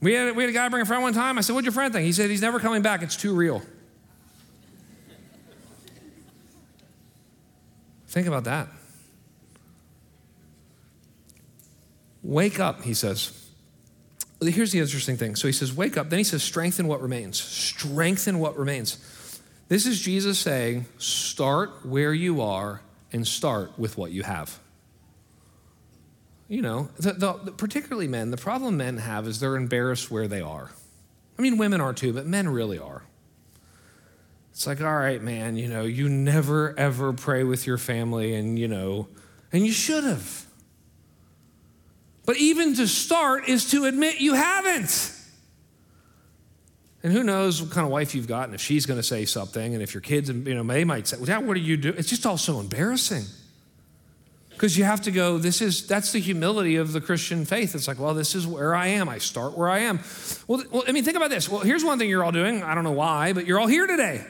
We 0.00 0.12
had, 0.12 0.36
we 0.36 0.44
had 0.44 0.50
a 0.50 0.52
guy 0.52 0.68
bring 0.68 0.82
a 0.82 0.86
friend 0.86 1.02
one 1.02 1.12
time. 1.12 1.36
I 1.36 1.40
said, 1.40 1.54
What'd 1.54 1.66
your 1.66 1.72
friend 1.72 1.92
think? 1.92 2.06
He 2.06 2.12
said, 2.12 2.30
He's 2.30 2.42
never 2.42 2.60
coming 2.60 2.82
back. 2.82 3.02
It's 3.02 3.16
too 3.16 3.34
real. 3.34 3.60
think 8.06 8.28
about 8.28 8.44
that. 8.44 8.68
Wake 12.22 12.60
up, 12.60 12.82
he 12.82 12.94
says. 12.94 13.36
Here's 14.42 14.72
the 14.72 14.78
interesting 14.78 15.16
thing. 15.16 15.36
So 15.36 15.48
he 15.48 15.52
says, 15.52 15.74
Wake 15.74 15.96
up. 15.96 16.10
Then 16.10 16.18
he 16.18 16.24
says, 16.24 16.42
Strengthen 16.42 16.86
what 16.86 17.02
remains. 17.02 17.40
Strengthen 17.40 18.38
what 18.38 18.56
remains. 18.56 19.40
This 19.68 19.86
is 19.86 20.00
Jesus 20.00 20.38
saying, 20.38 20.86
Start 20.98 21.86
where 21.86 22.12
you 22.12 22.40
are 22.40 22.82
and 23.12 23.26
start 23.26 23.78
with 23.78 23.96
what 23.98 24.12
you 24.12 24.22
have. 24.22 24.58
You 26.48 26.62
know, 26.62 26.88
the, 26.98 27.12
the, 27.12 27.52
particularly 27.52 28.08
men, 28.08 28.32
the 28.32 28.36
problem 28.36 28.76
men 28.76 28.96
have 28.96 29.28
is 29.28 29.38
they're 29.38 29.56
embarrassed 29.56 30.10
where 30.10 30.26
they 30.26 30.40
are. 30.40 30.72
I 31.38 31.42
mean, 31.42 31.58
women 31.58 31.80
are 31.80 31.92
too, 31.92 32.12
but 32.12 32.26
men 32.26 32.48
really 32.48 32.78
are. 32.78 33.04
It's 34.50 34.66
like, 34.66 34.80
all 34.80 34.96
right, 34.96 35.22
man, 35.22 35.56
you 35.56 35.68
know, 35.68 35.84
you 35.84 36.08
never 36.08 36.76
ever 36.76 37.12
pray 37.12 37.44
with 37.44 37.66
your 37.66 37.78
family, 37.78 38.34
and, 38.34 38.58
you 38.58 38.66
know, 38.66 39.08
and 39.52 39.64
you 39.64 39.72
should 39.72 40.02
have. 40.04 40.44
But 42.26 42.36
even 42.36 42.74
to 42.76 42.86
start 42.86 43.48
is 43.48 43.70
to 43.70 43.86
admit 43.86 44.20
you 44.20 44.34
haven't. 44.34 45.16
And 47.02 47.12
who 47.12 47.22
knows 47.22 47.62
what 47.62 47.70
kind 47.70 47.86
of 47.86 47.90
wife 47.90 48.14
you've 48.14 48.28
got, 48.28 48.44
and 48.44 48.54
if 48.54 48.60
she's 48.60 48.84
going 48.84 49.00
to 49.00 49.06
say 49.06 49.24
something, 49.24 49.72
and 49.72 49.82
if 49.82 49.94
your 49.94 50.02
kids, 50.02 50.28
you 50.28 50.54
know, 50.54 50.62
they 50.62 50.84
might 50.84 51.06
say, 51.06 51.16
well, 51.18 51.42
what 51.42 51.54
do 51.54 51.60
you 51.60 51.76
do? 51.78 51.94
It's 51.96 52.10
just 52.10 52.26
all 52.26 52.36
so 52.36 52.60
embarrassing. 52.60 53.24
Because 54.50 54.76
you 54.76 54.84
have 54.84 55.00
to 55.02 55.10
go, 55.10 55.38
this 55.38 55.62
is, 55.62 55.86
that's 55.86 56.12
the 56.12 56.18
humility 56.18 56.76
of 56.76 56.92
the 56.92 57.00
Christian 57.00 57.46
faith. 57.46 57.74
It's 57.74 57.88
like, 57.88 57.98
well, 57.98 58.12
this 58.12 58.34
is 58.34 58.46
where 58.46 58.74
I 58.74 58.88
am. 58.88 59.08
I 59.08 59.16
start 59.16 59.56
where 59.56 59.70
I 59.70 59.78
am. 59.78 60.00
Well, 60.46 60.62
well, 60.70 60.84
I 60.86 60.92
mean, 60.92 61.02
think 61.02 61.16
about 61.16 61.30
this. 61.30 61.48
Well, 61.48 61.62
here's 61.62 61.82
one 61.82 61.98
thing 61.98 62.10
you're 62.10 62.22
all 62.22 62.32
doing. 62.32 62.62
I 62.62 62.74
don't 62.74 62.84
know 62.84 62.92
why, 62.92 63.32
but 63.32 63.46
you're 63.46 63.58
all 63.58 63.66
here 63.66 63.86
today. 63.86 64.22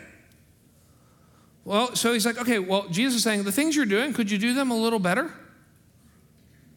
Well, 1.64 1.97
so 1.97 2.12
he's 2.12 2.24
like, 2.24 2.41
okay, 2.41 2.61
well, 2.61 2.86
Jesus 2.88 3.16
is 3.16 3.22
saying, 3.24 3.43
the 3.43 3.51
things 3.51 3.74
you're 3.74 3.86
doing, 3.86 4.12
could 4.12 4.30
you 4.30 4.38
do 4.38 4.55
them 4.55 4.70
a 4.70 4.76
little 4.76 5.01
better? 5.01 5.32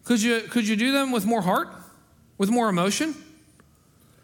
Could 0.04 0.22
you, 0.22 0.42
could 0.42 0.68
you 0.68 0.76
do 0.76 0.92
them 0.92 1.12
with 1.12 1.26
more 1.26 1.42
heart, 1.42 1.70
with 2.38 2.50
more 2.50 2.70
emotion? 2.70 3.16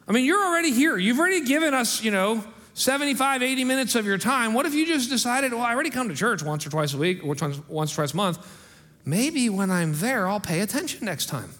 I 0.07 0.11
mean, 0.11 0.25
you're 0.25 0.43
already 0.43 0.71
here. 0.71 0.97
You've 0.97 1.19
already 1.19 1.45
given 1.45 1.73
us, 1.73 2.03
you 2.03 2.11
know, 2.11 2.43
75, 2.73 3.43
80 3.43 3.63
minutes 3.63 3.95
of 3.95 4.05
your 4.05 4.17
time. 4.17 4.53
What 4.53 4.65
if 4.65 4.73
you 4.73 4.85
just 4.85 5.09
decided, 5.09 5.53
well, 5.53 5.61
I 5.61 5.73
already 5.73 5.89
come 5.89 6.09
to 6.09 6.15
church 6.15 6.41
once 6.41 6.65
or 6.65 6.69
twice 6.69 6.93
a 6.93 6.97
week, 6.97 7.23
or 7.23 7.35
once, 7.39 7.67
once 7.67 7.93
twice 7.93 8.13
a 8.13 8.17
month. 8.17 8.65
Maybe 9.05 9.49
when 9.49 9.71
I'm 9.71 9.93
there, 9.95 10.27
I'll 10.27 10.39
pay 10.39 10.61
attention 10.61 11.05
next 11.05 11.27
time. 11.27 11.51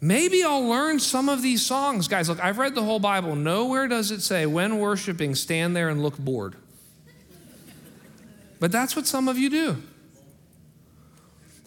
Maybe 0.00 0.42
I'll 0.42 0.66
learn 0.66 0.98
some 0.98 1.28
of 1.28 1.42
these 1.42 1.64
songs. 1.64 2.08
Guys, 2.08 2.28
look, 2.28 2.42
I've 2.42 2.58
read 2.58 2.74
the 2.74 2.82
whole 2.82 2.98
Bible. 3.00 3.36
Nowhere 3.36 3.86
does 3.86 4.10
it 4.10 4.20
say, 4.20 4.46
when 4.46 4.78
worshiping, 4.78 5.34
stand 5.34 5.76
there 5.76 5.88
and 5.88 6.02
look 6.02 6.16
bored. 6.16 6.56
But 8.58 8.72
that's 8.72 8.96
what 8.96 9.06
some 9.06 9.28
of 9.28 9.38
you 9.38 9.50
do. 9.50 9.82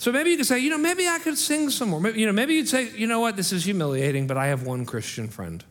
So 0.03 0.11
maybe 0.11 0.31
you 0.31 0.35
could 0.35 0.45
say, 0.45 0.59
you 0.59 0.69
know, 0.69 0.77
maybe 0.77 1.07
I 1.07 1.17
could 1.19 1.37
sing 1.37 1.69
some 1.69 1.87
more. 1.87 2.01
Maybe, 2.01 2.19
you 2.19 2.25
know, 2.25 2.33
maybe 2.33 2.55
you'd 2.55 2.67
say, 2.67 2.89
you 2.89 3.07
know 3.07 3.21
what, 3.21 3.37
this 3.37 3.53
is 3.53 3.63
humiliating, 3.63 4.27
but 4.27 4.35
I 4.35 4.47
have 4.47 4.63
one 4.63 4.85
Christian 4.85 5.29
friend. 5.29 5.63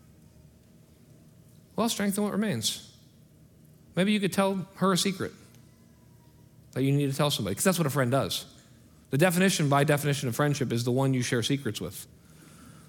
Well, 1.77 1.87
strengthen 1.91 2.25
what 2.25 2.33
remains. 2.33 2.97
Maybe 3.95 4.11
you 4.11 4.21
could 4.21 4.33
tell 4.33 4.67
her 4.77 4.91
a 4.95 4.97
secret 4.97 5.33
that 6.73 6.83
you 6.83 6.93
need 6.93 7.11
to 7.11 7.15
tell 7.15 7.31
somebody, 7.31 7.53
because 7.53 7.65
that's 7.65 7.77
what 7.77 7.87
a 7.87 7.91
friend 7.91 8.11
does. 8.11 8.47
The 9.11 9.19
definition, 9.19 9.69
by 9.69 9.85
definition, 9.85 10.31
of 10.31 10.35
friendship 10.35 10.73
is 10.73 10.83
the 10.85 10.93
one 10.93 11.13
you 11.13 11.21
share 11.21 11.43
secrets 11.43 11.79
with. 11.79 12.07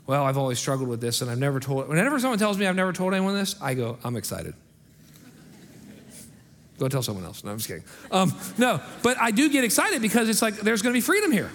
Well, 0.07 0.23
I've 0.23 0.37
always 0.37 0.59
struggled 0.59 0.87
with 0.87 1.01
this, 1.01 1.21
and 1.21 1.29
I've 1.29 1.39
never 1.39 1.59
told. 1.59 1.89
Whenever 1.89 2.21
someone 2.21 2.39
tells 2.39 2.57
me 2.57 2.67
I've 2.67 2.77
never 2.77 2.93
told 2.93 3.13
anyone 3.13 3.33
this, 3.33 3.61
I 3.61 3.73
go, 3.73 3.97
I'm 4.05 4.15
excited. 4.15 4.53
Go 6.83 6.89
tell 6.89 7.01
someone 7.01 7.23
else. 7.23 7.45
No, 7.45 7.51
I'm 7.51 7.59
just 7.59 7.69
kidding. 7.69 7.85
Um, 8.11 8.35
no, 8.57 8.81
but 9.03 9.15
I 9.17 9.31
do 9.31 9.49
get 9.49 9.63
excited 9.63 10.01
because 10.01 10.27
it's 10.27 10.41
like 10.41 10.55
there's 10.55 10.81
going 10.81 10.91
to 10.91 10.97
be 10.97 11.01
freedom 11.01 11.31
here. 11.31 11.49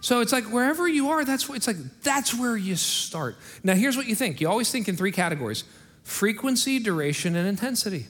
So 0.00 0.20
it's 0.20 0.30
like 0.30 0.44
wherever 0.44 0.86
you 0.86 1.08
are, 1.08 1.24
that's 1.24 1.50
it's 1.50 1.66
like 1.66 1.76
that's 2.04 2.32
where 2.32 2.56
you 2.56 2.76
start. 2.76 3.36
Now 3.64 3.74
here's 3.74 3.96
what 3.96 4.06
you 4.06 4.14
think. 4.14 4.40
You 4.40 4.48
always 4.48 4.70
think 4.70 4.86
in 4.86 4.96
three 4.96 5.10
categories: 5.10 5.64
frequency, 6.04 6.78
duration, 6.78 7.34
and 7.34 7.48
intensity. 7.48 8.06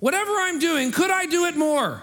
Whatever 0.00 0.32
I'm 0.32 0.58
doing, 0.58 0.90
could 0.90 1.10
I 1.10 1.26
do 1.26 1.44
it 1.44 1.54
more? 1.54 2.00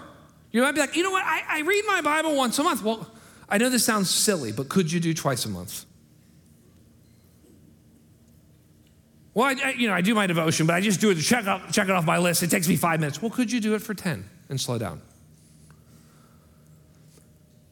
You 0.52 0.62
might 0.62 0.76
be 0.76 0.82
like, 0.82 0.94
you 0.94 1.02
know 1.02 1.10
what? 1.10 1.24
I, 1.24 1.42
I 1.48 1.60
read 1.62 1.82
my 1.88 2.00
Bible 2.00 2.36
once 2.36 2.60
a 2.60 2.62
month. 2.62 2.84
Well, 2.84 3.10
I 3.48 3.58
know 3.58 3.70
this 3.70 3.84
sounds 3.84 4.08
silly, 4.08 4.52
but 4.52 4.68
could 4.68 4.92
you 4.92 5.00
do 5.00 5.14
twice 5.14 5.46
a 5.46 5.48
month? 5.48 5.84
Well, 9.34 9.46
I, 9.46 9.70
you 9.70 9.88
know, 9.88 9.94
I 9.94 10.02
do 10.02 10.14
my 10.14 10.26
devotion, 10.26 10.66
but 10.66 10.74
I 10.74 10.80
just 10.80 11.00
do 11.00 11.10
it 11.10 11.14
to 11.14 11.22
check, 11.22 11.44
check 11.72 11.88
it 11.88 11.90
off 11.90 12.04
my 12.04 12.18
list. 12.18 12.42
It 12.42 12.50
takes 12.50 12.68
me 12.68 12.76
five 12.76 13.00
minutes. 13.00 13.22
Well, 13.22 13.30
could 13.30 13.50
you 13.50 13.60
do 13.60 13.74
it 13.74 13.80
for 13.80 13.94
10 13.94 14.28
and 14.48 14.60
slow 14.60 14.78
down? 14.78 15.00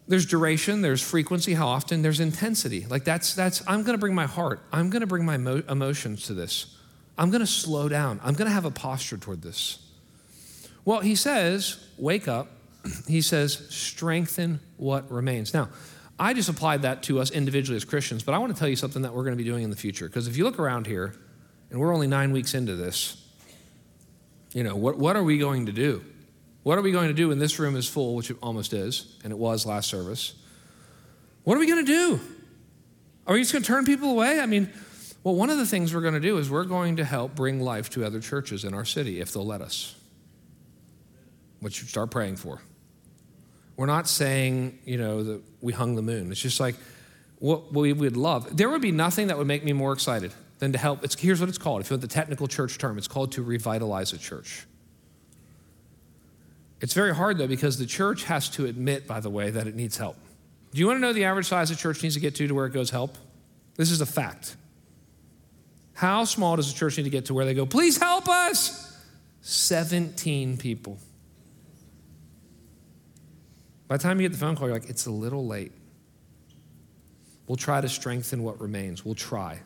There's 0.08 0.26
duration, 0.26 0.80
there's 0.82 1.02
frequency, 1.02 1.54
how 1.54 1.68
often, 1.68 2.02
there's 2.02 2.18
intensity. 2.18 2.84
Like 2.86 3.04
that's, 3.04 3.34
that's 3.34 3.62
I'm 3.68 3.84
gonna 3.84 3.98
bring 3.98 4.14
my 4.14 4.26
heart, 4.26 4.60
I'm 4.72 4.90
gonna 4.90 5.06
bring 5.06 5.24
my 5.24 5.36
mo- 5.36 5.62
emotions 5.68 6.26
to 6.26 6.34
this. 6.34 6.76
I'm 7.16 7.30
gonna 7.30 7.46
slow 7.46 7.88
down, 7.88 8.18
I'm 8.24 8.34
gonna 8.34 8.50
have 8.50 8.64
a 8.64 8.72
posture 8.72 9.18
toward 9.18 9.42
this. 9.42 9.78
Well, 10.84 11.00
he 11.00 11.14
says, 11.14 11.86
wake 11.98 12.26
up. 12.26 12.48
He 13.06 13.20
says, 13.20 13.66
strengthen 13.68 14.58
what 14.78 15.10
remains. 15.12 15.52
Now, 15.52 15.68
I 16.18 16.32
just 16.32 16.48
applied 16.48 16.82
that 16.82 17.02
to 17.04 17.20
us 17.20 17.30
individually 17.30 17.76
as 17.76 17.84
Christians, 17.84 18.22
but 18.22 18.34
I 18.34 18.38
want 18.38 18.52
to 18.54 18.58
tell 18.58 18.68
you 18.68 18.76
something 18.76 19.02
that 19.02 19.14
we're 19.14 19.24
going 19.24 19.36
to 19.36 19.42
be 19.42 19.48
doing 19.48 19.62
in 19.62 19.70
the 19.70 19.76
future. 19.76 20.06
Because 20.06 20.26
if 20.26 20.36
you 20.36 20.44
look 20.44 20.58
around 20.58 20.86
here, 20.86 21.14
and 21.70 21.80
we're 21.80 21.94
only 21.94 22.06
nine 22.06 22.32
weeks 22.32 22.54
into 22.54 22.76
this. 22.76 23.16
You 24.52 24.64
know, 24.64 24.74
what, 24.76 24.98
what 24.98 25.16
are 25.16 25.22
we 25.22 25.38
going 25.38 25.66
to 25.66 25.72
do? 25.72 26.04
What 26.62 26.78
are 26.78 26.82
we 26.82 26.92
going 26.92 27.08
to 27.08 27.14
do 27.14 27.28
when 27.28 27.38
this 27.38 27.58
room 27.58 27.76
is 27.76 27.88
full, 27.88 28.14
which 28.16 28.30
it 28.30 28.36
almost 28.42 28.72
is, 28.72 29.16
and 29.24 29.32
it 29.32 29.38
was 29.38 29.64
last 29.64 29.88
service? 29.88 30.34
What 31.44 31.56
are 31.56 31.60
we 31.60 31.66
going 31.66 31.84
to 31.84 31.90
do? 31.90 32.20
Are 33.26 33.34
we 33.34 33.40
just 33.40 33.52
going 33.52 33.62
to 33.62 33.66
turn 33.66 33.84
people 33.84 34.10
away? 34.10 34.40
I 34.40 34.46
mean, 34.46 34.70
well, 35.22 35.34
one 35.34 35.50
of 35.50 35.58
the 35.58 35.66
things 35.66 35.94
we're 35.94 36.00
going 36.00 36.14
to 36.14 36.20
do 36.20 36.36
is 36.38 36.50
we're 36.50 36.64
going 36.64 36.96
to 36.96 37.04
help 37.04 37.34
bring 37.34 37.60
life 37.60 37.88
to 37.90 38.04
other 38.04 38.20
churches 38.20 38.64
in 38.64 38.74
our 38.74 38.84
city 38.84 39.20
if 39.20 39.32
they'll 39.32 39.46
let 39.46 39.62
us, 39.62 39.94
which 41.60 41.80
you 41.80 41.86
start 41.86 42.10
praying 42.10 42.36
for. 42.36 42.60
We're 43.76 43.86
not 43.86 44.08
saying, 44.08 44.80
you 44.84 44.98
know, 44.98 45.22
that 45.22 45.42
we 45.60 45.72
hung 45.72 45.94
the 45.94 46.02
moon. 46.02 46.30
It's 46.30 46.40
just 46.40 46.60
like 46.60 46.74
what 47.38 47.72
we 47.72 47.92
would 47.92 48.16
love. 48.16 48.54
There 48.54 48.68
would 48.68 48.82
be 48.82 48.92
nothing 48.92 49.28
that 49.28 49.38
would 49.38 49.46
make 49.46 49.64
me 49.64 49.72
more 49.72 49.92
excited 49.92 50.32
than 50.60 50.72
to 50.72 50.78
help. 50.78 51.02
It's, 51.02 51.18
here's 51.18 51.40
what 51.40 51.48
it's 51.48 51.58
called. 51.58 51.80
If 51.80 51.90
you 51.90 51.94
want 51.94 52.02
the 52.02 52.08
technical 52.08 52.46
church 52.46 52.78
term, 52.78 52.96
it's 52.96 53.08
called 53.08 53.32
to 53.32 53.42
revitalize 53.42 54.12
a 54.12 54.18
church. 54.18 54.66
It's 56.80 56.94
very 56.94 57.14
hard, 57.14 57.38
though, 57.38 57.46
because 57.46 57.78
the 57.78 57.86
church 57.86 58.24
has 58.24 58.48
to 58.50 58.66
admit, 58.66 59.06
by 59.06 59.20
the 59.20 59.28
way, 59.28 59.50
that 59.50 59.66
it 59.66 59.74
needs 59.74 59.96
help. 59.96 60.16
Do 60.72 60.78
you 60.78 60.86
want 60.86 60.98
to 60.98 61.00
know 61.00 61.12
the 61.12 61.24
average 61.24 61.46
size 61.46 61.70
a 61.70 61.76
church 61.76 62.02
needs 62.02 62.14
to 62.14 62.20
get 62.20 62.36
to 62.36 62.46
to 62.46 62.54
where 62.54 62.66
it 62.66 62.72
goes 62.72 62.90
help? 62.90 63.16
This 63.76 63.90
is 63.90 64.00
a 64.00 64.06
fact. 64.06 64.56
How 65.94 66.24
small 66.24 66.56
does 66.56 66.70
a 66.70 66.74
church 66.74 66.96
need 66.96 67.04
to 67.04 67.10
get 67.10 67.26
to 67.26 67.34
where 67.34 67.44
they 67.44 67.54
go, 67.54 67.66
please 67.66 67.98
help 67.98 68.28
us? 68.28 68.86
17 69.42 70.58
people. 70.58 70.98
By 73.88 73.96
the 73.96 74.02
time 74.02 74.20
you 74.20 74.28
get 74.28 74.32
the 74.32 74.38
phone 74.38 74.56
call, 74.56 74.68
you're 74.68 74.76
like, 74.76 74.88
it's 74.88 75.06
a 75.06 75.10
little 75.10 75.46
late. 75.46 75.72
We'll 77.46 77.56
try 77.56 77.80
to 77.80 77.88
strengthen 77.88 78.42
what 78.42 78.60
remains. 78.60 79.04
We'll 79.04 79.16
try. 79.16 79.58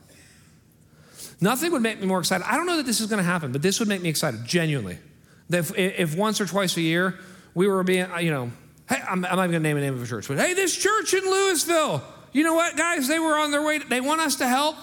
Nothing 1.41 1.73
would 1.73 1.83
make 1.83 2.01
me 2.01 2.07
more 2.07 2.19
excited. 2.19 2.45
I 2.47 2.57
don't 2.57 2.67
know 2.67 2.77
that 2.77 2.87
this 2.87 3.01
is 3.01 3.07
going 3.07 3.19
to 3.19 3.25
happen, 3.25 3.53
but 3.53 3.63
this 3.63 3.79
would 3.79 3.89
make 3.89 4.03
me 4.03 4.09
excited, 4.09 4.45
genuinely. 4.45 4.99
If, 5.51 5.77
if 5.77 6.17
once 6.17 6.41
or 6.41 6.47
twice 6.47 6.77
a 6.77 6.81
year 6.81 7.19
we 7.55 7.69
were 7.69 7.83
being, 7.85 8.07
you 8.21 8.31
know, 8.31 8.51
hey, 8.89 9.01
I'm, 9.03 9.25
I'm 9.25 9.37
not 9.37 9.45
even 9.45 9.51
going 9.51 9.63
to 9.63 9.69
name 9.69 9.77
a 9.77 9.81
name 9.81 9.95
of 9.95 10.03
a 10.03 10.07
church, 10.07 10.29
but 10.29 10.39
hey, 10.39 10.55
this 10.55 10.77
church 10.77 11.15
in 11.15 11.25
Louisville, 11.25 12.03
you 12.33 12.43
know 12.43 12.55
what, 12.55 12.77
guys? 12.77 13.09
They 13.09 13.19
were 13.19 13.37
on 13.37 13.51
their 13.51 13.63
way, 13.63 13.79
to, 13.79 13.89
they 13.89 14.01
want 14.01 14.21
us 14.21 14.37
to 14.37 14.49
help. 14.49 14.77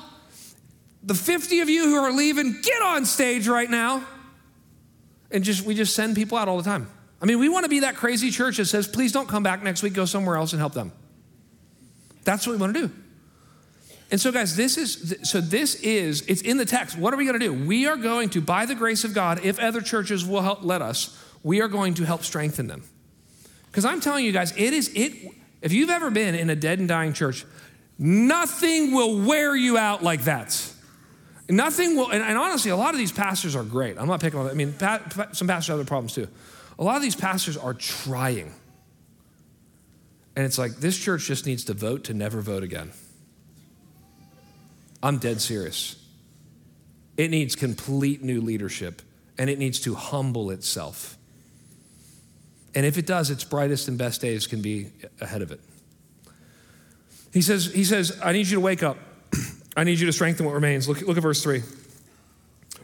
The 1.03 1.15
50 1.15 1.61
of 1.61 1.69
you 1.69 1.85
who 1.85 1.95
are 1.95 2.11
leaving, 2.11 2.61
get 2.61 2.81
on 2.81 3.05
stage 3.05 3.47
right 3.47 3.69
now. 3.69 4.05
And 5.31 5.43
just 5.43 5.65
we 5.65 5.75
just 5.75 5.95
send 5.95 6.15
people 6.15 6.37
out 6.37 6.47
all 6.47 6.57
the 6.57 6.63
time. 6.63 6.89
I 7.21 7.25
mean, 7.25 7.39
we 7.39 7.49
want 7.49 7.63
to 7.63 7.69
be 7.69 7.81
that 7.81 7.95
crazy 7.95 8.31
church 8.31 8.57
that 8.57 8.65
says, 8.65 8.87
please 8.87 9.11
don't 9.11 9.27
come 9.27 9.43
back 9.43 9.63
next 9.63 9.83
week, 9.83 9.93
go 9.93 10.05
somewhere 10.05 10.35
else 10.35 10.53
and 10.53 10.59
help 10.59 10.73
them. 10.73 10.91
That's 12.23 12.45
what 12.45 12.53
we 12.53 12.59
want 12.59 12.73
to 12.75 12.87
do. 12.87 12.93
And 14.11 14.19
so, 14.19 14.29
guys, 14.29 14.57
this 14.57 14.77
is 14.77 15.15
so 15.23 15.39
this 15.39 15.75
is 15.75 16.21
it's 16.27 16.41
in 16.41 16.57
the 16.57 16.65
text. 16.65 16.97
What 16.97 17.13
are 17.13 17.17
we 17.17 17.25
going 17.25 17.39
to 17.39 17.45
do? 17.45 17.53
We 17.53 17.87
are 17.87 17.95
going 17.95 18.29
to, 18.31 18.41
by 18.41 18.65
the 18.65 18.75
grace 18.75 19.05
of 19.05 19.13
God, 19.13 19.45
if 19.45 19.57
other 19.57 19.79
churches 19.79 20.25
will 20.25 20.41
help 20.41 20.65
let 20.65 20.81
us, 20.81 21.17
we 21.43 21.61
are 21.61 21.69
going 21.69 21.93
to 21.95 22.03
help 22.03 22.23
strengthen 22.23 22.67
them. 22.67 22.83
Because 23.67 23.85
I'm 23.85 24.01
telling 24.01 24.25
you 24.25 24.33
guys, 24.33 24.51
it 24.57 24.73
is 24.73 24.91
it. 24.93 25.13
If 25.61 25.71
you've 25.71 25.89
ever 25.89 26.11
been 26.11 26.35
in 26.35 26.49
a 26.49 26.55
dead 26.57 26.79
and 26.79 26.89
dying 26.89 27.13
church, 27.13 27.45
nothing 27.97 28.91
will 28.91 29.25
wear 29.25 29.55
you 29.55 29.77
out 29.77 30.03
like 30.03 30.25
that. 30.25 30.73
Nothing 31.47 31.95
will, 31.95 32.09
and, 32.11 32.21
and 32.21 32.37
honestly, 32.37 32.71
a 32.71 32.75
lot 32.75 32.93
of 32.93 32.97
these 32.97 33.11
pastors 33.13 33.55
are 33.55 33.63
great. 33.63 33.97
I'm 33.97 34.07
not 34.07 34.19
picking 34.19 34.39
on. 34.39 34.49
I 34.49 34.53
mean, 34.53 34.73
pa, 34.73 34.99
some 35.31 35.47
pastors 35.47 35.67
have 35.67 35.75
other 35.79 35.87
problems 35.87 36.13
too. 36.13 36.27
A 36.79 36.83
lot 36.83 36.97
of 36.97 37.01
these 37.01 37.15
pastors 37.15 37.55
are 37.55 37.73
trying, 37.73 38.53
and 40.35 40.45
it's 40.45 40.57
like 40.57 40.77
this 40.77 40.97
church 40.97 41.27
just 41.27 41.45
needs 41.45 41.63
to 41.65 41.73
vote 41.73 42.03
to 42.05 42.13
never 42.13 42.41
vote 42.41 42.63
again. 42.63 42.91
I'm 45.03 45.17
dead 45.17 45.41
serious. 45.41 45.95
It 47.17 47.31
needs 47.31 47.55
complete 47.55 48.23
new 48.23 48.41
leadership 48.41 49.01
and 49.37 49.49
it 49.49 49.59
needs 49.59 49.79
to 49.81 49.95
humble 49.95 50.51
itself. 50.51 51.17
And 52.73 52.85
if 52.85 52.97
it 52.97 53.05
does, 53.05 53.29
its 53.29 53.43
brightest 53.43 53.87
and 53.87 53.97
best 53.97 54.21
days 54.21 54.47
can 54.47 54.61
be 54.61 54.91
ahead 55.19 55.41
of 55.41 55.51
it. 55.51 55.59
He 57.33 57.41
says, 57.41 57.65
he 57.65 57.83
says 57.83 58.19
I 58.23 58.33
need 58.33 58.47
you 58.47 58.55
to 58.55 58.61
wake 58.61 58.83
up. 58.83 58.97
I 59.77 59.83
need 59.83 59.99
you 59.99 60.05
to 60.05 60.13
strengthen 60.13 60.45
what 60.45 60.53
remains. 60.53 60.87
Look, 60.87 61.01
look 61.01 61.17
at 61.17 61.23
verse 61.23 61.43
3. 61.43 61.63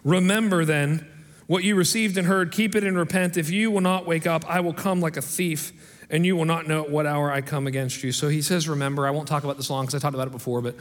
Remember 0.03 0.65
then 0.65 1.07
what 1.47 1.63
you 1.63 1.76
received 1.76 2.18
and 2.18 2.28
heard, 2.28 2.51
keep 2.51 2.76
it 2.76 2.84
and 2.84 2.97
repent. 2.97 3.38
If 3.38 3.49
you 3.49 3.72
will 3.72 3.82
not 3.82 4.05
wake 4.05 4.28
up, 4.28 4.49
I 4.49 4.59
will 4.59 4.74
come 4.74 4.99
like 5.01 5.18
a 5.18 5.22
thief, 5.22 5.72
and 6.09 6.26
you 6.26 6.36
will 6.36 6.45
not 6.45 6.68
know 6.68 6.84
at 6.84 6.89
what 6.89 7.05
hour 7.05 7.32
I 7.32 7.41
come 7.41 7.68
against 7.68 8.03
you. 8.03 8.11
So 8.11 8.28
he 8.28 8.41
says, 8.41 8.68
Remember. 8.70 9.07
I 9.07 9.11
won't 9.11 9.28
talk 9.28 9.43
about 9.43 9.57
this 9.57 9.70
long 9.70 9.86
because 9.86 9.95
I 9.95 9.99
talked 9.99 10.15
about 10.15 10.28
it 10.28 10.32
before, 10.32 10.61
but 10.61 10.76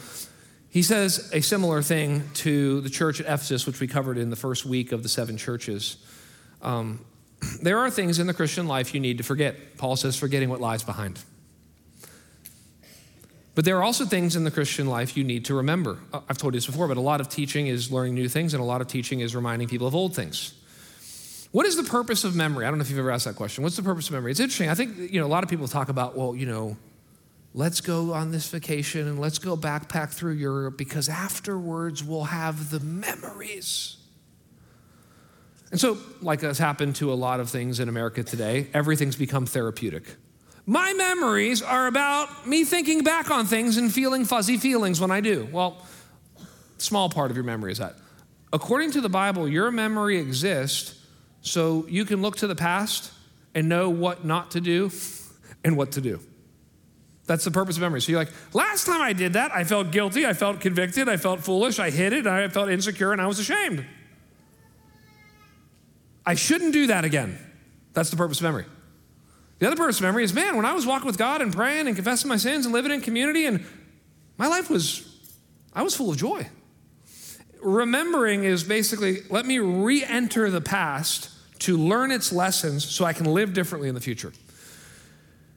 he 0.77 0.83
says 0.83 1.31
a 1.33 1.41
similar 1.41 1.81
thing 1.81 2.23
to 2.35 2.83
the 2.83 2.91
church 2.91 3.19
at 3.19 3.25
Ephesus, 3.25 3.67
which 3.67 3.81
we 3.81 3.87
covered 3.87 4.19
in 4.19 4.29
the 4.29 4.37
first 4.37 4.67
week 4.67 4.93
of 4.93 5.03
the 5.03 5.09
seven 5.09 5.39
churches. 5.39 5.97
Um, 6.61 7.03
there 7.63 7.79
are 7.79 7.91
things 7.91 8.19
in 8.19 8.27
the 8.27 8.35
Christian 8.35 8.69
life 8.69 8.93
you 8.93 9.01
need 9.01 9.17
to 9.17 9.25
forget. 9.25 9.79
Paul 9.79 9.97
says, 9.97 10.19
forgetting 10.19 10.51
what 10.51 10.61
lies 10.61 10.83
behind. 10.83 11.19
But 13.55 13.65
there 13.65 13.79
are 13.79 13.83
also 13.83 14.05
things 14.05 14.37
in 14.37 14.45
the 14.45 14.51
Christian 14.51 14.87
life 14.87 15.17
you 15.17 15.25
need 15.25 15.47
to 15.47 15.55
remember. 15.55 15.97
Uh, 16.13 16.21
I've 16.29 16.37
told 16.37 16.53
you 16.53 16.59
this 16.59 16.67
before, 16.67 16.89
but 16.89 16.99
a 16.99 17.01
lot 17.01 17.23
of 17.23 17.31
teaching 17.31 17.69
is 17.69 17.91
learning 17.91 18.13
new 18.13 18.29
things, 18.29 18.53
and 18.53 18.61
a 18.61 18.67
lot 18.67 18.83
of 18.83 18.87
teaching 18.87 19.21
is 19.21 19.35
reminding 19.35 19.69
people 19.69 19.87
of 19.87 19.95
old 19.95 20.15
things. 20.15 20.53
What 21.53 21.65
is 21.65 21.77
the 21.77 21.85
purpose 21.85 22.23
of 22.23 22.37
memory? 22.37 22.67
I 22.67 22.69
don't 22.69 22.77
know 22.77 22.83
if 22.83 22.91
you've 22.91 22.99
ever 22.99 23.13
asked 23.13 23.25
that 23.25 23.37
question. 23.37 23.65
What's 23.65 23.77
the 23.77 23.83
purpose 23.83 24.09
of 24.09 24.13
memory? 24.13 24.31
It's 24.31 24.41
interesting. 24.41 24.69
I 24.69 24.75
think 24.75 25.11
you 25.11 25.21
know 25.21 25.27
a 25.27 25.33
lot 25.37 25.43
of 25.43 25.49
people 25.49 25.69
talk 25.69 25.89
about, 25.89 26.19
well, 26.19 26.37
you 26.37 26.45
know, 26.45 26.77
let's 27.57 27.81
go 27.81 28.13
on 28.13 28.31
this 28.31 28.49
vacation 28.51 29.09
and 29.09 29.19
let's 29.19 29.39
go 29.39 29.57
backpack 29.57 30.11
through 30.11 30.35
Europe 30.35 30.77
because 30.77 31.09
afterwards 31.09 32.05
we'll 32.05 32.25
have 32.25 32.71
the 32.71 32.79
memories. 32.81 33.97
And 35.73 35.81
so, 35.81 35.99
like 36.21 36.43
has 36.43 36.59
happened 36.59 36.97
to 36.97 37.13
a 37.13 37.15
lot 37.15 37.41
of 37.41 37.51
things 37.51 37.81
in 37.81 37.89
America 37.89 38.23
today, 38.23 38.69
everything's 38.73 39.17
become 39.17 39.47
therapeutic. 39.47 40.05
My 40.67 40.93
memories 40.93 41.63
are 41.63 41.87
about 41.87 42.47
me 42.47 42.65
thinking 42.65 43.03
back 43.03 43.31
on 43.31 43.47
things 43.47 43.79
and 43.79 43.93
feeling 43.93 44.25
fuzzy 44.25 44.59
feelings 44.59 45.01
when 45.01 45.11
I 45.11 45.21
do. 45.21 45.49
Well, 45.51 45.85
small 46.77 47.09
part 47.09 47.31
of 47.31 47.37
your 47.37 47.45
memory 47.45 47.73
is 47.73 47.79
that. 47.79 47.95
According 48.53 48.93
to 48.93 49.01
the 49.01 49.09
Bible, 49.09 49.49
your 49.49 49.71
memory 49.71 50.19
exists 50.19 51.01
so 51.41 51.87
you 51.89 52.05
can 52.05 52.21
look 52.21 52.37
to 52.39 52.47
the 52.47 52.55
past 52.55 53.13
and 53.55 53.69
know 53.69 53.89
what 53.89 54.25
not 54.25 54.51
to 54.53 54.61
do 54.61 54.91
and 55.65 55.77
what 55.77 55.93
to 55.93 56.01
do. 56.01 56.21
That's 57.27 57.45
the 57.45 57.51
purpose 57.51 57.77
of 57.77 57.83
memory. 57.83 58.01
So 58.01 58.13
you're 58.13 58.21
like, 58.21 58.33
last 58.53 58.87
time 58.87 59.03
I 59.03 59.13
did 59.13 59.33
that, 59.33 59.53
I 59.53 59.65
felt 59.65 59.91
guilty, 59.91 60.25
I 60.25 60.33
felt 60.33 60.61
convicted, 60.61 61.09
I 61.09 61.17
felt 61.17 61.41
foolish, 61.41 61.79
I 61.79 61.91
hid 61.91 62.13
it, 62.13 62.27
I 62.27 62.49
felt 62.49 62.71
insecure, 62.71 63.13
and 63.13 63.21
I 63.21 63.27
was 63.27 63.39
ashamed. 63.39 63.85
I 66.25 66.35
shouldn't 66.35 66.73
do 66.73 66.87
that 66.89 67.05
again. 67.05 67.39
That's 67.93 68.11
the 68.11 68.17
purpose 68.17 68.39
of 68.39 68.45
memory. 68.45 68.67
The 69.59 69.67
other 69.67 69.77
purpose 69.77 69.97
of 69.97 70.03
memory 70.03 70.23
is 70.23 70.35
man, 70.35 70.57
when 70.57 70.65
I 70.65 70.73
was 70.73 70.87
walking 70.87 71.07
with 71.07 71.19
God 71.19 71.41
and 71.41 71.53
praying 71.53 71.87
and 71.87 71.97
confessing 71.97 72.29
my 72.29 72.37
sins 72.37 72.65
and 72.65 72.73
living 72.73 72.93
in 72.93 73.01
community, 73.01 73.47
and 73.47 73.65
my 74.37 74.47
life 74.47 74.71
was, 74.71 75.19
I 75.73 75.83
was 75.83 75.97
full 75.97 76.11
of 76.11 76.17
joy. 76.17 76.49
Remembering 77.61 78.45
is 78.45 78.63
basically 78.63 79.23
let 79.31 79.47
me 79.47 79.59
re 79.59 80.05
enter 80.05 80.51
the 80.51 80.61
past 80.61 81.31
to 81.61 81.77
learn 81.77 82.13
its 82.13 82.33
lessons 82.33 82.85
so 82.85 83.05
I 83.05 83.13
can 83.13 83.27
live 83.27 83.55
differently 83.55 83.89
in 83.89 83.95
the 83.95 84.01
future. 84.01 84.33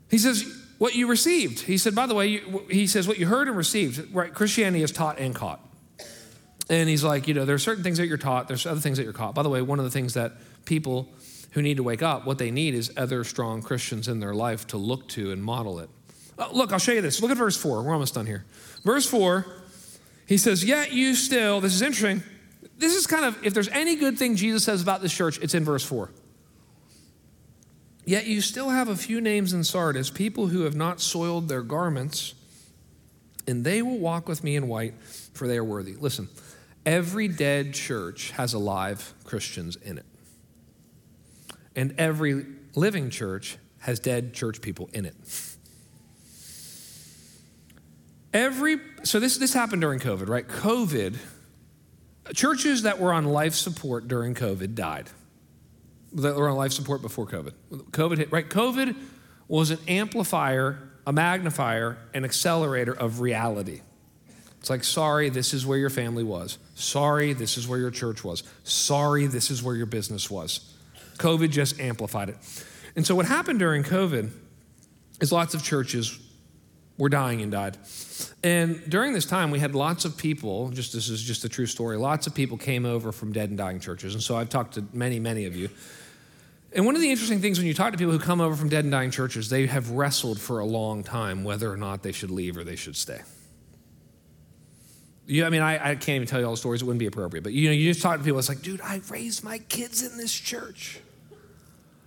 He 0.10 0.18
says, 0.18 0.59
what 0.80 0.96
you 0.96 1.08
received. 1.08 1.60
He 1.60 1.78
said, 1.78 1.94
by 1.94 2.08
the 2.08 2.16
way, 2.16 2.28
you, 2.28 2.66
he 2.72 2.88
says, 2.88 3.08
what 3.08 3.20
you 3.20 3.28
heard 3.28 3.48
and 3.48 3.56
received, 3.56 4.14
right? 4.16 4.34
Christianity 4.34 4.82
is 4.82 4.92
taught 4.92 5.20
and 5.20 5.36
caught. 5.36 5.60
And 6.70 6.88
he's 6.90 7.04
like, 7.04 7.28
you 7.28 7.34
know, 7.34 7.46
there 7.46 7.56
are 7.56 7.60
certain 7.60 7.84
things 7.84 7.98
that 7.98 8.08
you're 8.08 8.18
taught, 8.18 8.48
there's 8.48 8.66
other 8.66 8.80
things 8.80 8.98
that 8.98 9.04
you're 9.04 9.14
caught. 9.14 9.36
By 9.36 9.44
the 9.44 9.50
way, 9.50 9.62
one 9.62 9.78
of 9.78 9.86
the 9.86 9.92
things 9.92 10.14
that 10.14 10.34
people 10.66 11.10
who 11.52 11.62
need 11.62 11.78
to 11.78 11.84
wake 11.84 12.02
up, 12.02 12.26
what 12.26 12.38
they 12.38 12.50
need 12.50 12.76
is 12.76 12.92
other 12.96 13.24
strong 13.24 13.62
Christians 13.62 14.08
in 14.08 14.20
their 14.20 14.34
life 14.34 14.68
to 14.68 14.78
look 14.78 15.08
to 15.10 15.32
and 15.32 15.44
model 15.44 15.80
it. 15.80 15.90
Uh, 16.38 16.48
look, 16.54 16.72
I'll 16.72 16.80
show 16.80 16.94
you 16.94 17.02
this. 17.02 17.22
Look 17.22 17.32
at 17.32 17.38
verse 17.38 17.58
4. 17.58 17.84
We're 17.84 17.94
almost 17.94 18.14
done 18.14 18.26
here. 18.26 18.46
Verse 18.84 19.06
4, 19.06 19.46
he 20.28 20.38
says, 20.38 20.64
Yet 20.64 20.94
you 20.94 21.16
still, 21.16 21.60
this 21.60 21.74
is 21.74 21.82
interesting. 21.82 22.24
This 22.78 22.96
is 22.96 23.06
kind 23.06 23.26
of, 23.26 23.44
if 23.46 23.54
there's 23.54 23.68
any 23.70 23.98
good 23.98 24.18
thing 24.18 24.38
Jesus 24.38 24.64
says 24.64 24.82
about 24.82 25.02
this 25.02 25.14
church, 25.14 25.40
it's 25.42 25.54
in 25.54 25.66
verse 25.66 25.84
4. 25.84 26.10
Yet 28.10 28.26
you 28.26 28.42
still 28.42 28.70
have 28.70 28.88
a 28.88 28.96
few 28.96 29.22
names 29.22 29.54
in 29.54 29.64
Sardis, 29.64 30.10
people 30.10 30.48
who 30.48 30.62
have 30.62 30.76
not 30.76 31.00
soiled 31.00 31.48
their 31.48 31.62
garments, 31.62 32.34
and 33.46 33.64
they 33.64 33.84
will 33.84 34.00
walk 34.00 34.28
with 34.28 34.44
me 34.44 34.56
in 34.56 34.68
white, 34.68 34.96
for 35.36 35.48
they 35.48 35.58
are 35.58 35.64
worthy. 35.64 35.94
Listen, 35.94 36.28
every 36.88 37.28
dead 37.28 37.76
church 37.76 38.32
has 38.32 38.56
alive 38.56 39.14
Christians 39.26 39.76
in 39.76 40.00
it. 40.00 40.08
And 41.76 41.94
every 42.00 42.48
living 42.74 43.12
church 43.12 43.60
has 43.82 44.00
dead 44.00 44.34
church 44.34 44.60
people 44.60 44.90
in 44.92 45.06
it. 45.06 45.16
Every 48.34 48.78
so 49.04 49.20
this 49.20 49.38
this 49.38 49.54
happened 49.54 49.82
during 49.82 50.00
COVID, 50.00 50.28
right? 50.30 50.48
COVID 50.48 51.16
churches 52.34 52.82
that 52.82 52.98
were 52.98 53.14
on 53.14 53.26
life 53.26 53.54
support 53.54 54.08
during 54.08 54.34
COVID 54.34 54.74
died 54.74 55.12
that 56.14 56.36
were 56.36 56.50
on 56.50 56.58
life 56.58 56.72
support 56.72 57.02
before 57.02 57.26
COVID. 57.26 57.54
COVID 57.92 58.18
hit, 58.18 58.32
right? 58.32 58.50
COVID 58.50 58.96
was 59.48 59.72
an 59.72 59.80
amplifier, 59.88 60.80
a 61.06 61.14
magnifier, 61.14 61.98
an 62.14 62.26
accelerator 62.26 62.94
of 62.94 63.20
reality. 63.22 63.82
It's 64.60 64.70
like, 64.70 64.84
sorry, 64.84 65.30
this 65.30 65.54
is 65.54 65.66
where 65.66 65.78
your 65.78 65.90
family 65.90 66.24
was. 66.24 66.58
Sorry, 66.76 67.34
this 67.34 67.58
is 67.58 67.68
where 67.68 67.80
your 67.80 67.92
church 67.92 68.24
was. 68.24 68.44
Sorry, 68.64 69.26
this 69.26 69.50
is 69.50 69.64
where 69.64 69.76
your 69.76 69.86
business 69.86 70.30
was. 70.30 70.76
COVID 71.18 71.50
just 71.50 71.80
amplified 71.80 72.30
it. 72.30 72.38
And 72.96 73.06
so, 73.06 73.16
what 73.16 73.26
happened 73.26 73.60
during 73.60 73.84
COVID 73.84 74.32
is 75.22 75.32
lots 75.32 75.54
of 75.54 75.64
churches 75.64 76.20
were 76.98 77.10
dying 77.10 77.42
and 77.42 77.52
died. 77.52 77.78
And 78.44 78.82
during 78.90 79.14
this 79.14 79.26
time, 79.26 79.52
we 79.52 79.60
had 79.60 79.74
lots 79.74 80.04
of 80.04 80.18
people, 80.18 80.70
just 80.70 80.94
this 80.94 81.10
is 81.10 81.22
just 81.24 81.46
a 81.46 81.50
true 81.50 81.66
story, 81.66 81.98
lots 81.98 82.28
of 82.28 82.36
people 82.36 82.58
came 82.58 82.86
over 82.86 83.12
from 83.12 83.32
dead 83.32 83.50
and 83.50 83.58
dying 83.58 83.80
churches. 83.80 84.14
And 84.14 84.22
so 84.22 84.36
I've 84.36 84.50
talked 84.50 84.74
to 84.74 84.86
many, 84.92 85.20
many 85.20 85.46
of 85.46 85.56
you. 85.56 85.70
And 86.72 86.86
one 86.86 86.96
of 86.96 87.02
the 87.02 87.10
interesting 87.10 87.42
things 87.42 87.58
when 87.58 87.66
you 87.66 87.74
talk 87.74 87.94
to 87.94 87.98
people 87.98 88.14
who 88.14 88.20
come 88.20 88.42
over 88.42 88.56
from 88.56 88.70
dead 88.70 88.84
and 88.84 88.92
dying 88.92 89.10
churches, 89.10 89.50
they 89.50 89.66
have 89.66 89.92
wrestled 89.92 90.40
for 90.40 90.60
a 90.60 90.66
long 90.66 91.04
time 91.04 91.44
whether 91.44 91.72
or 91.72 91.78
not 91.78 92.04
they 92.04 92.12
should 92.12 92.30
leave 92.30 92.58
or 92.58 92.64
they 92.64 92.76
should 92.76 92.96
stay. 92.96 93.22
You, 95.26 95.46
I 95.46 95.50
mean, 95.50 95.62
I, 95.62 95.92
I 95.92 95.96
can't 95.96 96.10
even 96.16 96.28
tell 96.28 96.40
you 96.40 96.46
all 96.46 96.54
the 96.54 96.58
stories, 96.58 96.82
it 96.82 96.86
wouldn't 96.86 97.00
be 97.00 97.08
appropriate. 97.08 97.44
But 97.44 97.54
you 97.54 97.70
know, 97.70 97.74
you 97.74 97.90
just 97.90 98.02
talk 98.02 98.18
to 98.18 98.24
people, 98.24 98.40
it's 98.40 98.50
like, 98.50 98.62
dude, 98.62 98.82
I 98.82 99.02
raised 99.10 99.44
my 99.44 99.60
kids 99.60 100.04
in 100.04 100.18
this 100.18 100.34
church. 100.34 101.00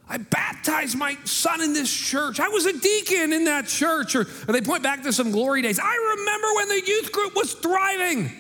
I 0.09 0.19
baptized 0.19 0.97
my 0.97 1.17
son 1.25 1.61
in 1.61 1.73
this 1.73 1.93
church. 1.93 2.39
I 2.39 2.49
was 2.49 2.67
a 2.67 2.79
deacon 2.79 3.33
in 3.33 3.45
that 3.45 3.67
church. 3.67 4.15
Or, 4.15 4.23
or, 4.23 4.53
they 4.53 4.61
point 4.61 4.83
back 4.83 5.03
to 5.05 5.13
some 5.13 5.31
glory 5.31 5.63
days. 5.63 5.79
I 5.79 6.17
remember 6.17 6.55
when 6.55 6.69
the 6.69 6.83
youth 6.87 7.13
group 7.13 7.35
was 7.35 7.55
thriving. 7.55 8.31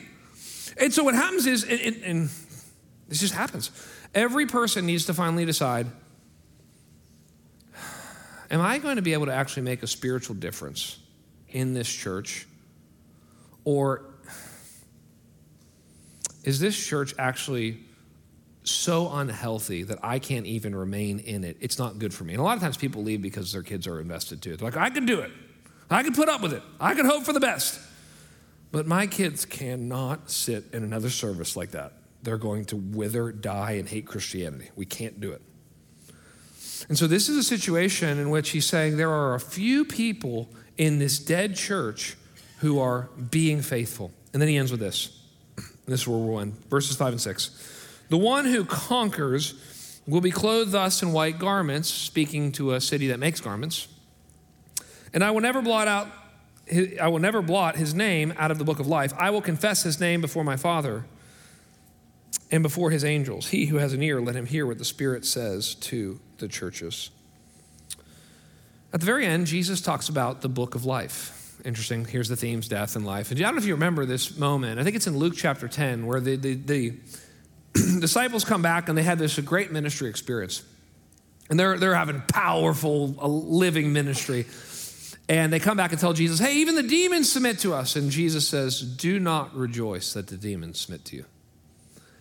And 0.76 0.92
so 0.92 1.04
what 1.04 1.14
happens 1.14 1.46
is, 1.46 1.64
and, 1.64 1.80
and, 1.80 1.96
and 2.02 2.30
this 3.08 3.20
just 3.20 3.34
happens, 3.34 3.70
every 4.14 4.46
person 4.46 4.84
needs 4.84 5.06
to 5.06 5.14
finally 5.14 5.44
decide 5.44 5.86
Am 8.52 8.60
I 8.60 8.76
going 8.78 8.96
to 8.96 9.02
be 9.02 9.14
able 9.14 9.26
to 9.26 9.32
actually 9.32 9.62
make 9.62 9.82
a 9.82 9.86
spiritual 9.86 10.36
difference 10.36 10.98
in 11.48 11.72
this 11.72 11.90
church? 11.90 12.46
Or 13.64 14.04
is 16.44 16.60
this 16.60 16.76
church 16.76 17.14
actually 17.18 17.80
so 18.62 19.10
unhealthy 19.10 19.84
that 19.84 19.98
I 20.02 20.18
can't 20.18 20.44
even 20.44 20.76
remain 20.76 21.18
in 21.20 21.44
it? 21.44 21.56
It's 21.60 21.78
not 21.78 21.98
good 21.98 22.12
for 22.12 22.24
me. 22.24 22.34
And 22.34 22.40
a 22.40 22.44
lot 22.44 22.56
of 22.56 22.62
times 22.62 22.76
people 22.76 23.02
leave 23.02 23.22
because 23.22 23.52
their 23.52 23.62
kids 23.62 23.86
are 23.86 23.98
invested 23.98 24.42
too. 24.42 24.54
They're 24.56 24.70
like, 24.70 24.76
I 24.76 24.90
can 24.90 25.06
do 25.06 25.20
it. 25.20 25.30
I 25.90 26.02
can 26.02 26.14
put 26.14 26.28
up 26.28 26.42
with 26.42 26.52
it. 26.52 26.62
I 26.78 26.94
can 26.94 27.06
hope 27.06 27.24
for 27.24 27.32
the 27.32 27.40
best. 27.40 27.80
But 28.70 28.86
my 28.86 29.06
kids 29.06 29.46
cannot 29.46 30.30
sit 30.30 30.64
in 30.74 30.82
another 30.82 31.10
service 31.10 31.56
like 31.56 31.70
that. 31.70 31.92
They're 32.22 32.38
going 32.38 32.66
to 32.66 32.76
wither, 32.76 33.32
die, 33.32 33.72
and 33.72 33.88
hate 33.88 34.06
Christianity. 34.06 34.70
We 34.76 34.84
can't 34.84 35.20
do 35.20 35.32
it. 35.32 35.42
And 36.88 36.98
so 36.98 37.06
this 37.06 37.28
is 37.28 37.36
a 37.36 37.42
situation 37.42 38.18
in 38.18 38.30
which 38.30 38.50
he's 38.50 38.66
saying 38.66 38.96
there 38.96 39.10
are 39.10 39.34
a 39.34 39.40
few 39.40 39.84
people 39.84 40.48
in 40.76 40.98
this 40.98 41.18
dead 41.18 41.56
church 41.56 42.16
who 42.58 42.78
are 42.78 43.08
being 43.30 43.62
faithful. 43.62 44.12
And 44.32 44.40
then 44.40 44.48
he 44.48 44.56
ends 44.56 44.70
with 44.70 44.80
this. 44.80 45.18
This 45.84 46.02
is 46.02 46.08
where 46.08 46.18
we're 46.18 46.42
in 46.42 46.52
verses 46.70 46.96
5 46.96 47.08
and 47.14 47.20
6. 47.20 48.04
The 48.08 48.16
one 48.16 48.44
who 48.44 48.64
conquers 48.64 49.54
will 50.06 50.20
be 50.20 50.30
clothed 50.30 50.70
thus 50.70 51.02
in 51.02 51.12
white 51.12 51.40
garments, 51.40 51.88
speaking 51.92 52.52
to 52.52 52.72
a 52.72 52.80
city 52.80 53.08
that 53.08 53.18
makes 53.18 53.40
garments. 53.40 53.88
And 55.12 55.24
I 55.24 55.32
will 55.32 55.40
never 55.40 55.60
blot 55.60 55.88
out 55.88 56.08
I 57.00 57.08
will 57.08 57.18
never 57.18 57.42
blot 57.42 57.76
his 57.76 57.94
name 57.94 58.32
out 58.38 58.50
of 58.50 58.58
the 58.58 58.64
book 58.64 58.78
of 58.78 58.86
life. 58.86 59.12
I 59.18 59.30
will 59.30 59.42
confess 59.42 59.82
his 59.82 60.00
name 60.00 60.20
before 60.20 60.44
my 60.44 60.56
Father 60.56 61.04
and 62.50 62.62
before 62.62 62.90
his 62.90 63.04
angels. 63.04 63.48
He 63.48 63.66
who 63.66 63.76
has 63.76 63.92
an 63.92 64.02
ear, 64.02 64.20
let 64.20 64.36
him 64.36 64.46
hear 64.46 64.66
what 64.66 64.78
the 64.78 64.84
Spirit 64.84 65.26
says 65.26 65.74
to 65.74 66.20
the 66.42 66.48
churches. 66.48 67.10
At 68.92 69.00
the 69.00 69.06
very 69.06 69.24
end, 69.24 69.46
Jesus 69.46 69.80
talks 69.80 70.10
about 70.10 70.42
the 70.42 70.48
book 70.48 70.74
of 70.74 70.84
life. 70.84 71.56
Interesting. 71.64 72.04
Here's 72.04 72.28
the 72.28 72.36
themes 72.36 72.68
death 72.68 72.96
and 72.96 73.06
life. 73.06 73.30
And 73.30 73.40
I 73.40 73.44
don't 73.44 73.54
know 73.54 73.60
if 73.60 73.64
you 73.64 73.74
remember 73.74 74.04
this 74.04 74.36
moment. 74.36 74.80
I 74.80 74.84
think 74.84 74.96
it's 74.96 75.06
in 75.06 75.16
Luke 75.16 75.34
chapter 75.36 75.68
10, 75.68 76.04
where 76.04 76.20
the, 76.20 76.36
the, 76.36 76.54
the 76.54 76.94
disciples 78.00 78.44
come 78.44 78.60
back 78.60 78.88
and 78.88 78.98
they 78.98 79.04
had 79.04 79.18
this 79.18 79.38
great 79.38 79.70
ministry 79.70 80.10
experience. 80.10 80.64
And 81.48 81.58
they're, 81.58 81.78
they're 81.78 81.94
having 81.94 82.20
powerful, 82.22 83.14
uh, 83.20 83.28
living 83.28 83.92
ministry. 83.92 84.46
And 85.28 85.52
they 85.52 85.60
come 85.60 85.76
back 85.76 85.92
and 85.92 86.00
tell 86.00 86.12
Jesus, 86.12 86.40
hey, 86.40 86.56
even 86.56 86.74
the 86.74 86.82
demons 86.82 87.30
submit 87.30 87.60
to 87.60 87.72
us. 87.72 87.94
And 87.94 88.10
Jesus 88.10 88.48
says, 88.48 88.80
do 88.80 89.20
not 89.20 89.54
rejoice 89.54 90.12
that 90.14 90.26
the 90.26 90.36
demons 90.36 90.80
submit 90.80 91.04
to 91.06 91.16
you. 91.16 91.24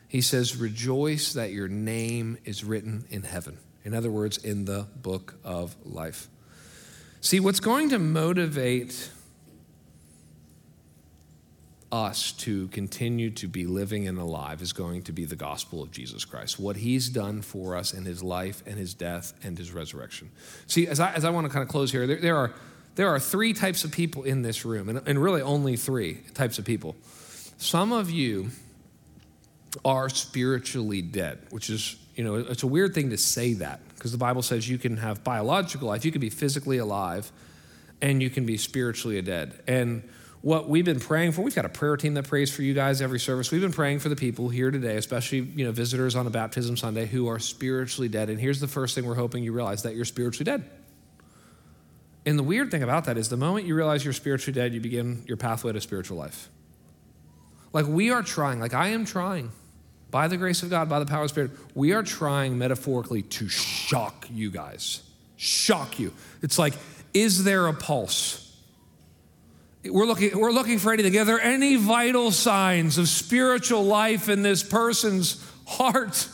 He 0.07 0.21
says, 0.21 0.55
rejoice 0.55 1.33
that 1.33 1.51
your 1.51 1.67
name 1.67 2.37
is 2.45 2.63
written 2.63 3.05
in 3.09 3.23
heaven. 3.23 3.57
In 3.83 3.93
other 3.93 4.11
words, 4.11 4.37
in 4.37 4.65
the 4.65 4.87
book 5.01 5.35
of 5.43 5.75
life. 5.85 6.27
See, 7.21 7.39
what's 7.39 7.59
going 7.59 7.89
to 7.89 7.99
motivate 7.99 9.11
us 11.91 12.31
to 12.31 12.67
continue 12.69 13.29
to 13.29 13.47
be 13.47 13.65
living 13.65 14.07
and 14.07 14.17
alive 14.17 14.61
is 14.61 14.71
going 14.71 15.01
to 15.03 15.11
be 15.11 15.25
the 15.25 15.35
gospel 15.35 15.83
of 15.83 15.91
Jesus 15.91 16.23
Christ, 16.23 16.59
what 16.59 16.77
he's 16.77 17.09
done 17.09 17.41
for 17.41 17.75
us 17.75 17.93
in 17.93 18.05
his 18.05 18.23
life 18.23 18.63
and 18.65 18.77
his 18.77 18.93
death 18.93 19.33
and 19.43 19.57
his 19.57 19.73
resurrection. 19.73 20.31
See, 20.67 20.87
as 20.87 20.99
I, 20.99 21.13
as 21.13 21.25
I 21.25 21.29
want 21.31 21.47
to 21.47 21.53
kind 21.53 21.63
of 21.63 21.69
close 21.69 21.91
here, 21.91 22.07
there, 22.07 22.17
there 22.17 22.37
are, 22.37 22.53
there 22.95 23.09
are 23.09 23.19
three 23.19 23.53
types 23.53 23.83
of 23.83 23.91
people 23.91 24.23
in 24.23 24.41
this 24.41 24.63
room, 24.63 24.89
and, 24.89 25.01
and 25.05 25.21
really 25.21 25.41
only 25.41 25.75
three 25.75 26.21
types 26.33 26.57
of 26.57 26.65
people. 26.65 26.95
Some 27.57 27.91
of 27.91 28.09
you 28.09 28.51
are 29.83 30.09
spiritually 30.09 31.01
dead, 31.01 31.39
which 31.49 31.69
is, 31.69 31.97
you 32.15 32.23
know, 32.23 32.35
it's 32.35 32.63
a 32.63 32.67
weird 32.67 32.93
thing 32.93 33.09
to 33.11 33.17
say 33.17 33.53
that 33.55 33.79
because 33.95 34.11
the 34.11 34.17
Bible 34.17 34.41
says 34.41 34.67
you 34.69 34.77
can 34.77 34.97
have 34.97 35.23
biological 35.23 35.87
life, 35.87 36.03
you 36.03 36.11
can 36.11 36.21
be 36.21 36.29
physically 36.29 36.77
alive, 36.77 37.31
and 38.01 38.21
you 38.21 38.29
can 38.29 38.45
be 38.45 38.57
spiritually 38.57 39.21
dead. 39.21 39.53
And 39.67 40.03
what 40.41 40.67
we've 40.67 40.85
been 40.85 40.99
praying 40.99 41.33
for, 41.33 41.43
we've 41.43 41.55
got 41.55 41.65
a 41.65 41.69
prayer 41.69 41.95
team 41.97 42.15
that 42.15 42.27
prays 42.27 42.51
for 42.51 42.63
you 42.63 42.73
guys 42.73 43.01
every 43.01 43.19
service. 43.19 43.51
We've 43.51 43.61
been 43.61 43.71
praying 43.71 43.99
for 43.99 44.09
the 44.09 44.15
people 44.15 44.49
here 44.49 44.71
today, 44.71 44.97
especially, 44.97 45.39
you 45.39 45.65
know, 45.65 45.71
visitors 45.71 46.15
on 46.15 46.25
a 46.25 46.31
baptism 46.31 46.75
Sunday 46.77 47.05
who 47.05 47.27
are 47.27 47.37
spiritually 47.37 48.09
dead. 48.09 48.29
And 48.29 48.39
here's 48.39 48.59
the 48.59 48.67
first 48.67 48.95
thing 48.95 49.05
we're 49.05 49.15
hoping 49.15 49.43
you 49.43 49.53
realize 49.53 49.83
that 49.83 49.95
you're 49.95 50.05
spiritually 50.05 50.45
dead. 50.45 50.67
And 52.25 52.37
the 52.37 52.43
weird 52.43 52.71
thing 52.71 52.83
about 52.83 53.05
that 53.05 53.17
is 53.17 53.29
the 53.29 53.37
moment 53.37 53.67
you 53.67 53.75
realize 53.75 54.03
you're 54.03 54.13
spiritually 54.13 54.53
dead, 54.53 54.73
you 54.73 54.81
begin 54.81 55.23
your 55.27 55.37
pathway 55.37 55.73
to 55.73 55.81
spiritual 55.81 56.17
life. 56.17 56.49
Like 57.73 57.87
we 57.87 58.11
are 58.11 58.21
trying, 58.21 58.59
like 58.59 58.73
I 58.73 58.89
am 58.89 59.05
trying, 59.05 59.51
by 60.11 60.27
the 60.27 60.37
grace 60.37 60.61
of 60.61 60.69
God, 60.69 60.89
by 60.89 60.99
the 60.99 61.05
power 61.05 61.21
of 61.21 61.25
the 61.25 61.29
Spirit, 61.29 61.51
we 61.73 61.93
are 61.93 62.03
trying 62.03 62.57
metaphorically 62.57 63.21
to 63.23 63.47
shock 63.47 64.27
you 64.29 64.51
guys. 64.51 65.01
Shock 65.37 65.97
you. 65.99 66.13
It's 66.41 66.59
like, 66.59 66.73
is 67.13 67.43
there 67.43 67.67
a 67.67 67.73
pulse? 67.73 68.55
We're 69.83 70.05
looking, 70.05 70.37
we're 70.37 70.51
looking 70.51 70.77
for 70.77 70.93
anything. 70.93 71.17
Are 71.17 71.25
there 71.25 71.41
any 71.41 71.77
vital 71.77 72.31
signs 72.31 72.97
of 72.97 73.07
spiritual 73.07 73.83
life 73.83 74.29
in 74.29 74.43
this 74.43 74.61
person's 74.61 75.43
heart? 75.65 76.27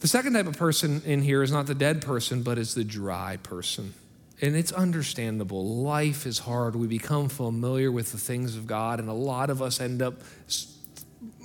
The 0.00 0.08
second 0.08 0.34
type 0.34 0.46
of 0.46 0.56
person 0.56 1.02
in 1.04 1.22
here 1.22 1.42
is 1.42 1.50
not 1.50 1.66
the 1.66 1.74
dead 1.74 2.02
person, 2.02 2.42
but 2.42 2.58
is 2.58 2.74
the 2.74 2.84
dry 2.84 3.38
person. 3.42 3.94
And 4.42 4.56
it's 4.56 4.72
understandable. 4.72 5.64
Life 5.82 6.26
is 6.26 6.40
hard. 6.40 6.74
We 6.74 6.88
become 6.88 7.28
familiar 7.28 7.92
with 7.92 8.10
the 8.10 8.18
things 8.18 8.56
of 8.56 8.66
God, 8.66 8.98
and 8.98 9.08
a 9.08 9.14
lot 9.14 9.50
of 9.50 9.62
us 9.62 9.80
end 9.80 10.02
up, 10.02 10.14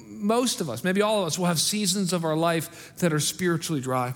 most 0.08 0.62
of 0.62 0.70
us, 0.70 0.84
maybe 0.84 1.04
all 1.04 1.22
of 1.22 1.28
us, 1.28 1.38
will 1.38 1.46
have 1.46 1.60
seasons 1.60 2.12
of 2.12 2.26
our 2.26 2.36
life 2.36 2.96
that 2.98 3.14
are 3.14 3.20
spiritually 3.20 3.82
dry. 3.82 4.16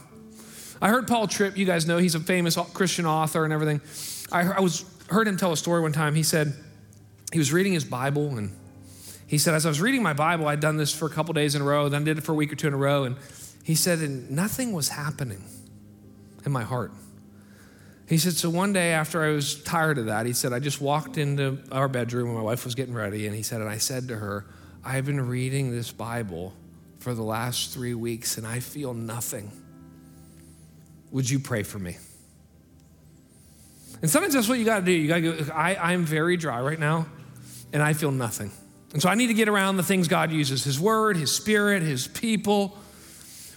I 0.82 0.90
heard 0.90 1.08
Paul 1.08 1.28
Tripp, 1.28 1.58
you 1.58 1.66
guys 1.66 1.86
know 1.86 2.00
he's 2.00 2.16
a 2.16 2.20
famous 2.20 2.58
Christian 2.74 3.06
author 3.06 3.44
and 3.44 3.54
everything. 3.54 3.82
I, 4.32 4.54
I 4.54 4.60
was 4.62 4.84
heard 5.10 5.28
him 5.28 5.38
tell 5.38 5.52
a 5.52 5.58
story 5.58 5.82
one 5.82 5.92
time. 5.92 6.16
He 6.16 6.24
said 6.24 6.54
he 7.32 7.38
was 7.38 7.54
reading 7.54 7.74
his 7.74 7.86
Bible, 7.86 8.30
and 8.30 8.52
he 9.28 9.38
said, 9.38 9.54
as 9.54 9.68
I 9.68 9.70
was 9.70 9.80
reading 9.80 10.02
my 10.02 10.14
Bible, 10.14 10.48
I'd 10.48 10.60
done 10.60 10.78
this 10.78 10.92
for 10.92 11.06
a 11.06 11.12
couple 11.12 11.36
days 11.36 11.54
in 11.54 11.62
a 11.62 11.66
row, 11.66 11.88
then 11.88 12.04
did 12.04 12.18
it 12.18 12.22
for 12.22 12.32
a 12.32 12.36
week 12.36 12.52
or 12.52 12.56
two 12.56 12.68
in 12.68 12.74
a 12.74 12.78
row, 12.78 13.04
and 13.04 13.16
he 13.64 13.76
said, 13.76 14.00
and 14.00 14.32
nothing 14.32 14.74
was 14.74 14.90
happening 14.90 15.44
in 16.44 16.52
my 16.52 16.64
heart. 16.64 16.92
He 18.12 18.18
said, 18.18 18.34
so 18.34 18.50
one 18.50 18.74
day 18.74 18.92
after 18.92 19.24
I 19.24 19.30
was 19.30 19.64
tired 19.64 19.98
of 19.98 20.08
that, 20.08 20.26
he 20.26 20.34
said, 20.34 20.52
I 20.52 20.60
just 20.60 20.82
walked 20.82 21.18
into 21.18 21.60
our 21.72 21.88
bedroom 21.88 22.28
when 22.28 22.36
my 22.36 22.42
wife 22.42 22.66
was 22.66 22.76
getting 22.76 22.94
ready, 22.94 23.26
and 23.26 23.34
he 23.34 23.42
said, 23.42 23.62
and 23.62 23.70
I 23.70 23.78
said 23.78 24.10
to 24.10 24.18
her, 24.18 24.46
I've 24.84 25.06
been 25.06 25.30
reading 25.30 25.72
this 25.72 25.94
Bible 25.94 26.52
for 27.00 27.14
the 27.14 27.24
last 27.24 27.74
three 27.74 27.94
weeks, 27.94 28.38
and 28.38 28.46
I 28.46 28.60
feel 28.60 28.94
nothing. 28.94 29.50
Would 31.12 31.30
you 31.30 31.40
pray 31.40 31.64
for 31.64 31.80
me? 31.80 31.96
And 34.02 34.12
sometimes 34.12 34.34
that's 34.34 34.50
what 34.50 34.60
you 34.60 34.66
got 34.66 34.80
to 34.80 34.86
do. 34.86 34.92
You 34.92 35.08
got 35.08 35.16
to 35.16 35.44
go, 35.46 35.54
I, 35.54 35.78
I'm 35.78 36.04
very 36.04 36.36
dry 36.36 36.60
right 36.60 36.80
now, 36.80 37.06
and 37.72 37.82
I 37.82 37.94
feel 37.94 38.12
nothing. 38.12 38.52
And 38.92 39.02
so 39.02 39.08
I 39.08 39.16
need 39.16 39.28
to 39.28 39.34
get 39.34 39.48
around 39.48 39.78
the 39.78 39.84
things 39.84 40.10
God 40.10 40.32
uses 40.32 40.66
His 40.66 40.78
Word, 40.78 41.16
His 41.16 41.34
Spirit, 41.34 41.82
His 41.82 42.10
people. 42.10 42.78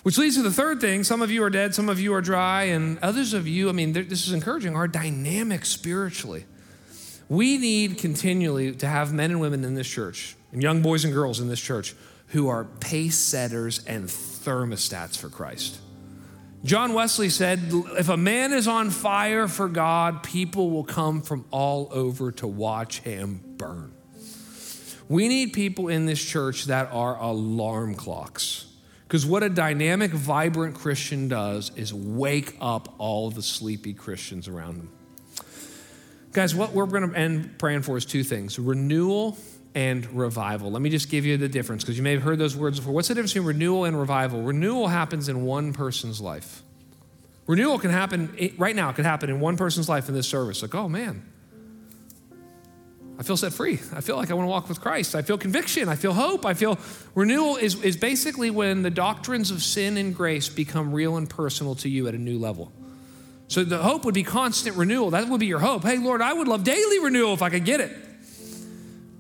Which 0.05 0.19
leads 0.19 0.37
to 0.37 0.43
the 0.43 0.51
third 0.51 0.83
thing. 0.83 1.03
Some 1.03 1.23
of 1.23 1.31
you 1.31 1.43
are 1.45 1.51
dead, 1.51 1.75
some 1.75 1.89
of 1.89 1.99
you 1.99 2.13
are 2.13 2.21
dry, 2.21 2.65
and 2.65 2.99
others 2.99 3.33
of 3.33 3.49
you, 3.49 3.71
I 3.71 3.73
mean, 3.73 3.95
this 3.95 4.27
is 4.27 4.35
encouraging, 4.35 4.77
are 4.77 4.87
dynamic 4.87 5.65
spiritually. 5.65 6.45
We 7.31 7.57
need 7.57 7.97
continually 7.97 8.73
to 8.73 8.87
have 8.87 9.15
men 9.15 9.31
and 9.31 9.41
women 9.41 9.65
in 9.65 9.75
this 9.75 9.89
church, 9.89 10.37
and 10.53 10.63
young 10.63 10.83
boys 10.83 11.07
and 11.07 11.15
girls 11.15 11.41
in 11.41 11.49
this 11.49 11.59
church, 11.59 11.95
who 12.29 12.49
are 12.49 12.65
pace 12.81 13.17
setters 13.17 13.83
and 13.87 14.05
thermostats 14.05 15.17
for 15.17 15.31
Christ. 15.31 15.81
John 16.65 16.93
Wesley 16.93 17.31
said, 17.31 17.61
If 17.99 18.11
a 18.11 18.19
man 18.19 18.53
is 18.53 18.69
on 18.69 18.91
fire 18.91 19.49
for 19.49 19.69
God, 19.69 20.23
people 20.23 20.71
will 20.71 20.85
come 20.85 21.23
from 21.23 21.47
all 21.51 21.89
over 21.91 22.31
to 22.33 22.47
watch 22.47 23.01
him 23.01 23.41
burn. 23.57 23.95
We 25.09 25.29
need 25.29 25.55
people 25.55 25.89
in 25.89 26.05
this 26.05 26.23
church 26.23 26.67
that 26.67 26.91
are 26.93 27.17
alarm 27.17 27.95
clocks. 27.95 28.67
Because 29.15 29.27
what 29.27 29.45
a 29.45 29.49
dynamic, 29.49 30.11
vibrant 30.11 30.75
Christian 30.75 31.29
does 31.29 31.71
is 31.77 31.95
wake 31.95 32.57
up 32.61 32.97
all 32.99 33.31
the 33.31 33.43
sleepy 33.43 33.95
Christians 33.95 34.49
around 34.49 34.79
them. 34.79 34.91
Guys, 36.33 36.53
what 36.53 36.73
we're 36.73 36.87
going 36.87 37.09
to 37.09 37.17
end 37.17 37.57
praying 37.57 37.83
for 37.83 37.97
is 37.97 38.05
two 38.05 38.25
things 38.25 38.59
renewal 38.59 39.39
and 39.73 40.05
revival. 40.12 40.73
Let 40.73 40.83
me 40.83 40.91
just 40.91 41.11
give 41.11 41.25
you 41.25 41.37
the 41.37 41.49
difference 41.49 41.85
because 41.85 41.97
you 41.97 42.03
may 42.03 42.11
have 42.11 42.25
heard 42.25 42.41
those 42.41 42.57
words 42.57 42.81
before. 42.81 42.93
What's 42.93 43.07
the 43.07 43.15
difference 43.15 43.35
between 43.35 43.47
renewal 43.47 43.85
and 43.85 43.97
revival? 43.97 44.43
Renewal 44.43 44.89
happens 44.89 45.29
in 45.29 45.45
one 45.45 45.73
person's 45.73 46.21
life. 46.21 46.65
Renewal 47.47 47.79
can 47.79 47.93
happen 47.93 48.53
right 48.59 48.75
now, 48.75 48.91
it 48.91 48.97
could 48.97 49.05
happen 49.05 49.31
in 49.31 49.39
one 49.39 49.57
person's 49.57 49.89
life 49.89 50.09
in 50.09 50.17
this 50.17 50.27
service. 50.27 50.61
Like, 50.61 50.75
oh 50.75 50.89
man, 50.89 51.25
I 53.19 53.23
feel 53.23 53.37
set 53.37 53.53
free. 53.53 53.75
I 53.95 54.01
feel 54.01 54.17
like 54.17 54.31
I 54.31 54.35
want 54.35 54.47
to 54.47 54.51
walk 54.51 54.69
with 54.69 54.81
Christ. 54.81 55.15
I 55.15 55.23
feel 55.23 55.39
conviction. 55.39 55.89
I 55.89 55.95
feel 55.95 56.12
hope. 56.12 56.45
I 56.45 56.55
feel 56.55 56.79
renewal 57.15 57.57
is, 57.57 57.81
is 57.83 57.97
basically 57.97 58.51
when 58.51 58.83
the 58.83 58.91
doctrines 58.91 59.51
of 59.51 59.62
sin 59.62 59.97
and 59.97 60.15
grace 60.15 60.49
become 60.49 60.93
real 60.93 61.17
and 61.17 61.31
personal 61.31 61.77
to 61.77 61.89
you 61.89 62.09
at 62.09 62.15
a 62.15 62.19
new 62.19 62.39
level. 62.39 62.73
So 63.47 63.62
the 63.62 63.79
hope 63.79 64.05
would 64.05 64.15
be 64.15 64.25
constant 64.25 64.77
renewal. 64.77 65.11
That 65.11 65.29
would 65.29 65.39
be 65.39 65.47
your 65.47 65.61
hope. 65.61 65.85
Hey, 65.85 65.99
Lord, 65.99 66.23
I 66.23 66.33
would 66.33 66.49
love 66.49 66.65
daily 66.65 66.99
renewal 66.99 67.35
if 67.35 67.43
I 67.43 67.51
could 67.51 67.65
get 67.65 67.81
it. 67.81 67.97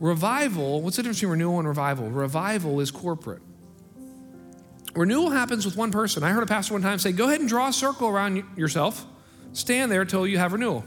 Revival, 0.00 0.82
what's 0.82 0.96
the 0.96 1.02
difference 1.02 1.18
between 1.18 1.32
renewal 1.32 1.58
and 1.60 1.68
revival? 1.68 2.10
Revival 2.10 2.80
is 2.80 2.90
corporate. 2.90 3.42
Renewal 4.94 5.30
happens 5.30 5.64
with 5.64 5.76
one 5.76 5.92
person. 5.92 6.22
I 6.22 6.30
heard 6.30 6.42
a 6.42 6.46
pastor 6.46 6.74
one 6.74 6.82
time 6.82 6.98
say, 6.98 7.12
Go 7.12 7.26
ahead 7.26 7.40
and 7.40 7.48
draw 7.48 7.68
a 7.68 7.72
circle 7.72 8.08
around 8.08 8.44
yourself, 8.56 9.04
stand 9.52 9.90
there 9.90 10.04
till 10.04 10.26
you 10.26 10.38
have 10.38 10.52
renewal. 10.52 10.84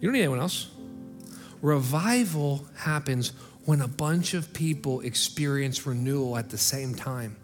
You 0.00 0.08
don't 0.08 0.12
need 0.14 0.20
anyone 0.20 0.40
else. 0.40 0.68
Revival 1.62 2.66
happens 2.76 3.32
when 3.64 3.80
a 3.80 3.88
bunch 3.88 4.34
of 4.34 4.52
people 4.52 5.00
experience 5.00 5.86
renewal 5.86 6.36
at 6.36 6.50
the 6.50 6.58
same 6.58 6.94
time. 6.94 7.36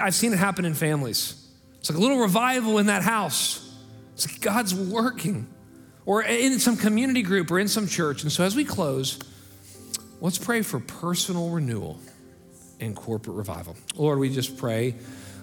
I've 0.00 0.14
seen 0.14 0.32
it 0.32 0.38
happen 0.38 0.64
in 0.64 0.74
families. 0.74 1.46
It's 1.80 1.90
like 1.90 1.98
a 1.98 2.00
little 2.02 2.18
revival 2.18 2.78
in 2.78 2.86
that 2.86 3.02
house. 3.02 3.76
It's 4.14 4.30
like 4.30 4.40
God's 4.40 4.74
working 4.74 5.46
or 6.04 6.22
in 6.22 6.58
some 6.58 6.76
community 6.76 7.22
group 7.22 7.50
or 7.50 7.58
in 7.58 7.68
some 7.68 7.86
church. 7.86 8.22
And 8.22 8.32
so 8.32 8.44
as 8.44 8.56
we 8.56 8.64
close, 8.64 9.18
let's 10.20 10.38
pray 10.38 10.62
for 10.62 10.80
personal 10.80 11.50
renewal 11.50 11.98
and 12.80 12.96
corporate 12.96 13.36
revival. 13.36 13.76
Lord, 13.96 14.18
we 14.18 14.30
just 14.32 14.56
pray. 14.56 14.94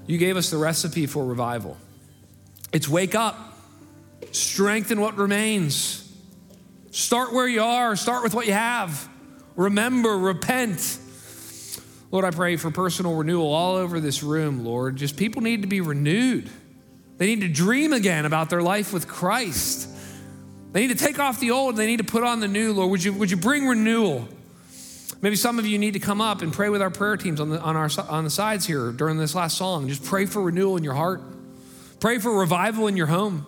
You 0.07 0.17
gave 0.17 0.37
us 0.37 0.49
the 0.49 0.57
recipe 0.57 1.05
for 1.05 1.25
revival. 1.25 1.77
It's 2.73 2.89
wake 2.89 3.15
up, 3.15 3.37
strengthen 4.31 4.99
what 4.99 5.17
remains. 5.17 6.04
Start 6.95 7.33
where 7.33 7.45
you 7.45 7.61
are, 7.61 7.97
start 7.97 8.23
with 8.23 8.33
what 8.33 8.47
you 8.47 8.53
have. 8.53 9.09
Remember, 9.57 10.17
repent. 10.17 10.97
Lord, 12.09 12.23
I 12.23 12.31
pray 12.31 12.55
for 12.55 12.71
personal 12.71 13.15
renewal 13.15 13.53
all 13.53 13.75
over 13.75 13.99
this 13.99 14.23
room, 14.23 14.63
Lord. 14.63 14.95
Just 14.95 15.17
people 15.17 15.41
need 15.41 15.63
to 15.63 15.67
be 15.67 15.81
renewed. 15.81 16.49
They 17.17 17.25
need 17.25 17.41
to 17.41 17.49
dream 17.49 17.91
again 17.91 18.25
about 18.25 18.49
their 18.49 18.61
life 18.61 18.93
with 18.93 19.09
Christ. 19.09 19.89
They 20.71 20.87
need 20.87 20.97
to 20.97 21.05
take 21.05 21.19
off 21.19 21.41
the 21.41 21.51
old, 21.51 21.75
they 21.75 21.85
need 21.85 21.97
to 21.97 22.05
put 22.05 22.23
on 22.23 22.39
the 22.39 22.47
new, 22.47 22.71
Lord. 22.71 22.91
Would 22.91 23.03
you, 23.03 23.11
would 23.11 23.29
you 23.29 23.35
bring 23.35 23.67
renewal? 23.67 24.29
Maybe 25.21 25.35
some 25.35 25.59
of 25.59 25.65
you 25.65 25.77
need 25.77 25.95
to 25.95 25.99
come 25.99 26.21
up 26.21 26.41
and 26.43 26.53
pray 26.53 26.69
with 26.69 26.81
our 26.81 26.91
prayer 26.91 27.17
teams 27.17 27.41
on 27.41 27.49
the, 27.49 27.59
on, 27.59 27.75
our, 27.75 27.89
on 28.07 28.23
the 28.23 28.29
sides 28.29 28.65
here 28.65 28.93
during 28.93 29.17
this 29.17 29.35
last 29.35 29.57
song. 29.57 29.89
Just 29.89 30.05
pray 30.05 30.27
for 30.27 30.41
renewal 30.41 30.77
in 30.77 30.83
your 30.85 30.93
heart. 30.93 31.21
Pray 31.99 32.19
for 32.19 32.31
revival 32.39 32.87
in 32.87 32.95
your 32.95 33.07
home. 33.07 33.47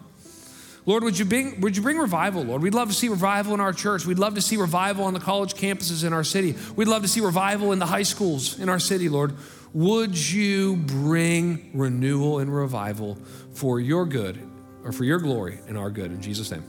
Lord, 0.87 1.03
would 1.03 1.19
you, 1.19 1.25
bring, 1.25 1.59
would 1.59 1.75
you 1.75 1.83
bring 1.83 1.97
revival, 1.97 2.43
Lord? 2.43 2.61
We'd 2.61 2.73
love 2.73 2.87
to 2.87 2.93
see 2.93 3.09
revival 3.09 3.53
in 3.53 3.59
our 3.59 3.73
church. 3.73 4.05
We'd 4.05 4.19
love 4.19 4.35
to 4.35 4.41
see 4.41 4.55
revival 4.55 5.03
on 5.03 5.13
the 5.13 5.19
college 5.19 5.53
campuses 5.53 6.05
in 6.05 6.13
our 6.13 6.23
city. 6.23 6.55
We'd 6.77 6.87
love 6.87 7.01
to 7.01 7.09
see 7.09 7.19
revival 7.19 7.73
in 7.73 7.79
the 7.79 7.85
high 7.85 8.03
schools 8.03 8.57
in 8.57 8.69
our 8.69 8.79
city, 8.79 9.09
Lord. 9.09 9.35
Would 9.73 10.17
you 10.17 10.77
bring 10.77 11.71
renewal 11.73 12.39
and 12.39 12.55
revival 12.55 13.17
for 13.51 13.81
your 13.81 14.05
good 14.05 14.39
or 14.85 14.93
for 14.93 15.03
your 15.03 15.19
glory 15.19 15.59
and 15.67 15.77
our 15.77 15.91
good? 15.91 16.09
In 16.09 16.21
Jesus' 16.21 16.49
name, 16.51 16.63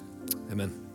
amen. 0.51 0.88